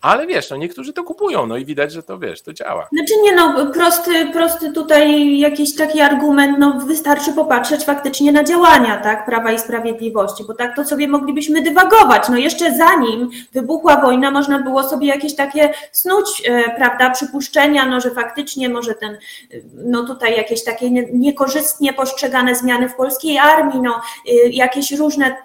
ale 0.00 0.26
wiesz, 0.26 0.50
no 0.50 0.56
niektórzy 0.56 0.92
to 0.92 1.04
kupują, 1.04 1.46
no 1.46 1.56
i 1.56 1.64
widać, 1.64 1.92
że 1.92 2.02
to 2.02 2.18
wiesz, 2.18 2.42
to 2.42 2.52
działa. 2.52 2.88
Znaczy 2.92 3.12
nie 3.22 3.34
no, 3.34 3.66
prosty, 3.72 4.26
prosty 4.32 4.72
tutaj 4.72 5.38
jakiś 5.38 5.76
taki 5.76 6.00
argument, 6.00 6.58
no 6.58 6.80
wystarczy 6.86 7.32
popatrzeć 7.32 7.84
faktycznie 7.84 8.32
na 8.32 8.44
działania, 8.44 8.96
tak, 8.96 9.26
Prawa 9.26 9.52
i 9.52 9.58
Sprawiedliwości, 9.58 10.44
bo 10.44 10.54
tak 10.54 10.76
to 10.76 10.84
sobie 10.84 11.08
moglibyśmy 11.08 11.62
dywagować. 11.62 12.28
No 12.28 12.36
jeszcze 12.36 12.76
zanim 12.76 13.30
wybuchła 13.52 14.00
wojna, 14.00 14.30
można 14.30 14.58
było 14.58 14.82
sobie 14.82 15.06
jakieś 15.08 15.34
takie 15.34 15.74
snuć, 15.92 16.42
e, 16.48 16.76
prawda, 16.76 17.10
przypuszczenia, 17.10 17.86
no 17.86 18.00
że 18.00 18.10
faktycznie 18.10 18.68
może 18.68 18.94
ten, 18.94 19.18
no 19.74 20.04
tutaj 20.04 20.36
jakieś 20.36 20.64
takie 20.64 20.90
niekorzystnie 21.12 21.92
postrzegane 21.92 22.54
zmiany 22.54 22.88
w 22.88 22.94
polskiej 22.94 23.38
armii, 23.38 23.80
no 23.80 24.00
e, 24.28 24.48
jakieś 24.48 24.92
różne 24.92 25.36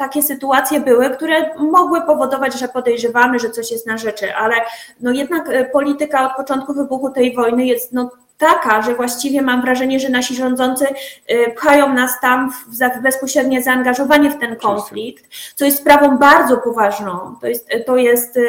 takie 0.00 0.22
sytuacje 0.22 0.80
były, 0.80 1.10
które 1.10 1.54
mogły 1.58 2.02
powodować, 2.02 2.54
że 2.54 2.68
podejrzewamy, 2.68 3.38
że 3.38 3.50
coś 3.50 3.70
jest 3.70 3.86
na 3.86 3.98
rzeczy, 4.00 4.34
ale 4.34 4.54
no 5.00 5.10
jednak 5.10 5.48
e, 5.48 5.64
polityka 5.64 6.26
od 6.26 6.36
początku 6.36 6.74
wybuchu 6.74 7.10
tej 7.10 7.34
wojny 7.34 7.66
jest 7.66 7.92
no 7.92 8.10
taka, 8.38 8.82
że 8.82 8.94
właściwie 8.94 9.42
mam 9.42 9.62
wrażenie, 9.62 10.00
że 10.00 10.08
nasi 10.08 10.36
rządzący 10.36 10.86
e, 11.26 11.50
pchają 11.50 11.94
nas 11.94 12.20
tam 12.20 12.52
w 12.52 13.02
bezpośrednie 13.02 13.62
zaangażowanie 13.62 14.30
w 14.30 14.38
ten 14.38 14.56
konflikt, 14.56 15.24
co 15.54 15.64
jest 15.64 15.78
sprawą 15.78 16.18
bardzo 16.18 16.56
poważną. 16.56 17.36
To 17.40 17.46
jest, 17.46 17.68
to 17.86 17.96
jest 17.96 18.36
e, 18.36 18.40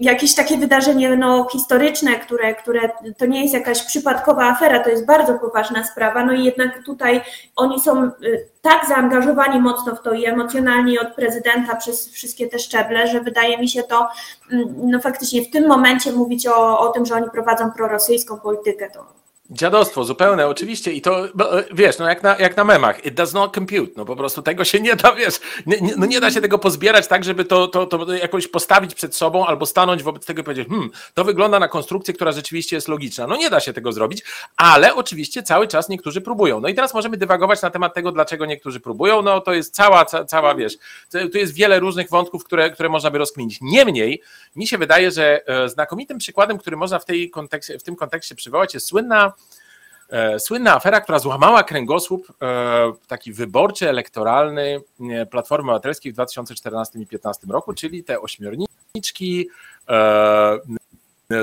jakieś 0.00 0.34
takie 0.34 0.56
wydarzenie 0.56 1.16
no, 1.16 1.48
historyczne, 1.52 2.18
które, 2.20 2.54
które 2.54 2.90
to 3.18 3.26
nie 3.26 3.42
jest 3.42 3.54
jakaś 3.54 3.84
przypadkowa 3.84 4.44
afera, 4.44 4.84
to 4.84 4.90
jest 4.90 5.06
bardzo 5.06 5.34
poważna 5.34 5.84
sprawa, 5.84 6.24
no 6.24 6.32
i 6.32 6.44
jednak 6.44 6.84
tutaj 6.84 7.20
oni 7.56 7.80
są 7.80 8.04
y, 8.04 8.48
tak 8.62 8.88
zaangażowani 8.88 9.60
mocno 9.60 9.96
w 9.96 10.02
to 10.02 10.12
i 10.12 10.26
emocjonalnie 10.26 11.00
od 11.00 11.14
prezydenta 11.14 11.76
przez 11.76 12.12
wszystkie 12.12 12.48
te 12.48 12.58
szczeble, 12.58 13.06
że 13.08 13.20
wydaje 13.20 13.58
mi 13.58 13.68
się 13.68 13.82
to, 13.82 14.08
mm, 14.52 14.74
no 14.76 15.00
faktycznie 15.00 15.42
w 15.42 15.50
tym 15.50 15.68
momencie 15.68 16.12
mówić 16.12 16.46
o, 16.46 16.80
o 16.80 16.88
tym, 16.88 17.06
że 17.06 17.14
oni 17.14 17.30
prowadzą 17.30 17.70
prorosyjską 17.72 18.40
politykę, 18.40 18.90
to 18.90 19.27
Dziadostwo 19.50 20.04
zupełne, 20.04 20.46
oczywiście. 20.46 20.92
I 20.92 21.00
to, 21.00 21.24
e, 21.26 21.30
wiesz, 21.72 21.98
no 21.98 22.08
jak 22.08 22.22
na, 22.22 22.36
jak 22.38 22.56
na 22.56 22.64
memach, 22.64 23.06
it 23.06 23.14
does 23.14 23.34
not 23.34 23.54
compute. 23.54 23.92
No 23.96 24.04
po 24.04 24.16
prostu 24.16 24.42
tego 24.42 24.64
się 24.64 24.80
nie 24.80 24.96
da, 24.96 25.12
wiesz, 25.12 25.40
nie, 25.66 25.80
nie, 25.80 25.96
no 25.96 26.06
nie 26.06 26.20
da 26.20 26.30
się 26.30 26.40
tego 26.40 26.58
pozbierać 26.58 27.06
tak, 27.06 27.24
żeby 27.24 27.44
to, 27.44 27.68
to, 27.68 27.86
to 27.86 28.14
jakoś 28.14 28.48
postawić 28.48 28.94
przed 28.94 29.16
sobą 29.16 29.46
albo 29.46 29.66
stanąć 29.66 30.02
wobec 30.02 30.26
tego 30.26 30.40
i 30.40 30.44
powiedzieć, 30.44 30.68
hmm, 30.68 30.90
to 31.14 31.24
wygląda 31.24 31.58
na 31.58 31.68
konstrukcję, 31.68 32.14
która 32.14 32.32
rzeczywiście 32.32 32.76
jest 32.76 32.88
logiczna. 32.88 33.26
No 33.26 33.36
nie 33.36 33.50
da 33.50 33.60
się 33.60 33.72
tego 33.72 33.92
zrobić, 33.92 34.24
ale 34.56 34.94
oczywiście 34.94 35.42
cały 35.42 35.68
czas 35.68 35.88
niektórzy 35.88 36.20
próbują. 36.20 36.60
No 36.60 36.68
i 36.68 36.74
teraz 36.74 36.94
możemy 36.94 37.16
dywagować 37.16 37.62
na 37.62 37.70
temat 37.70 37.94
tego, 37.94 38.12
dlaczego 38.12 38.46
niektórzy 38.46 38.80
próbują. 38.80 39.22
No 39.22 39.40
to 39.40 39.52
jest 39.52 39.74
cała, 39.74 40.04
ca, 40.04 40.24
cała 40.24 40.54
wiesz, 40.54 40.78
tu 41.32 41.38
jest 41.38 41.54
wiele 41.54 41.80
różnych 41.80 42.10
wątków, 42.10 42.44
które, 42.44 42.70
które 42.70 42.88
można 42.88 43.10
by 43.10 43.18
rozkminić. 43.18 43.58
Niemniej, 43.60 44.22
mi 44.56 44.66
się 44.66 44.78
wydaje, 44.78 45.10
że 45.10 45.40
e, 45.46 45.68
znakomitym 45.68 46.18
przykładem, 46.18 46.58
który 46.58 46.76
można 46.76 46.98
w, 46.98 47.04
tej 47.04 47.30
kontekście, 47.30 47.78
w 47.78 47.82
tym 47.82 47.96
kontekście 47.96 48.34
przywołać, 48.34 48.74
jest 48.74 48.86
słynna 48.86 49.32
słynna 50.38 50.74
afera, 50.74 51.00
która 51.00 51.18
złamała 51.18 51.62
kręgosłup 51.62 52.32
e, 52.42 52.92
taki 53.06 53.32
wyborczy, 53.32 53.88
elektoralny 53.88 54.80
Platformy 55.30 55.70
Obywatelskiej 55.70 56.12
w 56.12 56.14
2014 56.14 56.98
i 56.98 57.06
2015 57.06 57.46
roku, 57.50 57.74
czyli 57.74 58.04
te 58.04 58.20
ośmiorniczki, 58.20 59.48
e, 59.88 60.58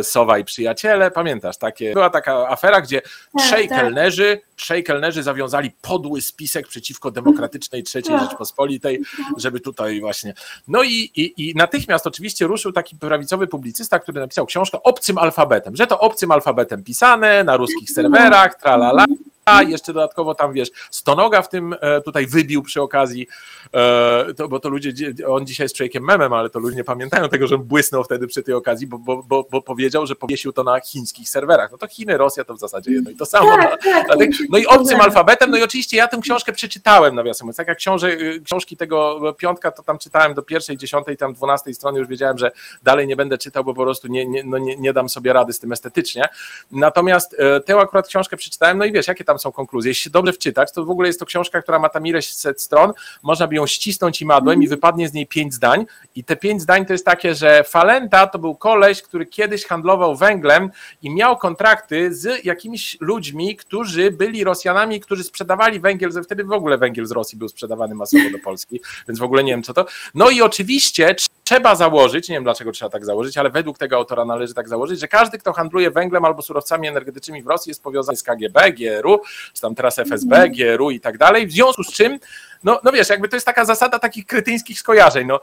Sowa 0.03 0.37
i 0.37 0.43
przyjaciele, 0.43 1.11
pamiętasz, 1.11 1.57
takie, 1.57 1.93
była 1.93 2.09
taka 2.09 2.47
afera, 2.47 2.81
gdzie 2.81 3.01
tak, 3.01 3.11
trzej 3.45 3.69
tak. 3.69 3.79
kelnerzy, 3.79 4.41
trzej 4.55 4.83
kelnerzy 4.83 5.23
zawiązali 5.23 5.71
podły 5.81 6.21
spisek 6.21 6.67
przeciwko 6.67 7.11
demokratycznej 7.11 7.83
trzeciej 7.83 8.15
tak. 8.15 8.29
Rzeczpospolitej, 8.29 9.01
żeby 9.37 9.59
tutaj 9.59 10.01
właśnie. 10.01 10.33
No 10.67 10.83
i, 10.83 11.11
i, 11.15 11.49
i 11.49 11.55
natychmiast 11.55 12.07
oczywiście 12.07 12.47
ruszył 12.47 12.71
taki 12.71 12.95
prawicowy 12.95 13.47
publicysta, 13.47 13.99
który 13.99 14.19
napisał 14.19 14.45
książkę 14.45 14.83
obcym 14.83 15.17
alfabetem, 15.17 15.75
że 15.75 15.87
to 15.87 15.99
obcym 15.99 16.31
alfabetem 16.31 16.83
pisane 16.83 17.43
na 17.43 17.57
ruskich 17.57 17.91
serwerach, 17.91 18.55
tralala 18.61 19.05
a 19.45 19.63
jeszcze 19.63 19.93
dodatkowo 19.93 20.35
tam 20.35 20.53
wiesz, 20.53 20.69
Stonoga 20.91 21.41
w 21.41 21.49
tym 21.49 21.75
e, 21.81 22.01
tutaj 22.01 22.27
wybił 22.27 22.63
przy 22.63 22.81
okazji, 22.81 23.27
e, 23.73 24.33
to, 24.37 24.47
bo 24.47 24.59
to 24.59 24.69
ludzie, 24.69 24.93
on 25.27 25.45
dzisiaj 25.45 25.65
jest 25.65 25.75
człowiekiem 25.75 26.03
memem, 26.03 26.33
ale 26.33 26.49
to 26.49 26.59
ludzie 26.59 26.75
nie 26.75 26.83
pamiętają 26.83 27.29
tego, 27.29 27.47
że 27.47 27.57
błysnął 27.57 28.03
wtedy 28.03 28.27
przy 28.27 28.43
tej 28.43 28.55
okazji, 28.55 28.87
bo, 28.87 28.97
bo, 28.97 29.23
bo, 29.23 29.47
bo 29.51 29.61
powiedział, 29.61 30.07
że 30.07 30.15
powiesił 30.15 30.53
to 30.53 30.63
na 30.63 30.79
chińskich 30.79 31.29
serwerach. 31.29 31.71
No 31.71 31.77
to 31.77 31.87
Chiny, 31.87 32.17
Rosja 32.17 32.43
to 32.43 32.53
w 32.53 32.59
zasadzie 32.59 32.91
jedno 32.91 33.11
i 33.11 33.15
to 33.15 33.25
samo. 33.25 33.49
Tak, 33.49 33.85
no, 33.85 34.15
tak, 34.17 34.29
no 34.49 34.57
i 34.57 34.65
obcym 34.65 35.01
alfabetem, 35.01 35.51
no 35.51 35.57
i 35.57 35.63
oczywiście 35.63 35.97
ja 35.97 36.07
tę 36.07 36.17
książkę 36.21 36.53
przeczytałem, 36.53 37.15
nawiasem 37.15 37.45
mówiąc, 37.45 37.57
tak 37.57 37.67
jak 37.67 37.77
książę, 37.77 38.07
y, 38.07 38.41
książki 38.45 38.77
tego 38.77 39.33
piątka, 39.33 39.71
to 39.71 39.83
tam 39.83 39.97
czytałem 39.97 40.33
do 40.33 40.41
pierwszej, 40.41 40.77
dziesiątej, 40.77 41.17
tam 41.17 41.33
dwunastej 41.33 41.73
strony, 41.73 41.99
już 41.99 42.07
wiedziałem, 42.07 42.37
że 42.37 42.51
dalej 42.83 43.07
nie 43.07 43.15
będę 43.15 43.37
czytał, 43.37 43.63
bo 43.63 43.73
po 43.73 43.83
prostu 43.83 44.07
nie, 44.07 44.25
nie, 44.25 44.43
no 44.43 44.57
nie, 44.57 44.75
nie 44.75 44.93
dam 44.93 45.09
sobie 45.09 45.33
rady 45.33 45.53
z 45.53 45.59
tym 45.59 45.71
estetycznie. 45.71 46.23
Natomiast 46.71 47.35
e, 47.39 47.59
tę 47.59 47.75
akurat 47.75 48.07
książkę 48.07 48.37
przeczytałem, 48.37 48.77
no 48.77 48.85
i 48.85 48.91
wiesz, 48.91 49.07
jakie 49.07 49.23
tam 49.23 49.39
są 49.39 49.51
konkluzje. 49.51 49.89
Jeśli 49.89 50.03
się 50.03 50.09
dobrze 50.09 50.33
wczytać, 50.33 50.71
to 50.71 50.85
w 50.85 50.89
ogóle 50.89 51.07
jest 51.07 51.19
to 51.19 51.25
książka, 51.25 51.61
która 51.61 51.79
ma 51.79 51.89
tam 51.89 52.07
ileś 52.07 52.33
set 52.33 52.61
stron, 52.61 52.93
można 53.23 53.47
by 53.47 53.55
ją 53.55 53.67
ścisnąć 53.67 54.21
i 54.21 54.25
madłem 54.25 54.63
i 54.63 54.67
wypadnie 54.67 55.09
z 55.09 55.13
niej 55.13 55.27
pięć 55.27 55.53
zdań. 55.53 55.85
I 56.15 56.23
te 56.23 56.35
pięć 56.35 56.61
zdań 56.61 56.85
to 56.85 56.93
jest 56.93 57.05
takie, 57.05 57.35
że 57.35 57.63
Falenta 57.63 58.27
to 58.27 58.39
był 58.39 58.55
koleś, 58.55 59.01
który 59.01 59.25
kiedyś 59.25 59.65
handlował 59.65 60.15
węglem 60.15 60.71
i 61.01 61.09
miał 61.09 61.37
kontrakty 61.37 62.15
z 62.15 62.45
jakimiś 62.45 62.97
ludźmi, 62.99 63.55
którzy 63.55 64.11
byli 64.11 64.34
Rosjanami, 64.43 64.99
którzy 64.99 65.23
sprzedawali 65.23 65.79
węgiel, 65.79 66.11
wtedy 66.23 66.43
w 66.43 66.51
ogóle 66.51 66.77
węgiel 66.77 67.05
z 67.05 67.11
Rosji 67.11 67.37
był 67.37 67.49
sprzedawany 67.49 67.95
masowo 67.95 68.29
do 68.31 68.39
Polski, 68.39 68.81
więc 69.07 69.19
w 69.19 69.23
ogóle 69.23 69.43
nie 69.43 69.51
wiem 69.51 69.63
co 69.63 69.73
to. 69.73 69.85
No 70.15 70.29
i 70.29 70.41
oczywiście 70.41 71.15
trzeba 71.43 71.75
założyć, 71.75 72.29
nie 72.29 72.35
wiem 72.35 72.43
dlaczego 72.43 72.71
trzeba 72.71 72.89
tak 72.89 73.05
założyć, 73.05 73.37
ale 73.37 73.49
według 73.49 73.77
tego 73.77 73.95
autora 73.95 74.25
należy 74.25 74.53
tak 74.53 74.69
założyć, 74.69 74.99
że 74.99 75.07
każdy, 75.07 75.37
kto 75.37 75.53
handluje 75.53 75.91
węglem 75.91 76.25
albo 76.25 76.41
surowcami 76.41 76.87
energetycznymi 76.87 77.43
w 77.43 77.47
Rosji 77.47 77.69
jest 77.69 77.83
powiązany 77.83 78.17
z 78.17 78.23
KGB, 78.23 78.71
GRU, 78.71 79.21
czy 79.53 79.61
tam 79.61 79.75
teraz 79.75 79.99
FSB, 79.99 80.35
mhm. 80.35 80.51
GRU 80.51 80.91
i 80.91 80.99
tak 80.99 81.17
dalej, 81.17 81.47
w 81.47 81.51
związku 81.51 81.83
z 81.83 81.93
czym, 81.93 82.19
no, 82.63 82.79
no 82.83 82.91
wiesz, 82.91 83.09
jakby 83.09 83.27
to 83.27 83.35
jest 83.35 83.45
taka 83.45 83.65
zasada 83.65 83.99
takich 83.99 84.25
krytyńskich 84.25 84.79
skojarzeń, 84.79 85.27
no 85.27 85.39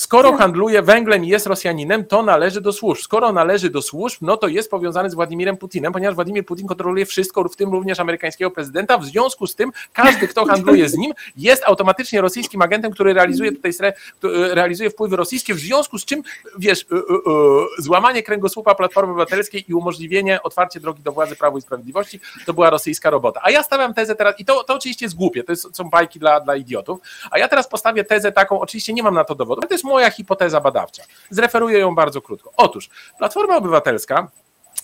Skoro 0.00 0.36
handluje 0.36 0.82
węglem 0.82 1.24
i 1.24 1.28
jest 1.28 1.46
Rosjaninem, 1.46 2.04
to 2.04 2.22
należy 2.22 2.60
do 2.60 2.72
służb. 2.72 3.02
Skoro 3.02 3.32
należy 3.32 3.70
do 3.70 3.82
służb, 3.82 4.18
no 4.20 4.36
to 4.36 4.48
jest 4.48 4.70
powiązany 4.70 5.10
z 5.10 5.14
Władimirem 5.14 5.56
Putinem, 5.56 5.92
ponieważ 5.92 6.14
Władimir 6.14 6.46
Putin 6.46 6.66
kontroluje 6.66 7.06
wszystko, 7.06 7.48
w 7.48 7.56
tym 7.56 7.72
również 7.72 8.00
amerykańskiego 8.00 8.50
prezydenta. 8.50 8.98
W 8.98 9.04
związku 9.04 9.46
z 9.46 9.54
tym 9.54 9.72
każdy, 9.92 10.28
kto 10.28 10.46
handluje 10.46 10.88
z 10.88 10.94
nim, 10.94 11.12
jest 11.36 11.64
automatycznie 11.66 12.20
rosyjskim 12.20 12.62
agentem, 12.62 12.92
który 12.92 13.14
realizuje 13.14 13.52
tutaj 13.52 13.72
realizuje 14.52 14.90
wpływy 14.90 15.16
rosyjskie, 15.16 15.54
w 15.54 15.58
związku 15.58 15.98
z 15.98 16.04
czym, 16.04 16.22
wiesz, 16.58 16.82
y, 16.82 16.96
y, 16.96 17.82
złamanie 17.82 18.22
kręgosłupa 18.22 18.74
Platformy 18.74 19.12
Obywatelskiej 19.12 19.64
i 19.68 19.74
umożliwienie 19.74 20.42
otwarcie 20.42 20.80
drogi 20.80 21.02
do 21.02 21.12
władzy 21.12 21.36
Prawu 21.36 21.58
i 21.58 21.62
Sprawiedliwości, 21.62 22.20
to 22.46 22.54
była 22.54 22.70
rosyjska 22.70 23.10
robota. 23.10 23.40
A 23.42 23.50
ja 23.50 23.62
stawiam 23.62 23.94
tezę 23.94 24.14
teraz, 24.14 24.34
i 24.40 24.44
to, 24.44 24.64
to 24.64 24.74
oczywiście 24.74 25.04
jest 25.04 25.16
głupie, 25.16 25.44
to 25.44 25.56
są 25.56 25.90
bajki 25.90 26.18
dla, 26.18 26.40
dla 26.40 26.56
idiotów, 26.56 27.00
a 27.30 27.38
ja 27.38 27.48
teraz 27.48 27.68
postawię 27.68 28.04
tezę 28.04 28.32
taką, 28.32 28.60
oczywiście 28.60 28.92
nie 28.92 29.02
mam 29.02 29.14
na 29.14 29.24
to 29.24 29.34
dowodu, 29.34 29.62
to 29.62 29.74
jest 29.74 29.89
moja 29.90 30.10
hipoteza 30.10 30.60
badawcza. 30.60 31.02
Zreferuję 31.30 31.78
ją 31.78 31.94
bardzo 31.94 32.22
krótko. 32.22 32.52
Otóż 32.56 32.90
Platforma 33.18 33.56
Obywatelska 33.56 34.30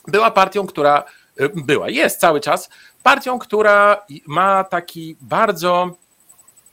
była 0.08 0.30
partią, 0.30 0.66
która 0.66 1.04
y, 1.40 1.50
była, 1.54 1.88
jest 1.88 2.20
cały 2.20 2.40
czas 2.40 2.68
partią, 3.02 3.38
która 3.38 4.06
ma 4.26 4.64
taki 4.64 5.16
bardzo 5.20 5.90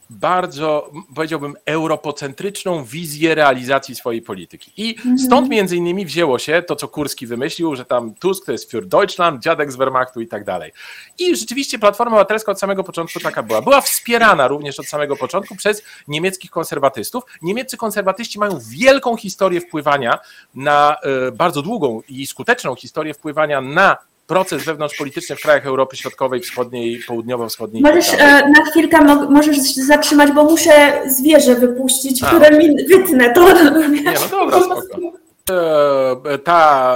bardzo, 0.10 0.92
powiedziałbym, 1.16 1.56
europocentryczną 1.66 2.84
wizję 2.84 3.36
realizacji 3.36 3.96
swojej 3.96 4.22
polityki. 4.22 4.72
I 4.78 4.96
mhm. 4.96 5.20
stąd 5.20 5.50
między 5.50 5.78
innymi 5.78 6.06
wzięło 6.06 6.40
się 6.40 6.64
to, 6.68 6.76
co 6.76 6.88
Kurski 6.88 7.28
wymyślił, 7.28 7.76
że 7.76 7.86
tam 7.86 8.16
Tusk 8.16 8.46
to 8.46 8.52
jest 8.52 8.72
für 8.72 8.86
Deutschland, 8.86 9.44
dziadek 9.44 9.72
z 9.72 9.76
Wehrmachtu 9.76 10.22
i 10.22 10.28
tak 10.28 10.44
dalej. 10.44 10.72
I 11.20 11.36
rzeczywiście 11.36 11.80
Platforma 11.80 12.16
Obywatelska 12.16 12.52
od 12.52 12.60
samego 12.60 12.84
początku 12.84 13.20
taka 13.20 13.44
była. 13.44 13.62
Była 13.62 13.82
wspierana 13.82 14.48
również 14.48 14.80
od 14.80 14.86
samego 14.86 15.16
początku 15.16 15.56
przez 15.56 15.84
niemieckich 16.08 16.52
konserwatystów. 16.52 17.24
Niemieccy 17.42 17.78
konserwatyści 17.78 18.40
mają 18.40 18.60
wielką 18.70 19.18
historię 19.18 19.62
wpływania 19.62 20.20
na, 20.56 20.96
e, 21.28 21.32
bardzo 21.32 21.62
długą 21.62 22.02
i 22.10 22.28
skuteczną 22.28 22.76
historię 22.76 23.14
wpływania 23.14 23.62
na 23.62 23.98
proces 24.28 24.64
wewnątrzpolityczny 24.64 25.36
w 25.36 25.42
krajach 25.42 25.66
Europy 25.66 25.98
Środkowej, 25.98 26.42
Wschodniej, 26.42 27.04
Południowo-Wschodniej. 27.08 27.84
Tak 27.84 27.96
możesz 27.96 28.14
e, 28.14 28.50
na 28.50 28.66
chwilkę 28.72 29.04
możesz 29.30 29.74
zatrzymać, 29.74 30.32
bo 30.32 30.44
muszę 30.44 31.02
zwierzę 31.08 31.56
wypuścić, 31.56 32.24
A. 32.24 32.28
które 32.28 32.58
mi 32.58 32.86
wytnę 32.86 33.34
to. 33.34 33.54
Nie, 33.90 34.14
no 34.14 34.28
dobra, 34.32 34.62
spoko. 34.62 35.24
E, 35.50 36.38
ta, 36.38 36.96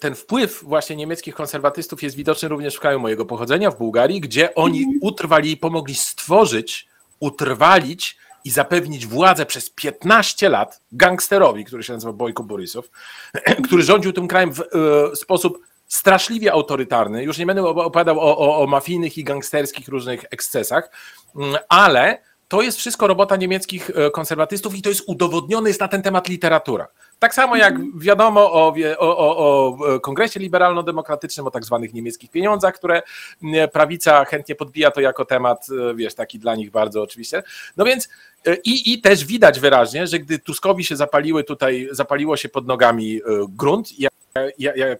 ten 0.00 0.14
wpływ 0.14 0.64
właśnie 0.64 0.96
niemieckich 0.96 1.34
konserwatystów 1.34 2.02
jest 2.02 2.16
widoczny 2.16 2.48
również 2.48 2.76
w 2.76 2.80
kraju 2.80 3.00
mojego 3.00 3.26
pochodzenia, 3.26 3.70
w 3.70 3.78
Bułgarii, 3.78 4.20
gdzie 4.20 4.54
oni 4.54 4.78
mhm. 4.78 4.98
utrwali 5.02 5.50
i 5.50 5.56
pomogli 5.56 5.94
stworzyć, 5.94 6.88
utrwalić 7.20 8.18
i 8.44 8.50
zapewnić 8.50 9.06
władzę 9.06 9.46
przez 9.46 9.70
15 9.70 10.48
lat 10.48 10.80
gangsterowi, 10.92 11.64
który 11.64 11.82
się 11.82 11.92
nazywa 11.92 12.12
Bojko 12.12 12.42
Borysow, 12.42 12.90
który 13.66 13.82
rządził 13.82 14.12
tym 14.12 14.28
krajem 14.28 14.54
w 14.54 14.60
e, 14.60 15.16
sposób 15.16 15.58
straszliwie 15.94 16.52
autorytarny. 16.52 17.24
Już 17.24 17.38
nie 17.38 17.46
będę 17.46 17.62
opowiadał 17.64 18.20
o, 18.20 18.38
o, 18.38 18.62
o 18.62 18.66
mafijnych 18.66 19.18
i 19.18 19.24
gangsterskich 19.24 19.88
różnych 19.88 20.24
ekscesach, 20.30 20.90
mm, 21.36 21.56
ale 21.68 22.18
to 22.48 22.62
jest 22.62 22.78
wszystko 22.78 23.06
robota 23.06 23.36
niemieckich 23.36 23.90
e, 23.90 24.10
konserwatystów 24.10 24.74
i 24.74 24.82
to 24.82 24.88
jest 24.88 25.02
udowodnione 25.06 25.68
jest 25.68 25.80
na 25.80 25.88
ten 25.88 26.02
temat 26.02 26.28
literatura. 26.28 26.88
Tak 27.18 27.34
samo 27.34 27.56
jak 27.56 27.74
wiadomo 27.98 28.52
o, 28.52 28.74
o, 28.98 29.18
o, 29.18 29.36
o 29.36 30.00
kongresie 30.00 30.40
liberalno-demokratycznym, 30.40 31.46
o 31.46 31.50
tak 31.50 31.64
zwanych 31.64 31.94
niemieckich 31.94 32.30
pieniądzach, 32.30 32.74
które 32.74 33.02
mm, 33.42 33.68
prawica 33.68 34.24
chętnie 34.24 34.54
podbija 34.54 34.90
to 34.90 35.00
jako 35.00 35.24
temat, 35.24 35.66
e, 35.90 35.94
wiesz, 35.94 36.14
taki 36.14 36.38
dla 36.38 36.54
nich 36.54 36.70
bardzo 36.70 37.02
oczywiście. 37.02 37.42
No 37.76 37.84
więc 37.84 38.08
e, 38.46 38.54
i, 38.54 38.92
i 38.92 39.00
też 39.00 39.24
widać 39.24 39.60
wyraźnie, 39.60 40.06
że 40.06 40.18
gdy 40.18 40.38
Tuskowi 40.38 40.84
się 40.84 40.96
zapaliły 40.96 41.44
tutaj, 41.44 41.88
zapaliło 41.90 42.36
się 42.36 42.48
pod 42.48 42.66
nogami 42.66 43.20
grunt, 43.48 43.98
jak, 43.98 44.12
jak 44.58 44.98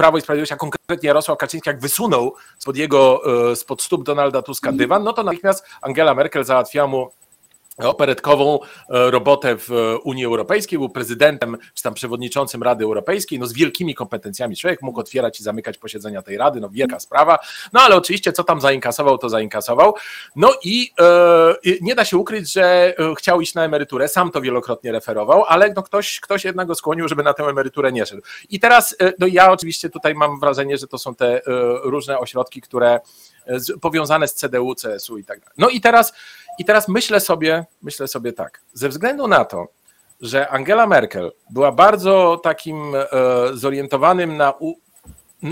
Prawo 0.00 0.18
i 0.18 0.20
Sprawiedliwość, 0.20 0.52
a 0.52 0.56
konkretnie 0.56 1.06
Jarosław 1.06 1.38
Kaczyński, 1.38 1.70
jak 1.70 1.80
wysunął 1.80 2.34
spod 2.58 2.76
jego, 2.76 3.22
e, 3.50 3.56
spod 3.56 3.82
stóp 3.82 4.04
Donalda 4.04 4.42
Tuska 4.42 4.72
dywan, 4.72 5.04
no 5.04 5.12
to 5.12 5.22
natychmiast 5.22 5.66
Angela 5.82 6.14
Merkel 6.14 6.44
załatwiła 6.44 6.86
mu 6.86 7.10
operetkową 7.78 8.58
e, 8.62 9.10
robotę 9.10 9.56
w 9.56 9.70
Unii 10.04 10.24
Europejskiej, 10.24 10.78
był 10.78 10.88
prezydentem 10.88 11.56
czy 11.74 11.82
tam 11.82 11.94
przewodniczącym 11.94 12.62
Rady 12.62 12.84
Europejskiej, 12.84 13.38
no 13.38 13.46
z 13.46 13.52
wielkimi 13.52 13.94
kompetencjami. 13.94 14.56
Człowiek 14.56 14.82
mógł 14.82 15.00
otwierać 15.00 15.40
i 15.40 15.42
zamykać 15.42 15.78
posiedzenia 15.78 16.22
tej 16.22 16.36
Rady, 16.36 16.60
no 16.60 16.68
wielka 16.70 17.00
sprawa. 17.00 17.38
No 17.72 17.80
ale 17.80 17.96
oczywiście 17.96 18.32
co 18.32 18.44
tam 18.44 18.60
zainkasował, 18.60 19.18
to 19.18 19.28
zainkasował. 19.28 19.94
No 20.36 20.52
i 20.64 20.92
e, 21.00 21.76
nie 21.80 21.94
da 21.94 22.04
się 22.04 22.16
ukryć, 22.16 22.52
że 22.52 22.94
e, 22.98 23.14
chciał 23.14 23.40
iść 23.40 23.54
na 23.54 23.64
emeryturę, 23.64 24.08
sam 24.08 24.30
to 24.30 24.40
wielokrotnie 24.40 24.92
referował, 24.92 25.44
ale 25.44 25.72
no 25.76 25.82
ktoś, 25.82 26.20
ktoś 26.20 26.44
jednak 26.44 26.66
go 26.66 26.74
skłonił, 26.74 27.08
żeby 27.08 27.22
na 27.22 27.34
tę 27.34 27.44
emeryturę 27.44 27.92
nie 27.92 28.06
szedł. 28.06 28.22
I 28.48 28.60
teraz, 28.60 28.96
e, 29.00 29.12
no 29.18 29.26
ja 29.26 29.50
oczywiście 29.50 29.90
tutaj 29.90 30.14
mam 30.14 30.40
wrażenie, 30.40 30.78
że 30.78 30.86
to 30.86 30.98
są 30.98 31.14
te 31.14 31.36
e, 31.36 31.40
różne 31.82 32.18
ośrodki, 32.18 32.60
które 32.60 33.00
powiązane 33.80 34.28
z 34.28 34.34
CDU, 34.34 34.74
CSU 34.74 35.18
i 35.18 35.24
tak 35.24 35.40
dalej. 35.40 35.54
No 35.58 35.68
i 35.68 35.80
teraz 35.80 36.12
i 36.58 36.64
teraz 36.64 36.88
myślę 36.88 37.20
sobie, 37.20 37.64
myślę 37.82 38.08
sobie 38.08 38.32
tak, 38.32 38.60
ze 38.72 38.88
względu 38.88 39.28
na 39.28 39.44
to, 39.44 39.66
że 40.20 40.48
Angela 40.48 40.86
Merkel 40.86 41.32
była 41.50 41.72
bardzo 41.72 42.40
takim 42.42 42.94
e, 42.94 43.06
zorientowanym 43.52 44.36
na, 44.36 44.54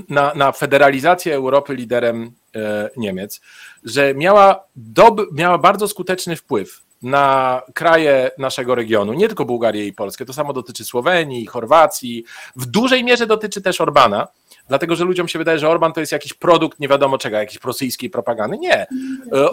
na, 0.09 0.34
na 0.34 0.53
federalizację 0.53 1.34
Europy 1.34 1.74
liderem 1.74 2.32
e, 2.57 2.90
Niemiec, 2.96 3.40
że 3.84 4.14
miała, 4.14 4.64
dob, 4.76 5.20
miała 5.32 5.59
bardzo 5.59 5.88
skuteczny 5.88 6.36
wpływ 6.36 6.88
na 7.03 7.62
kraje 7.74 8.30
naszego 8.38 8.74
regionu, 8.74 9.12
nie 9.12 9.28
tylko 9.28 9.44
Bułgarię 9.44 9.86
i 9.86 9.92
Polskę, 9.92 10.24
to 10.24 10.32
samo 10.32 10.53
dotyczy 10.53 10.84
Słowenii, 10.84 11.46
Chorwacji, 11.46 12.24
w 12.57 12.66
dużej 12.66 13.05
mierze 13.05 13.26
dotyczy 13.26 13.62
też 13.62 13.80
Orbana, 13.80 14.28
dlatego 14.68 14.96
że 14.96 15.04
ludziom 15.04 15.28
się 15.28 15.38
wydaje, 15.38 15.58
że 15.58 15.68
Orban 15.68 15.92
to 15.92 16.00
jest 16.00 16.12
jakiś 16.12 16.34
produkt 16.34 16.80
nie 16.80 16.88
wiadomo 16.88 17.18
czego, 17.18 17.36
jakiejś 17.36 17.64
rosyjskiej 17.64 18.10
propagandy. 18.10 18.58
Nie. 18.58 18.74
E, 18.74 18.86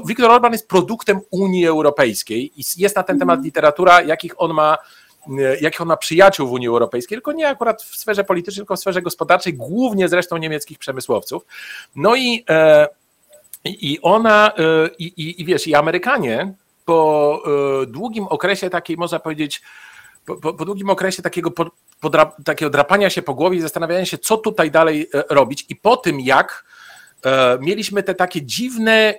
Viktor 0.07 0.31
Orban 0.31 0.51
jest 0.51 0.67
produktem 0.67 1.21
Unii 1.31 1.67
Europejskiej 1.67 2.51
i 2.61 2.63
jest 2.77 2.95
na 2.95 3.03
ten 3.03 3.19
temat 3.19 3.43
literatura, 3.43 4.01
jakich 4.01 4.41
on 4.41 4.53
ma 4.53 4.77
e, 5.39 5.59
jakich 5.59 5.81
on 5.81 5.87
ma 5.87 5.97
przyjaciół 5.97 6.47
w 6.47 6.51
Unii 6.51 6.67
Europejskiej, 6.67 7.15
tylko 7.15 7.31
nie 7.31 7.49
akurat 7.49 7.83
w 7.83 7.95
sferze 7.95 8.23
politycznej, 8.23 8.61
tylko 8.61 8.75
w 8.75 8.79
sferze 8.79 9.01
gospodarczej, 9.01 9.53
głównie 9.53 10.09
zresztą 10.09 10.37
niemieckich 10.37 10.79
przemysłowców. 10.79 11.45
No 11.95 12.15
i, 12.15 12.43
e, 12.49 12.87
i 13.65 13.99
ona, 14.01 14.51
i, 14.99 15.05
i, 15.05 15.41
i 15.41 15.45
wiesz, 15.45 15.67
i 15.67 15.75
Amerykanie 15.75 16.53
po 16.85 17.43
długim 17.87 18.27
okresie 18.27 18.69
takiej, 18.69 18.97
można 18.97 19.19
powiedzieć, 19.19 19.61
po, 20.25 20.35
po, 20.35 20.53
po 20.53 20.65
długim 20.65 20.89
okresie 20.89 21.21
takiego, 21.21 21.51
po, 21.99 22.09
takiego 22.45 22.69
drapania 22.69 23.09
się 23.09 23.21
po 23.21 23.33
głowie 23.33 23.57
i 23.57 23.61
zastanawiania 23.61 24.05
się, 24.05 24.17
co 24.17 24.37
tutaj 24.37 24.71
dalej 24.71 25.09
e, 25.13 25.23
robić. 25.29 25.65
I 25.69 25.75
po 25.75 25.97
tym, 25.97 26.19
jak 26.19 26.65
e, 27.25 27.57
mieliśmy 27.61 28.03
te 28.03 28.15
takie 28.15 28.41
dziwne 28.41 29.13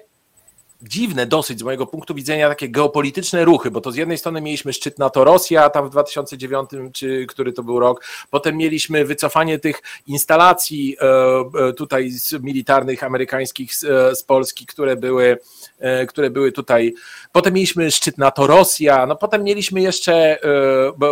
dziwne 0.82 1.26
dosyć 1.26 1.58
z 1.58 1.62
mojego 1.62 1.86
punktu 1.86 2.14
widzenia 2.14 2.48
takie 2.48 2.68
geopolityczne 2.68 3.44
ruchy, 3.44 3.70
bo 3.70 3.80
to 3.80 3.92
z 3.92 3.96
jednej 3.96 4.18
strony 4.18 4.40
mieliśmy 4.40 4.72
szczyt 4.72 4.98
NATO-Rosja 4.98 5.70
tam 5.70 5.86
w 5.86 5.90
2009, 5.90 6.70
czy 6.92 7.26
który 7.26 7.52
to 7.52 7.62
był 7.62 7.80
rok, 7.80 8.04
potem 8.30 8.56
mieliśmy 8.56 9.04
wycofanie 9.04 9.58
tych 9.58 9.82
instalacji 10.06 10.96
e, 11.00 11.72
tutaj 11.72 12.10
z 12.10 12.32
militarnych 12.32 13.04
amerykańskich 13.04 13.74
z 13.74 14.22
Polski, 14.22 14.66
które 14.66 14.96
były 14.96 15.38
E, 15.78 16.06
które 16.06 16.30
były 16.30 16.52
tutaj. 16.52 16.94
Potem 17.32 17.54
mieliśmy 17.54 17.90
szczyt 17.90 18.18
NATO-Rosja, 18.18 19.06
no 19.06 19.16
potem 19.16 19.44
mieliśmy 19.44 19.80
jeszcze 19.80 20.14
e, 20.14 20.38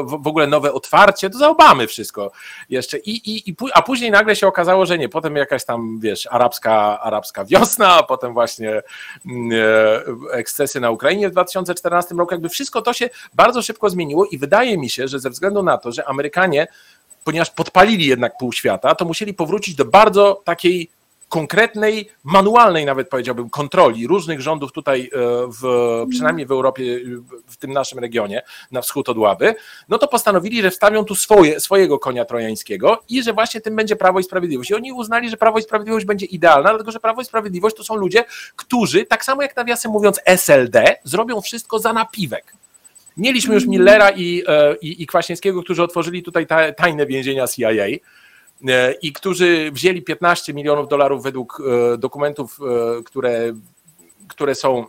w 0.05 0.27
ogóle 0.27 0.47
nowe 0.47 0.73
otwarcie, 0.73 1.31
to 1.31 1.39
za 1.39 1.49
Obamy 1.49 1.87
wszystko 1.87 2.33
jeszcze. 2.71 2.99
I, 2.99 3.11
i, 3.11 3.51
i, 3.51 3.57
a 3.75 3.83
później 3.83 4.11
nagle 4.11 4.37
się 4.37 4.47
okazało, 4.47 4.87
że 4.87 4.99
nie. 4.99 5.09
Potem 5.09 5.37
jakaś 5.37 5.65
tam, 5.65 5.99
wiesz, 6.01 6.29
arabska, 6.31 7.01
arabska 7.01 7.45
wiosna, 7.45 7.95
a 7.95 8.03
potem 8.03 8.35
właśnie 8.35 8.83
mm, 9.27 9.53
e, 9.53 9.54
ekscesy 10.31 10.81
na 10.81 10.91
Ukrainie 10.91 11.29
w 11.29 11.33
2014 11.33 12.15
roku. 12.15 12.35
Jakby 12.35 12.49
wszystko 12.49 12.83
to 12.83 12.93
się 12.93 13.11
bardzo 13.35 13.63
szybko 13.63 13.91
zmieniło 13.91 14.27
i 14.27 14.39
wydaje 14.39 14.79
mi 14.79 14.91
się, 14.91 15.09
że 15.09 15.21
ze 15.21 15.31
względu 15.31 15.63
na 15.63 15.79
to, 15.79 15.93
że 15.93 16.09
Amerykanie 16.09 16.67
ponieważ 17.25 17.51
podpalili 17.51 18.07
jednak 18.07 18.39
pół 18.39 18.53
świata, 18.53 18.95
to 18.95 19.05
musieli 19.05 19.35
powrócić 19.35 19.75
do 19.75 19.85
bardzo 19.85 20.43
takiej 20.45 20.91
konkretnej, 21.29 22.11
manualnej 22.25 22.85
nawet 22.87 23.09
powiedziałbym, 23.09 23.51
kontroli 23.51 24.07
różnych 24.07 24.41
rządów 24.41 24.73
tutaj, 24.73 25.11
e, 25.13 25.19
w, 25.63 25.65
przynajmniej 26.11 26.47
w 26.47 26.51
Europie, 26.51 27.01
w 27.47 27.57
tym 27.57 27.73
naszym 27.73 27.99
regionie, 27.99 28.43
na 28.71 28.83
wschód 28.83 29.09
od 29.09 29.19
Łaby, 29.19 29.55
no 29.89 29.99
to 29.99 30.09
postanowili, 30.09 30.63
że 30.63 30.71
wstawią 30.71 31.05
tu 31.05 31.15
swoje, 31.15 31.61
swojego 31.61 31.99
konia 31.99 32.25
trojańskiego 32.25 33.03
i 33.09 33.23
że 33.23 33.33
właśnie 33.33 33.61
tym 33.61 33.77
będzie 33.77 33.97
Prawo 33.97 34.21
i 34.21 34.25
Sprawiedliwość. 34.25 34.71
I 34.71 34.75
oni 34.75 34.93
uznali, 34.93 35.31
że 35.31 35.37
Prawo 35.37 35.59
i 35.59 35.63
Sprawiedliwość 35.63 36.07
będzie 36.07 36.27
idealna, 36.27 36.69
dlatego 36.69 36.91
że 36.91 37.01
Prawo 37.01 37.23
i 37.23 37.25
Sprawiedliwość 37.25 37.77
to 37.77 37.85
są 37.85 37.97
ludzie, 37.97 38.25
którzy, 38.57 39.05
tak 39.05 39.25
samo 39.25 39.43
jak 39.43 39.57
nawiasem 39.57 39.93
mówiąc 39.93 40.21
SLD, 40.25 40.97
zrobią 41.05 41.41
wszystko 41.41 41.79
za 41.79 41.93
napiwek. 41.93 42.55
Mieliśmy 43.17 43.55
już 43.55 43.67
Millera 43.67 44.11
i, 44.11 44.43
e, 44.47 44.77
i, 44.77 45.03
i 45.03 45.07
Kwaśniewskiego, 45.07 45.63
którzy 45.63 45.83
otworzyli 45.83 46.23
tutaj 46.23 46.47
tajne 46.77 47.07
więzienia 47.07 47.49
CIA, 47.49 47.71
i 49.03 49.13
którzy 49.13 49.71
wzięli 49.73 50.03
15 50.03 50.55
milionów 50.55 50.89
dolarów 50.89 51.23
według 51.23 51.63
e, 51.95 51.99
dokumentów, 51.99 52.59
e, 52.99 53.03
które, 53.03 53.53
które 54.29 54.55
są 54.55 54.87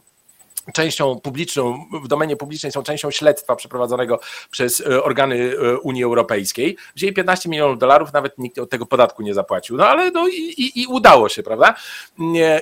częścią 0.73 1.19
publiczną, 1.19 1.85
w 2.03 2.07
domenie 2.07 2.35
publicznej 2.35 2.71
są 2.71 2.83
częścią 2.83 3.11
śledztwa 3.11 3.55
przeprowadzonego 3.55 4.19
przez 4.51 4.83
organy 5.03 5.53
Unii 5.81 6.03
Europejskiej. 6.03 6.77
Wzięli 6.95 7.13
15 7.13 7.49
milionów 7.49 7.79
dolarów, 7.79 8.13
nawet 8.13 8.37
nikt 8.37 8.59
od 8.59 8.69
tego 8.69 8.85
podatku 8.85 9.23
nie 9.23 9.33
zapłacił. 9.33 9.77
No 9.77 9.87
ale 9.87 10.11
no 10.11 10.27
i, 10.27 10.33
i, 10.33 10.81
i, 10.81 10.87
udało 10.87 11.29
się, 11.29 11.43
prawda? 11.43 11.75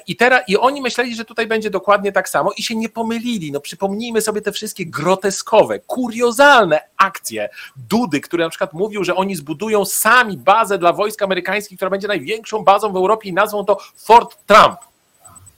I 0.08 0.16
teraz 0.16 0.42
i 0.48 0.58
oni 0.58 0.82
myśleli, 0.82 1.16
że 1.16 1.26
tutaj 1.26 1.48
będzie 1.48 1.70
dokładnie 1.70 2.12
tak 2.12 2.30
samo 2.30 2.52
i 2.58 2.64
się 2.64 2.76
nie 2.76 2.90
pomylili. 2.90 3.52
No 3.52 3.60
przypomnijmy 3.60 4.22
sobie 4.22 4.42
te 4.42 4.52
wszystkie 4.52 4.86
groteskowe, 4.86 5.80
kuriozalne 5.80 6.80
akcje 6.98 7.50
Dudy, 7.76 8.22
który 8.22 8.44
na 8.44 8.50
przykład 8.50 8.74
mówił, 8.74 9.04
że 9.04 9.16
oni 9.16 9.36
zbudują 9.36 9.86
sami 9.86 10.38
bazę 10.38 10.78
dla 10.78 10.94
wojsk 10.94 11.22
amerykańskich, 11.22 11.78
która 11.78 11.92
będzie 11.92 12.08
największą 12.08 12.64
bazą 12.64 12.94
w 12.94 12.96
Europie 12.96 13.30
i 13.30 13.34
nazwą 13.34 13.66
to 13.66 13.78
Fort 13.96 14.38
Trump. 14.46 14.93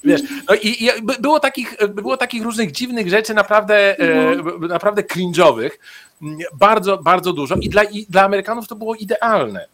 Wiesz, 0.05 0.21
no 0.49 0.55
i, 0.55 0.83
i 0.83 0.89
było, 1.19 1.39
takich, 1.39 1.75
było 1.89 2.17
takich 2.17 2.43
różnych 2.43 2.71
dziwnych 2.71 3.09
rzeczy, 3.09 3.33
naprawdę, 3.33 3.99
e, 3.99 4.35
naprawdę 4.67 5.01
cringe'owych, 5.01 5.69
bardzo, 6.53 6.97
bardzo 6.97 7.33
dużo 7.33 7.55
i 7.55 7.69
dla, 7.69 7.83
i 7.83 8.05
dla 8.09 8.23
Amerykanów 8.23 8.67
to 8.67 8.75
było 8.75 8.95
idealne. 8.95 9.67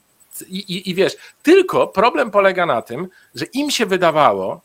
I, 0.47 0.57
i, 0.57 0.89
I 0.89 0.95
wiesz, 0.95 1.17
tylko 1.43 1.87
problem 1.87 2.31
polega 2.31 2.65
na 2.65 2.81
tym, 2.81 3.07
że 3.35 3.45
im 3.45 3.71
się 3.71 3.85
wydawało, 3.85 4.61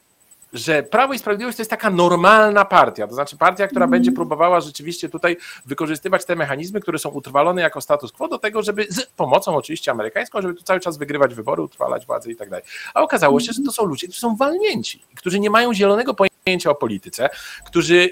że 0.52 0.82
Prawo 0.82 1.14
i 1.14 1.18
Sprawiedliwość 1.18 1.56
to 1.56 1.60
jest 1.60 1.70
taka 1.70 1.90
normalna 1.90 2.64
partia, 2.64 3.06
to 3.06 3.14
znaczy 3.14 3.36
partia, 3.36 3.66
która 3.66 3.84
mm. 3.84 3.90
będzie 3.90 4.12
próbowała 4.12 4.60
rzeczywiście 4.60 5.08
tutaj 5.08 5.36
wykorzystywać 5.66 6.24
te 6.24 6.36
mechanizmy, 6.36 6.80
które 6.80 6.98
są 6.98 7.10
utrwalone 7.10 7.62
jako 7.62 7.80
status 7.80 8.12
quo 8.12 8.28
do 8.28 8.38
tego, 8.38 8.62
żeby 8.62 8.86
z 8.90 9.06
pomocą 9.06 9.56
oczywiście 9.56 9.90
amerykańską, 9.90 10.42
żeby 10.42 10.54
tu 10.54 10.62
cały 10.62 10.80
czas 10.80 10.98
wygrywać 10.98 11.34
wybory, 11.34 11.62
utrwalać 11.62 12.06
władzę 12.06 12.30
i 12.30 12.36
tak 12.36 12.50
dalej. 12.50 12.64
A 12.94 13.02
okazało 13.02 13.40
się, 13.40 13.52
że 13.52 13.62
to 13.62 13.72
są 13.72 13.84
ludzie, 13.84 14.06
którzy 14.06 14.20
są 14.20 14.36
walnięci, 14.36 15.02
którzy 15.16 15.40
nie 15.40 15.50
mają 15.50 15.74
zielonego 15.74 16.14
pojęcia 16.14 16.70
o 16.70 16.74
polityce, 16.74 17.28
którzy 17.64 18.10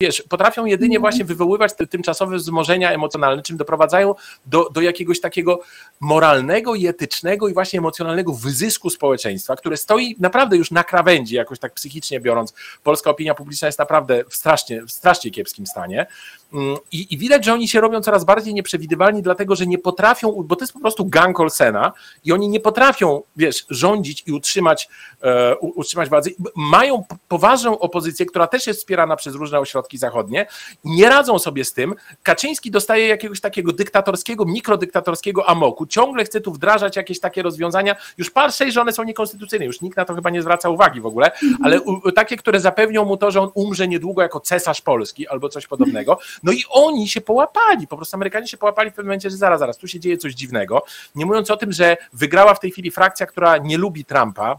wiesz, 0.00 0.22
potrafią 0.28 0.64
jedynie 0.64 1.00
właśnie 1.00 1.24
wywoływać 1.24 1.74
te 1.74 1.86
tymczasowe 1.86 2.36
wzmożenia 2.36 2.92
emocjonalne, 2.92 3.42
czym 3.42 3.56
doprowadzają 3.56 4.14
do, 4.46 4.70
do 4.70 4.80
jakiegoś 4.80 5.20
takiego 5.20 5.60
moralnego 6.00 6.74
i 6.74 6.86
etycznego 6.86 7.48
i 7.48 7.54
właśnie 7.54 7.78
emocjonalnego 7.78 8.32
wyzysku 8.32 8.90
społeczeństwa, 8.90 9.56
które 9.56 9.76
stoi 9.76 10.16
naprawdę 10.18 10.56
już 10.56 10.70
na 10.70 10.84
krawędzi, 10.84 11.34
jakoś 11.34 11.58
tak 11.58 11.74
psychicznie 11.74 12.20
biorąc. 12.20 12.54
Polska 12.82 13.10
opinia 13.10 13.34
publiczna 13.34 13.68
jest 13.68 13.78
naprawdę 13.78 14.24
w 14.28 14.36
strasznie, 14.36 14.82
w 14.82 14.90
strasznie 14.90 15.30
kiepskim 15.30 15.66
stanie. 15.66 16.06
Mm, 16.52 16.76
I, 16.92 17.14
I, 17.14 17.18
widać, 17.18 17.44
że 17.44 17.52
oni 17.52 17.68
się 17.68 17.80
robią 17.80 18.00
coraz 18.00 18.24
bardziej 18.24 18.54
nieprzewidywalni, 18.54 19.22
dlatego 19.22 19.56
że 19.56 19.66
nie 19.66 19.78
potrafią, 19.78 20.42
bo 20.44 20.56
to 20.56 20.62
jest 20.64 20.72
po 20.72 20.80
prostu 20.80 21.04
gang 21.04 21.40
Olsena 21.40 21.92
i 22.24 22.32
oni 22.32 22.48
nie 22.48 22.60
potrafią, 22.60 23.22
wiesz, 23.36 23.66
rządzić 23.70 24.22
i 24.26 24.32
utrzymać, 24.32 24.88
e, 25.22 25.56
utrzymać 25.56 26.08
władzy. 26.08 26.34
Mają 26.56 27.04
poważną 27.28 27.78
opozycję, 27.78 28.26
która 28.26 28.46
też 28.46 28.66
jest 28.66 28.80
wspierana 28.80 29.16
przez 29.16 29.34
różne 29.34 29.60
ośrodki 29.60 29.85
zachodnie. 29.94 30.46
Nie 30.84 31.08
radzą 31.08 31.38
sobie 31.38 31.64
z 31.64 31.72
tym. 31.72 31.94
Kaczyński 32.22 32.70
dostaje 32.70 33.06
jakiegoś 33.06 33.40
takiego 33.40 33.72
dyktatorskiego, 33.72 34.44
mikrodyktatorskiego 34.44 35.48
amoku. 35.48 35.86
Ciągle 35.86 36.24
chce 36.24 36.40
tu 36.40 36.52
wdrażać 36.52 36.96
jakieś 36.96 37.20
takie 37.20 37.42
rozwiązania. 37.42 37.96
Już 38.18 38.30
patrzę, 38.30 38.70
że 38.70 38.80
one 38.80 38.92
są 38.92 39.02
niekonstytucyjne. 39.02 39.66
Już 39.66 39.80
nikt 39.80 39.96
na 39.96 40.04
to 40.04 40.14
chyba 40.14 40.30
nie 40.30 40.42
zwraca 40.42 40.68
uwagi 40.68 41.00
w 41.00 41.06
ogóle, 41.06 41.30
ale 41.62 41.80
takie, 42.14 42.36
które 42.36 42.60
zapewnią 42.60 43.04
mu 43.04 43.16
to, 43.16 43.30
że 43.30 43.40
on 43.40 43.50
umrze 43.54 43.88
niedługo 43.88 44.22
jako 44.22 44.40
cesarz 44.40 44.80
Polski 44.80 45.28
albo 45.28 45.48
coś 45.48 45.66
podobnego. 45.66 46.18
No 46.42 46.52
i 46.52 46.62
oni 46.70 47.08
się 47.08 47.20
połapali, 47.20 47.86
po 47.86 47.96
prostu 47.96 48.16
Amerykanie 48.16 48.48
się 48.48 48.56
połapali 48.56 48.90
w 48.90 48.94
pewnym 48.94 49.06
momencie, 49.06 49.30
że 49.30 49.36
zaraz, 49.36 49.60
zaraz, 49.60 49.78
tu 49.78 49.88
się 49.88 50.00
dzieje 50.00 50.18
coś 50.18 50.34
dziwnego. 50.34 50.82
Nie 51.14 51.26
mówiąc 51.26 51.50
o 51.50 51.56
tym, 51.56 51.72
że 51.72 51.96
wygrała 52.12 52.54
w 52.54 52.60
tej 52.60 52.70
chwili 52.70 52.90
frakcja, 52.90 53.26
która 53.26 53.58
nie 53.58 53.78
lubi 53.78 54.04
Trumpa, 54.04 54.58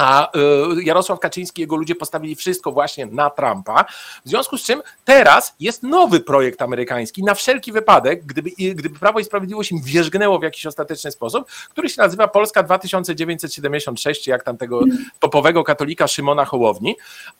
a 0.00 0.30
y, 0.78 0.82
Jarosław 0.82 1.20
Kaczyński 1.20 1.60
i 1.60 1.62
jego 1.62 1.76
ludzie 1.76 1.94
postawili 1.94 2.34
wszystko 2.34 2.72
właśnie 2.72 3.06
na 3.06 3.30
Trumpa. 3.30 3.84
W 4.24 4.28
związku 4.28 4.58
z 4.58 4.62
czym 4.62 4.82
teraz 5.04 5.54
jest 5.60 5.82
nowy 5.82 6.20
projekt 6.20 6.62
amerykański 6.62 7.24
na 7.24 7.34
wszelki 7.34 7.72
wypadek, 7.72 8.26
gdyby, 8.26 8.50
gdyby 8.74 8.98
Prawo 8.98 9.20
i 9.20 9.24
Sprawiedliwość 9.24 9.72
im 9.72 9.82
wierzgnęło 9.82 10.38
w 10.38 10.42
jakiś 10.42 10.66
ostateczny 10.66 11.10
sposób, 11.10 11.50
który 11.70 11.88
się 11.88 12.02
nazywa 12.02 12.28
Polska 12.28 12.62
2976, 12.62 14.26
jak 14.26 14.42
tam 14.42 14.56
tego 14.56 14.80
topowego 15.18 15.64
katolika 15.64 16.08
Szymona 16.08 16.44
Hołowni. 16.44 16.96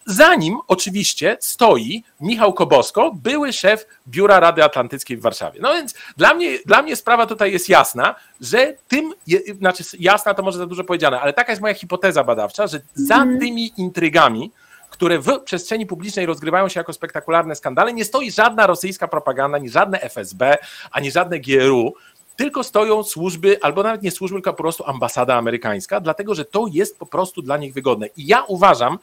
Zanim 0.07 0.59
oczywiście 0.69 1.37
stoi 1.41 2.05
Michał 2.21 2.53
Kobosko, 2.53 3.13
były 3.15 3.53
szef 3.53 3.87
Biura 4.09 4.41
Rady 4.41 4.65
Atlantyckiej 4.65 5.17
w 5.17 5.21
Warszawie. 5.21 5.61
No 5.63 5.75
więc 5.75 5.95
dla 6.17 6.35
mnie, 6.35 6.59
dla 6.67 6.83
mnie 6.83 6.97
sprawa 6.97 7.27
tutaj 7.27 7.53
jest 7.53 7.69
jasna, 7.69 8.15
że 8.41 8.75
tym, 8.89 9.15
znaczy 9.59 9.85
jasna 9.99 10.35
to 10.35 10.43
może 10.43 10.59
za 10.59 10.67
dużo 10.67 10.85
powiedziane, 10.85 11.21
ale 11.21 11.33
taka 11.33 11.53
jest 11.53 11.63
moja 11.63 11.75
hipoteza 11.75 12.25
badawcza, 12.25 12.50
że 12.57 12.81
za 12.95 13.15
mhm. 13.15 13.39
tymi 13.39 13.73
intrygami, 13.77 14.51
które 14.91 15.19
w 15.19 15.41
przestrzeni 15.45 15.87
publicznej 15.87 16.27
rozgrywają 16.27 16.69
się 16.69 16.81
jako 16.81 16.93
spektakularne 16.93 17.57
skandale, 17.57 17.93
nie 17.93 18.05
stoi 18.05 18.31
żadna 18.31 18.67
rosyjska 18.67 19.09
propaganda, 19.09 19.57
ani 19.57 19.69
żadne 19.69 20.01
FSB, 20.01 20.59
ani 20.91 21.11
żadne 21.11 21.41
GRU, 21.41 21.95
tylko 22.37 22.65
stoją 22.65 23.03
służby, 23.03 23.59
albo 23.63 23.83
nawet 23.83 24.03
nie 24.03 24.11
służby, 24.11 24.37
tylko 24.37 24.53
po 24.53 24.63
prostu 24.63 24.85
ambasada 24.87 25.35
amerykańska, 25.37 26.01
dlatego 26.01 26.35
że 26.35 26.45
to 26.45 26.67
jest 26.73 26.99
po 26.99 27.07
prostu 27.07 27.43
dla 27.43 27.57
nich 27.57 27.75
wygodne. 27.75 28.07
I 28.07 28.27
ja 28.27 28.43
uważam, 28.43 28.99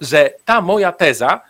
że 0.00 0.34
ta 0.44 0.60
moja 0.60 0.92
teza 0.92 1.40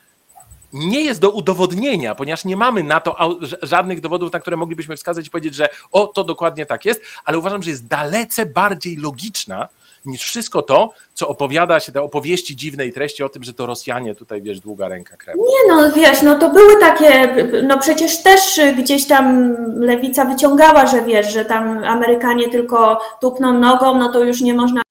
nie 0.73 1.05
jest 1.05 1.21
do 1.21 1.31
udowodnienia, 1.31 2.15
ponieważ 2.15 2.45
nie 2.45 2.57
mamy 2.57 2.83
na 2.83 3.01
to 3.01 3.39
żadnych 3.63 4.01
dowodów, 4.01 4.33
na 4.33 4.41
które 4.41 4.57
moglibyśmy 4.57 4.97
wskazać 4.97 5.27
i 5.27 5.31
powiedzieć, 5.31 5.55
że 5.55 5.69
o, 5.93 6.07
to 6.07 6.25
dokładnie 6.25 6.67
tak 6.67 6.85
jest, 6.85 7.03
ale 7.25 7.39
uważam, 7.39 7.63
że 7.63 7.71
jest 7.71 7.87
dalece 7.87 8.47
bardziej 8.47 8.97
logiczna 8.97 9.69
niż 10.05 10.23
wszystko 10.23 10.63
to, 10.63 10.91
co 11.15 11.29
opowiada 11.29 11.81
się, 11.81 11.93
te 11.93 12.03
opowieści 12.03 12.57
dziwnej 12.57 12.93
treści 12.93 13.23
o 13.23 13.29
tym, 13.29 13.45
że 13.45 13.55
to 13.55 13.67
Rosjanie 13.67 14.15
tutaj, 14.15 14.43
wiesz, 14.43 14.61
długa 14.61 14.89
ręka 14.89 15.17
Kremla. 15.17 15.45
Nie 15.45 15.75
no, 15.75 15.93
wiesz, 15.93 16.23
no 16.23 16.39
to 16.39 16.51
były 16.51 16.81
takie, 16.81 17.37
no 17.63 17.79
przecież 17.79 18.23
też 18.23 18.61
gdzieś 18.79 19.07
tam 19.07 19.57
lewica 19.81 20.25
wyciągała, 20.25 20.87
że 20.87 21.03
wiesz, 21.03 21.33
że 21.33 21.45
tam 21.45 21.85
Amerykanie 21.85 22.49
tylko 22.49 23.01
tupną 23.21 23.59
nogą, 23.59 23.99
no 23.99 24.13
to 24.13 24.25
już 24.25 24.41
nie 24.41 24.55
można 24.55 24.83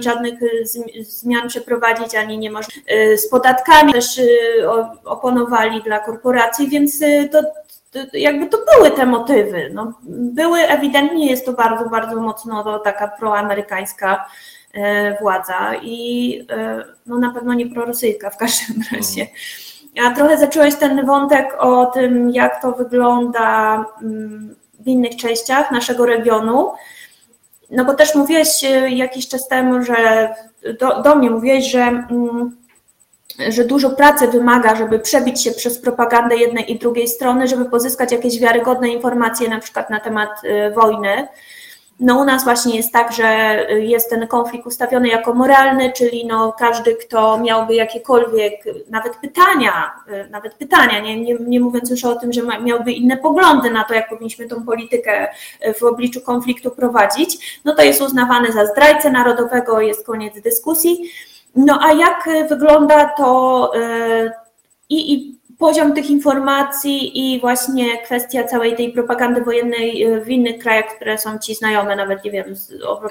żadnych 0.00 0.42
y, 0.42 0.64
zmian 1.00 1.48
przeprowadzić, 1.48 2.14
ani 2.14 2.38
nie 2.38 2.50
można. 2.50 2.74
Y, 2.92 3.18
z 3.18 3.28
podatkami 3.28 3.92
też 3.92 4.18
y, 4.18 4.26
oponowali 5.04 5.82
dla 5.82 5.98
korporacji, 5.98 6.68
więc 6.68 7.00
to, 7.32 7.42
jakby 8.12 8.46
to 8.46 8.58
były 8.76 8.90
te 8.90 9.06
motywy. 9.06 9.70
No, 9.74 9.92
były 10.08 10.58
ewidentnie, 10.60 11.30
jest 11.30 11.46
to 11.46 11.52
bardzo, 11.52 11.88
bardzo 11.88 12.20
mocno 12.20 12.78
taka 12.78 13.08
proamerykańska 13.08 14.26
władza 15.20 15.74
i 15.82 16.46
no, 17.06 17.18
na 17.18 17.30
pewno 17.30 17.54
nie 17.54 17.66
prorosyjska 17.66 18.30
w 18.30 18.36
każdym 18.36 18.76
mhm. 18.76 18.96
razie. 18.96 19.26
A 20.06 20.10
trochę 20.10 20.38
zacząłeś 20.38 20.74
ten 20.74 21.06
wątek 21.06 21.54
o 21.58 21.86
tym, 21.86 22.30
jak 22.30 22.62
to 22.62 22.72
wygląda 22.72 23.84
mm, 24.02 24.56
w 24.80 24.88
innych 24.88 25.16
częściach 25.16 25.70
naszego 25.70 26.06
regionu. 26.06 26.72
No 27.70 27.84
bo 27.84 27.94
też 27.94 28.14
mówiłeś 28.14 28.64
e, 28.64 28.90
jakiś 28.90 29.28
czas 29.28 29.48
temu, 29.48 29.82
że 29.82 30.28
do, 30.80 31.02
do 31.02 31.14
mnie 31.14 31.30
mówiłeś, 31.30 31.70
że, 31.70 31.80
mm, 31.80 32.56
że 33.48 33.64
dużo 33.64 33.90
pracy 33.90 34.28
wymaga, 34.28 34.76
żeby 34.76 34.98
przebić 34.98 35.42
się 35.42 35.52
przez 35.52 35.78
propagandę 35.78 36.36
jednej 36.36 36.72
i 36.72 36.78
drugiej 36.78 37.08
strony, 37.08 37.48
żeby 37.48 37.64
pozyskać 37.64 38.12
jakieś 38.12 38.38
wiarygodne 38.40 38.88
informacje 38.88 39.48
na 39.48 39.60
przykład 39.60 39.90
na 39.90 40.00
temat 40.00 40.30
e, 40.44 40.70
wojny. 40.70 41.28
No 42.00 42.18
u 42.20 42.24
nas 42.24 42.44
właśnie 42.44 42.76
jest 42.76 42.92
tak, 42.92 43.12
że 43.12 43.58
jest 43.78 44.10
ten 44.10 44.26
konflikt 44.26 44.66
ustawiony 44.66 45.08
jako 45.08 45.34
moralny, 45.34 45.92
czyli 45.92 46.26
no 46.26 46.52
każdy, 46.58 46.94
kto 46.94 47.38
miałby 47.38 47.74
jakiekolwiek 47.74 48.64
nawet 48.90 49.16
pytania, 49.16 49.92
nawet 50.30 50.54
pytania, 50.54 51.00
nie, 51.00 51.20
nie, 51.20 51.34
nie 51.34 51.60
mówiąc 51.60 51.90
już 51.90 52.04
o 52.04 52.14
tym, 52.14 52.32
że 52.32 52.42
miałby 52.62 52.92
inne 52.92 53.16
poglądy 53.16 53.70
na 53.70 53.84
to, 53.84 53.94
jak 53.94 54.08
powinniśmy 54.08 54.48
tą 54.48 54.64
politykę 54.64 55.28
w 55.78 55.82
obliczu 55.82 56.20
konfliktu 56.20 56.70
prowadzić, 56.70 57.60
no 57.64 57.74
to 57.74 57.82
jest 57.82 58.02
uznawany 58.02 58.52
za 58.52 58.66
zdrajcę 58.66 59.10
narodowego, 59.10 59.80
jest 59.80 60.06
koniec 60.06 60.40
dyskusji. 60.40 61.10
No 61.56 61.78
a 61.82 61.92
jak 61.92 62.48
wygląda 62.48 63.08
to 63.08 63.72
e, 63.76 64.30
i, 64.88 65.14
i 65.14 65.40
poziom 65.62 65.94
tych 65.94 66.10
informacji 66.10 67.18
i 67.18 67.40
właśnie 67.40 67.98
kwestia 67.98 68.44
całej 68.44 68.76
tej 68.76 68.92
propagandy 68.92 69.44
wojennej 69.44 70.02
e, 70.02 70.20
w 70.20 70.28
innych 70.28 70.58
krajach, 70.58 70.84
które 70.96 71.18
są 71.18 71.38
ci 71.38 71.54
znajome, 71.54 71.96
nawet 71.96 72.24
nie 72.24 72.30
wiem, 72.30 72.54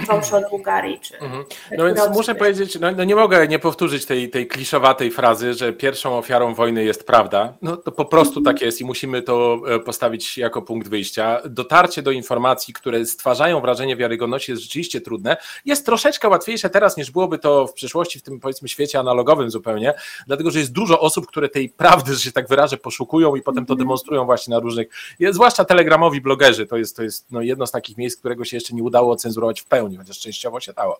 fałszu 0.07 0.35
od 0.35 0.49
Bułgarii. 0.49 0.99
Czy, 0.99 1.19
mhm. 1.19 1.43
No 1.77 1.85
więc 1.85 1.99
muszę 2.13 2.35
powiedzieć, 2.35 2.79
no, 2.79 2.91
no, 2.91 3.03
nie 3.03 3.15
mogę 3.15 3.47
nie 3.47 3.59
powtórzyć 3.59 4.05
tej, 4.05 4.29
tej 4.29 4.47
kliszowatej 4.47 5.11
frazy, 5.11 5.53
że 5.53 5.73
pierwszą 5.73 6.17
ofiarą 6.17 6.53
wojny 6.53 6.83
jest 6.83 7.07
prawda. 7.07 7.53
No 7.61 7.77
to 7.77 7.91
po 7.91 8.05
prostu 8.05 8.39
mhm. 8.39 8.55
tak 8.55 8.65
jest 8.65 8.81
i 8.81 8.85
musimy 8.85 9.21
to 9.21 9.61
e, 9.67 9.79
postawić 9.79 10.37
jako 10.37 10.61
punkt 10.61 10.87
wyjścia. 10.87 11.41
Dotarcie 11.45 12.01
do 12.01 12.11
informacji, 12.11 12.73
które 12.73 13.05
stwarzają 13.05 13.61
wrażenie 13.61 13.95
wiarygodności 13.95 14.51
jest 14.51 14.63
rzeczywiście 14.63 15.01
trudne. 15.01 15.37
Jest 15.65 15.85
troszeczkę 15.85 16.29
łatwiejsze 16.29 16.69
teraz 16.69 16.97
niż 16.97 17.11
byłoby 17.11 17.37
to 17.37 17.67
w 17.67 17.73
przyszłości 17.73 18.19
w 18.19 18.23
tym 18.23 18.39
powiedzmy 18.39 18.69
świecie 18.69 18.99
analogowym 18.99 19.51
zupełnie, 19.51 19.93
dlatego 20.27 20.51
że 20.51 20.59
jest 20.59 20.71
dużo 20.71 20.99
osób, 20.99 21.27
które 21.27 21.49
tej 21.49 21.69
prawdy, 21.69 22.13
że 22.13 22.19
się 22.19 22.31
tak 22.31 22.40
tak 22.41 22.49
wyrażę, 22.49 22.77
poszukują 22.77 23.35
i 23.35 23.41
potem 23.41 23.65
to 23.65 23.73
mhm. 23.73 23.79
demonstrują 23.79 24.25
właśnie 24.25 24.53
na 24.55 24.59
różnych, 24.59 24.87
zwłaszcza 25.31 25.65
telegramowi 25.65 26.21
blogerzy, 26.21 26.65
to 26.65 26.77
jest, 26.77 26.95
to 26.95 27.03
jest 27.03 27.31
no 27.31 27.41
jedno 27.41 27.67
z 27.67 27.71
takich 27.71 27.97
miejsc, 27.97 28.19
którego 28.19 28.45
się 28.45 28.57
jeszcze 28.57 28.75
nie 28.75 28.83
udało 28.83 29.15
cenzurować 29.15 29.61
w 29.61 29.65
pełni, 29.65 29.97
chociaż 29.97 30.19
częściowo 30.19 30.59
się 30.59 30.73
dało. 30.73 30.99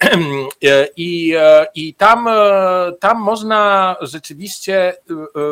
I, 0.96 1.34
i 1.74 1.94
tam, 1.94 2.28
tam 3.00 3.18
można 3.18 3.96
rzeczywiście 4.00 4.94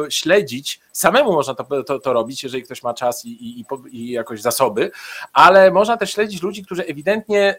śledzić, 0.09 0.81
samemu 0.93 1.33
można 1.33 1.55
to, 1.55 1.83
to, 1.83 1.99
to 1.99 2.13
robić, 2.13 2.43
jeżeli 2.43 2.63
ktoś 2.63 2.83
ma 2.83 2.95
czas 2.95 3.25
i, 3.25 3.61
i, 3.61 3.65
i 3.91 4.11
jakoś 4.11 4.41
zasoby, 4.41 4.91
ale 5.33 5.71
można 5.71 5.97
też 5.97 6.11
śledzić 6.11 6.43
ludzi, 6.43 6.65
którzy 6.65 6.87
ewidentnie 6.87 7.59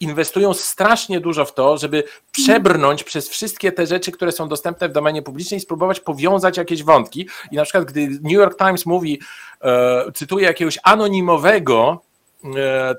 inwestują 0.00 0.54
strasznie 0.54 1.20
dużo 1.20 1.44
w 1.44 1.54
to, 1.54 1.78
żeby 1.78 2.04
przebrnąć 2.32 3.04
przez 3.04 3.28
wszystkie 3.28 3.72
te 3.72 3.86
rzeczy, 3.86 4.12
które 4.12 4.32
są 4.32 4.48
dostępne 4.48 4.88
w 4.88 4.92
domenie 4.92 5.22
publicznej 5.22 5.58
i 5.58 5.60
spróbować 5.60 6.00
powiązać 6.00 6.56
jakieś 6.56 6.82
wątki. 6.82 7.28
I 7.50 7.56
na 7.56 7.64
przykład, 7.64 7.84
gdy 7.84 8.08
New 8.08 8.32
York 8.32 8.58
Times 8.58 8.86
mówi, 8.86 9.20
e, 9.64 10.40
jakiegoś 10.40 10.78
anonimowego 10.82 12.02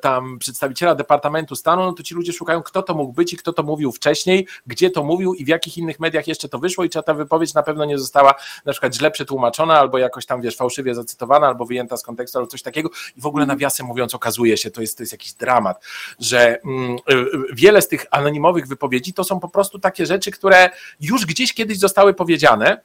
tam 0.02 0.40
przedstawiciela 0.40 0.96
Departamentu 0.96 1.56
Stanu, 1.56 1.86
no 1.86 1.94
to 1.94 2.04
ci 2.04 2.16
ludzie 2.16 2.34
szukają, 2.34 2.64
kto 2.64 2.84
to 2.84 2.94
mógł 2.94 3.14
być 3.14 3.34
i 3.34 3.38
kto 3.38 3.54
to 3.54 3.64
mówił 3.64 3.92
wcześniej, 3.92 4.48
gdzie 4.68 4.90
to 4.90 5.04
mówił 5.04 5.34
i 5.34 5.46
w 5.46 5.48
jakich 5.48 5.78
innych 5.78 6.00
mediach 6.00 6.28
jeszcze 6.28 6.50
to 6.50 6.60
wyszło 6.60 6.84
i 6.84 6.90
czy 6.90 7.04
ta 7.04 7.14
wypowiedź 7.14 7.54
na 7.54 7.64
pewno 7.64 7.86
nie 7.86 7.98
została 7.98 8.36
na 8.66 8.72
przykład 8.72 8.96
źle 8.96 9.12
przetłumaczona 9.12 9.80
albo 9.80 9.98
jakoś 9.98 10.26
tam, 10.26 10.42
wiesz, 10.42 10.56
fałszywie 10.56 10.96
zacytowana 10.96 11.48
albo 11.48 11.66
wyjęta 11.66 11.98
z 11.98 12.04
kontekstu 12.04 12.38
albo 12.38 12.48
coś 12.48 12.62
takiego 12.62 12.90
i 13.18 13.22
w 13.22 13.26
ogóle 13.26 13.44
mhm. 13.44 13.58
nawiasem 13.58 13.86
mówiąc 13.86 14.16
okazuje 14.16 14.58
się, 14.58 14.72
to 14.72 14.82
jest, 14.82 14.98
to 14.98 15.04
jest 15.04 15.12
jakiś 15.12 15.34
dramat, 15.34 15.84
że 16.20 16.62
mm, 16.62 16.96
e, 16.96 17.16
wiele 17.54 17.82
z 17.82 17.88
tych 17.88 18.06
anonimowych 18.12 18.68
wypowiedzi 18.68 19.14
to 19.14 19.24
są 19.24 19.40
po 19.40 19.50
prostu 19.50 19.80
takie 19.80 20.06
rzeczy, 20.06 20.32
które 20.32 20.70
już 21.00 21.26
gdzieś 21.26 21.54
kiedyś 21.54 21.80
zostały 21.80 22.14
powiedziane, 22.14 22.82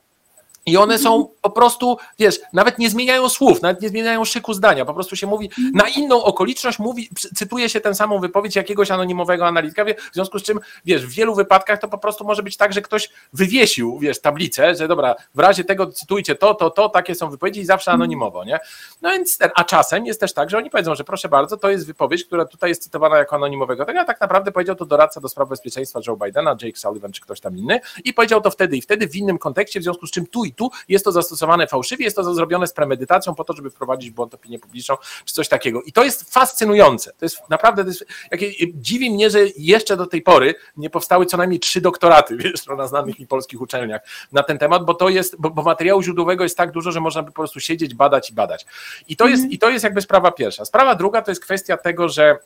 i 0.66 0.76
one 0.76 0.98
są 0.98 1.28
po 1.42 1.50
prostu, 1.50 1.98
wiesz, 2.18 2.40
nawet 2.52 2.78
nie 2.78 2.90
zmieniają 2.90 3.28
słów, 3.28 3.62
nawet 3.62 3.82
nie 3.82 3.88
zmieniają 3.88 4.24
szyku 4.24 4.54
zdania, 4.54 4.84
po 4.84 4.94
prostu 4.94 5.16
się 5.16 5.26
mówi 5.26 5.50
na 5.74 5.88
inną 5.88 6.24
okoliczność, 6.24 6.78
mówi, 6.78 7.08
cytuje 7.34 7.68
się 7.68 7.80
tę 7.80 7.94
samą 7.94 8.20
wypowiedź 8.20 8.56
jakiegoś 8.56 8.90
anonimowego 8.90 9.46
analityka, 9.46 9.84
w 9.84 10.14
związku 10.14 10.38
z 10.38 10.42
czym, 10.42 10.60
wiesz, 10.84 11.06
w 11.06 11.10
wielu 11.10 11.34
wypadkach 11.34 11.80
to 11.80 11.88
po 11.88 11.98
prostu 11.98 12.24
może 12.24 12.42
być 12.42 12.56
tak, 12.56 12.72
że 12.72 12.82
ktoś 12.82 13.10
wywiesił, 13.32 13.98
wiesz, 13.98 14.20
tablicę, 14.20 14.74
że 14.74 14.88
dobra, 14.88 15.14
w 15.34 15.38
razie 15.38 15.64
tego 15.64 15.86
cytujcie 15.86 16.34
to, 16.34 16.54
to, 16.54 16.70
to, 16.70 16.88
takie 16.88 17.14
są 17.14 17.30
wypowiedzi 17.30 17.60
i 17.60 17.64
zawsze 17.64 17.92
anonimowo, 17.92 18.44
nie? 18.44 18.60
No 19.02 19.10
więc, 19.10 19.38
a 19.54 19.64
czasem 19.64 20.06
jest 20.06 20.20
też 20.20 20.32
tak, 20.32 20.50
że 20.50 20.58
oni 20.58 20.70
powiedzą, 20.70 20.94
że 20.94 21.04
proszę 21.04 21.28
bardzo, 21.28 21.56
to 21.56 21.70
jest 21.70 21.86
wypowiedź, 21.86 22.24
która 22.24 22.44
tutaj 22.44 22.70
jest 22.70 22.82
cytowana 22.82 23.18
jako 23.18 23.36
anonimowego, 23.36 23.84
tego, 23.84 24.00
a 24.00 24.04
tak 24.04 24.20
naprawdę 24.20 24.52
powiedział 24.52 24.76
to 24.76 24.86
doradca 24.86 25.20
do 25.20 25.28
spraw 25.28 25.48
bezpieczeństwa 25.48 26.00
Joe 26.06 26.16
Bidena, 26.16 26.56
Jake 26.62 26.78
Sullivan 26.78 27.12
czy 27.12 27.20
ktoś 27.20 27.40
tam 27.40 27.58
inny 27.58 27.80
i 28.04 28.14
powiedział 28.14 28.40
to 28.40 28.50
wtedy 28.50 28.76
i 28.76 28.82
wtedy 28.82 29.08
w 29.08 29.16
innym 29.16 29.38
kontekście, 29.38 29.80
w 29.80 29.82
związku 29.82 30.06
z 30.06 30.10
czym 30.10 30.26
tu 30.26 30.44
i 30.50 30.54
tu 30.54 30.70
jest 30.88 31.04
to 31.04 31.12
zastosowane 31.12 31.66
fałszywie, 31.66 32.04
jest 32.04 32.16
to 32.16 32.34
zrobione 32.34 32.66
z 32.66 32.72
premedytacją 32.72 33.34
po 33.34 33.44
to, 33.44 33.52
żeby 33.52 33.70
wprowadzić 33.70 34.10
błąd 34.10 34.34
opinię 34.34 34.58
publiczną, 34.58 34.96
czy 35.24 35.34
coś 35.34 35.48
takiego. 35.48 35.82
I 35.82 35.92
to 35.92 36.04
jest 36.04 36.34
fascynujące. 36.34 37.12
To 37.18 37.24
jest 37.24 37.50
naprawdę, 37.50 37.82
to 37.82 37.88
jest, 37.88 38.04
jakie, 38.30 38.52
dziwi 38.74 39.10
mnie, 39.10 39.30
że 39.30 39.38
jeszcze 39.56 39.96
do 39.96 40.06
tej 40.06 40.22
pory 40.22 40.54
nie 40.76 40.90
powstały 40.90 41.26
co 41.26 41.36
najmniej 41.36 41.60
trzy 41.60 41.80
doktoraty, 41.80 42.36
wiesz, 42.42 42.66
na 42.66 42.86
znanych 42.86 43.20
i 43.20 43.26
polskich 43.26 43.60
uczelniach 43.60 44.00
na 44.32 44.42
ten 44.42 44.58
temat, 44.58 44.84
bo 44.84 44.94
to 44.94 45.08
jest, 45.08 45.36
bo, 45.38 45.50
bo 45.50 45.62
materiału 45.62 46.02
źródłowego 46.02 46.44
jest 46.44 46.56
tak 46.56 46.70
dużo, 46.70 46.92
że 46.92 47.00
można 47.00 47.22
by 47.22 47.28
po 47.28 47.34
prostu 47.34 47.60
siedzieć, 47.60 47.94
badać 47.94 48.30
i 48.30 48.34
badać. 48.34 48.66
I 49.08 49.16
to, 49.16 49.28
jest, 49.28 49.40
mm. 49.40 49.52
i 49.52 49.58
to 49.58 49.70
jest 49.70 49.84
jakby 49.84 50.02
sprawa 50.02 50.32
pierwsza. 50.32 50.64
Sprawa 50.64 50.94
druga 50.94 51.22
to 51.22 51.30
jest 51.30 51.42
kwestia 51.42 51.76
tego, 51.76 52.08
że 52.08 52.38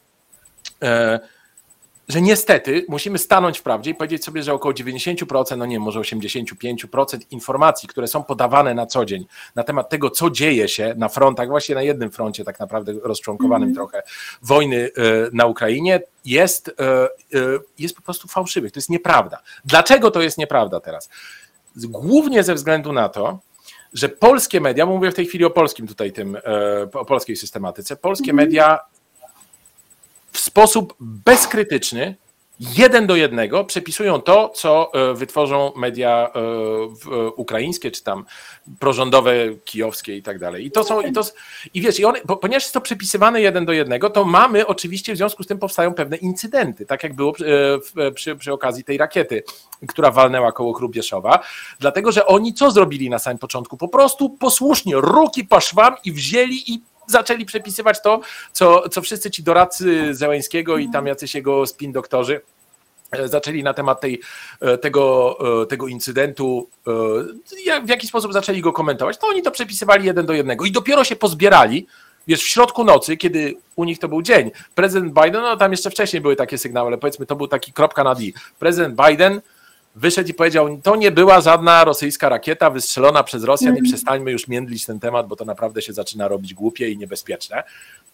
e, 0.82 1.20
że 2.08 2.20
niestety 2.20 2.84
musimy 2.88 3.18
stanąć 3.18 3.58
w 3.58 3.62
prawdzie 3.62 3.90
i 3.90 3.94
powiedzieć 3.94 4.24
sobie, 4.24 4.42
że 4.42 4.54
około 4.54 4.74
90%, 4.74 5.56
no 5.56 5.66
nie, 5.66 5.80
może 5.80 6.00
85% 6.00 7.18
informacji, 7.30 7.88
które 7.88 8.06
są 8.06 8.24
podawane 8.24 8.74
na 8.74 8.86
co 8.86 9.04
dzień 9.04 9.26
na 9.54 9.62
temat 9.62 9.88
tego, 9.88 10.10
co 10.10 10.30
dzieje 10.30 10.68
się 10.68 10.94
na 10.96 11.08
frontach, 11.08 11.48
właśnie 11.48 11.74
na 11.74 11.82
jednym 11.82 12.10
froncie, 12.10 12.44
tak 12.44 12.60
naprawdę 12.60 12.92
rozczłonkowanym 13.02 13.68
mm. 13.68 13.74
trochę, 13.74 14.02
wojny 14.42 14.76
e, 14.76 14.90
na 15.32 15.46
Ukrainie, 15.46 16.00
jest, 16.24 16.68
e, 16.68 17.04
e, 17.04 17.08
jest 17.78 17.96
po 17.96 18.02
prostu 18.02 18.28
fałszywych. 18.28 18.72
To 18.72 18.78
jest 18.78 18.90
nieprawda. 18.90 19.38
Dlaczego 19.64 20.10
to 20.10 20.22
jest 20.22 20.38
nieprawda 20.38 20.80
teraz? 20.80 21.08
Głównie 21.76 22.42
ze 22.42 22.54
względu 22.54 22.92
na 22.92 23.08
to, 23.08 23.38
że 23.92 24.08
polskie 24.08 24.60
media, 24.60 24.86
mówię 24.86 25.10
w 25.10 25.14
tej 25.14 25.26
chwili 25.26 25.44
o 25.44 25.50
polskim 25.50 25.86
tutaj 25.86 26.12
tym, 26.12 26.36
o 26.92 27.04
polskiej 27.04 27.36
systematyce, 27.36 27.96
polskie 27.96 28.30
mm. 28.30 28.44
media 28.44 28.78
w 30.34 30.38
sposób 30.38 30.94
bezkrytyczny, 31.00 32.16
jeden 32.60 33.06
do 33.06 33.16
jednego 33.16 33.64
przepisują 33.64 34.20
to, 34.20 34.48
co 34.48 34.90
e, 34.94 35.14
wytworzą 35.14 35.72
media 35.76 36.30
e, 36.34 36.38
e, 36.38 37.26
ukraińskie, 37.26 37.90
czy 37.90 38.04
tam 38.04 38.24
prorządowe, 38.80 39.34
kijowskie 39.64 40.16
i 40.16 40.22
tak 40.22 40.38
dalej. 40.38 40.66
I 40.66 40.70
to 40.70 40.84
są, 40.84 41.00
i 41.00 41.12
to, 41.12 41.22
i 41.74 41.80
wiesz, 41.80 42.00
i 42.00 42.04
one, 42.04 42.20
ponieważ 42.20 42.62
jest 42.62 42.74
to 42.74 42.80
przepisywane 42.80 43.40
jeden 43.40 43.64
do 43.66 43.72
jednego, 43.72 44.10
to 44.10 44.24
mamy 44.24 44.66
oczywiście 44.66 45.14
w 45.14 45.16
związku 45.16 45.42
z 45.42 45.46
tym 45.46 45.58
powstają 45.58 45.94
pewne 45.94 46.16
incydenty, 46.16 46.86
tak 46.86 47.02
jak 47.02 47.14
było 47.14 47.32
przy, 47.32 47.80
przy, 48.14 48.36
przy 48.36 48.52
okazji 48.52 48.84
tej 48.84 48.98
rakiety, 48.98 49.42
która 49.88 50.10
walnęła 50.10 50.52
koło 50.52 50.74
Krubieszowa, 50.74 51.40
dlatego, 51.80 52.12
że 52.12 52.26
oni 52.26 52.54
co 52.54 52.70
zrobili 52.70 53.10
na 53.10 53.18
samym 53.18 53.38
początku? 53.38 53.76
Po 53.76 53.88
prostu 53.88 54.30
posłusznie, 54.30 54.94
ruki 54.96 55.44
po 55.44 55.60
szwam 55.60 55.94
i 56.04 56.12
wzięli 56.12 56.72
i 56.72 56.82
zaczęli 57.06 57.44
przepisywać 57.44 58.02
to, 58.02 58.20
co, 58.52 58.88
co 58.88 59.02
wszyscy 59.02 59.30
ci 59.30 59.42
doradcy 59.42 60.14
Zełańskiego 60.14 60.78
i 60.78 60.90
tam 60.90 61.06
jacyś 61.06 61.34
jego 61.34 61.66
spin 61.66 61.92
doktorzy 61.92 62.40
e, 63.10 63.28
zaczęli 63.28 63.62
na 63.62 63.74
temat 63.74 64.00
tej, 64.00 64.20
e, 64.60 64.78
tego, 64.78 65.36
e, 65.62 65.66
tego 65.66 65.88
incydentu, 65.88 66.68
w 67.84 67.88
jaki 67.88 68.06
sposób 68.06 68.32
zaczęli 68.32 68.60
go 68.60 68.72
komentować, 68.72 69.18
to 69.18 69.26
oni 69.26 69.42
to 69.42 69.50
przepisywali 69.50 70.06
jeden 70.06 70.26
do 70.26 70.32
jednego 70.32 70.64
i 70.64 70.72
dopiero 70.72 71.04
się 71.04 71.16
pozbierali, 71.16 71.86
wiesz, 72.26 72.42
w 72.42 72.48
środku 72.48 72.84
nocy, 72.84 73.16
kiedy 73.16 73.56
u 73.76 73.84
nich 73.84 73.98
to 73.98 74.08
był 74.08 74.22
dzień, 74.22 74.50
prezydent 74.74 75.12
Biden, 75.12 75.42
no 75.42 75.56
tam 75.56 75.70
jeszcze 75.70 75.90
wcześniej 75.90 76.22
były 76.22 76.36
takie 76.36 76.58
sygnały, 76.58 76.88
ale 76.88 76.98
powiedzmy 76.98 77.26
to 77.26 77.36
był 77.36 77.48
taki 77.48 77.72
kropka 77.72 78.04
na 78.04 78.14
D. 78.14 78.22
Prezydent 78.58 79.00
Biden 79.08 79.40
wyszedł 79.94 80.30
i 80.30 80.34
powiedział, 80.34 80.78
to 80.82 80.96
nie 80.96 81.10
była 81.10 81.40
żadna 81.40 81.84
rosyjska 81.84 82.28
rakieta 82.28 82.70
wystrzelona 82.70 83.24
przez 83.24 83.44
Rosjan 83.44 83.74
i 83.74 83.78
mhm. 83.78 83.92
przestańmy 83.92 84.30
już 84.30 84.48
międlić 84.48 84.86
ten 84.86 85.00
temat, 85.00 85.28
bo 85.28 85.36
to 85.36 85.44
naprawdę 85.44 85.82
się 85.82 85.92
zaczyna 85.92 86.28
robić 86.28 86.54
głupie 86.54 86.90
i 86.90 86.98
niebezpieczne. 86.98 87.62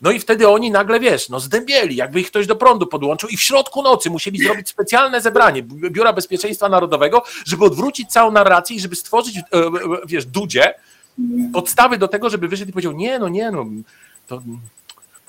No 0.00 0.10
i 0.10 0.20
wtedy 0.20 0.48
oni 0.48 0.70
nagle, 0.70 1.00
wiesz, 1.00 1.28
no 1.28 1.40
zdębieli, 1.40 1.96
jakby 1.96 2.20
ich 2.20 2.26
ktoś 2.26 2.46
do 2.46 2.56
prądu 2.56 2.86
podłączył 2.86 3.28
i 3.28 3.36
w 3.36 3.42
środku 3.42 3.82
nocy 3.82 4.10
musieli 4.10 4.38
zrobić 4.38 4.68
specjalne 4.68 5.20
zebranie 5.20 5.62
Biura 5.62 6.12
Bezpieczeństwa 6.12 6.68
Narodowego, 6.68 7.22
żeby 7.46 7.64
odwrócić 7.64 8.12
całą 8.12 8.30
narrację 8.30 8.76
i 8.76 8.80
żeby 8.80 8.96
stworzyć, 8.96 9.38
e, 9.38 9.42
e, 9.56 9.70
wiesz, 10.06 10.26
Dudzie 10.26 10.74
mhm. 11.18 11.52
podstawy 11.52 11.98
do 11.98 12.08
tego, 12.08 12.30
żeby 12.30 12.48
wyszedł 12.48 12.70
i 12.70 12.72
powiedział, 12.72 12.92
nie, 12.92 13.18
no 13.18 13.28
nie, 13.28 13.50
no 13.50 13.66
to 14.26 14.42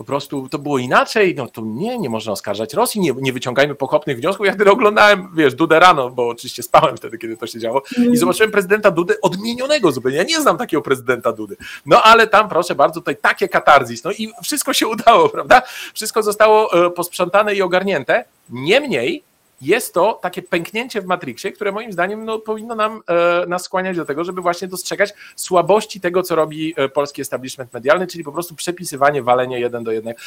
po 0.02 0.06
prostu 0.06 0.50
to 0.50 0.60
było 0.60 0.78
inaczej, 0.78 1.36
no 1.36 1.48
to 1.48 1.62
nie, 1.66 2.00
nie 2.00 2.10
można 2.10 2.32
oskarżać 2.32 2.74
Rosji, 2.74 3.02
nie, 3.02 3.14
nie 3.22 3.34
wyciągajmy 3.34 3.76
pochopnych 3.76 4.18
wniosków. 4.18 4.46
Ja 4.46 4.54
wtedy 4.54 4.72
oglądałem, 4.72 5.28
wiesz, 5.36 5.56
Dudę 5.56 5.80
rano, 5.80 6.10
bo 6.10 6.28
oczywiście 6.28 6.64
spałem 6.64 6.98
wtedy, 6.98 7.18
kiedy 7.18 7.38
to 7.38 7.48
się 7.48 7.60
działo 7.60 7.82
i 7.98 8.02
mm. 8.02 8.18
zobaczyłem 8.18 8.52
prezydenta 8.52 8.92
Dudy 8.92 9.22
odmienionego 9.22 9.92
zupełnie. 9.92 10.18
Ja 10.18 10.24
nie 10.24 10.42
znam 10.42 10.58
takiego 10.58 10.82
prezydenta 10.82 11.32
Dudy. 11.32 11.56
No 11.86 12.04
ale 12.04 12.28
tam, 12.28 12.50
proszę 12.50 12.76
bardzo, 12.76 13.00
tutaj 13.00 13.16
takie 13.22 13.50
katarzis, 13.50 14.04
no 14.04 14.12
i 14.12 14.32
wszystko 14.44 14.74
się 14.74 14.88
udało, 14.94 15.30
prawda? 15.30 15.62
Wszystko 15.94 16.24
zostało 16.24 16.86
e, 16.86 16.90
posprzątane 16.90 17.56
i 17.56 17.62
ogarnięte. 17.62 18.26
Niemniej 18.50 19.24
jest 19.62 19.94
to 19.94 20.20
takie 20.22 20.42
pęknięcie 20.42 21.02
w 21.02 21.06
Matrixie, 21.06 21.52
które 21.52 21.72
moim 21.72 21.92
zdaniem 21.92 22.26
no, 22.26 22.40
powinno 22.40 22.76
nam, 22.76 23.02
e, 23.08 23.46
nas 23.48 23.64
skłaniać 23.64 23.98
do 23.98 24.06
tego, 24.06 24.24
żeby 24.24 24.42
właśnie 24.42 24.68
dostrzegać 24.68 25.14
słabości 25.36 26.02
tego, 26.02 26.24
co 26.24 26.36
robi 26.36 26.74
e, 26.78 26.90
polski 26.90 27.22
establishment 27.22 27.74
medialny, 27.74 28.08
czyli 28.08 28.24
po 28.24 28.32
prostu 28.32 28.56
przepisywanie, 28.56 29.24
walenie 29.24 29.60
jeden 29.60 29.84
do 29.84 29.92
jednego. 29.92 30.20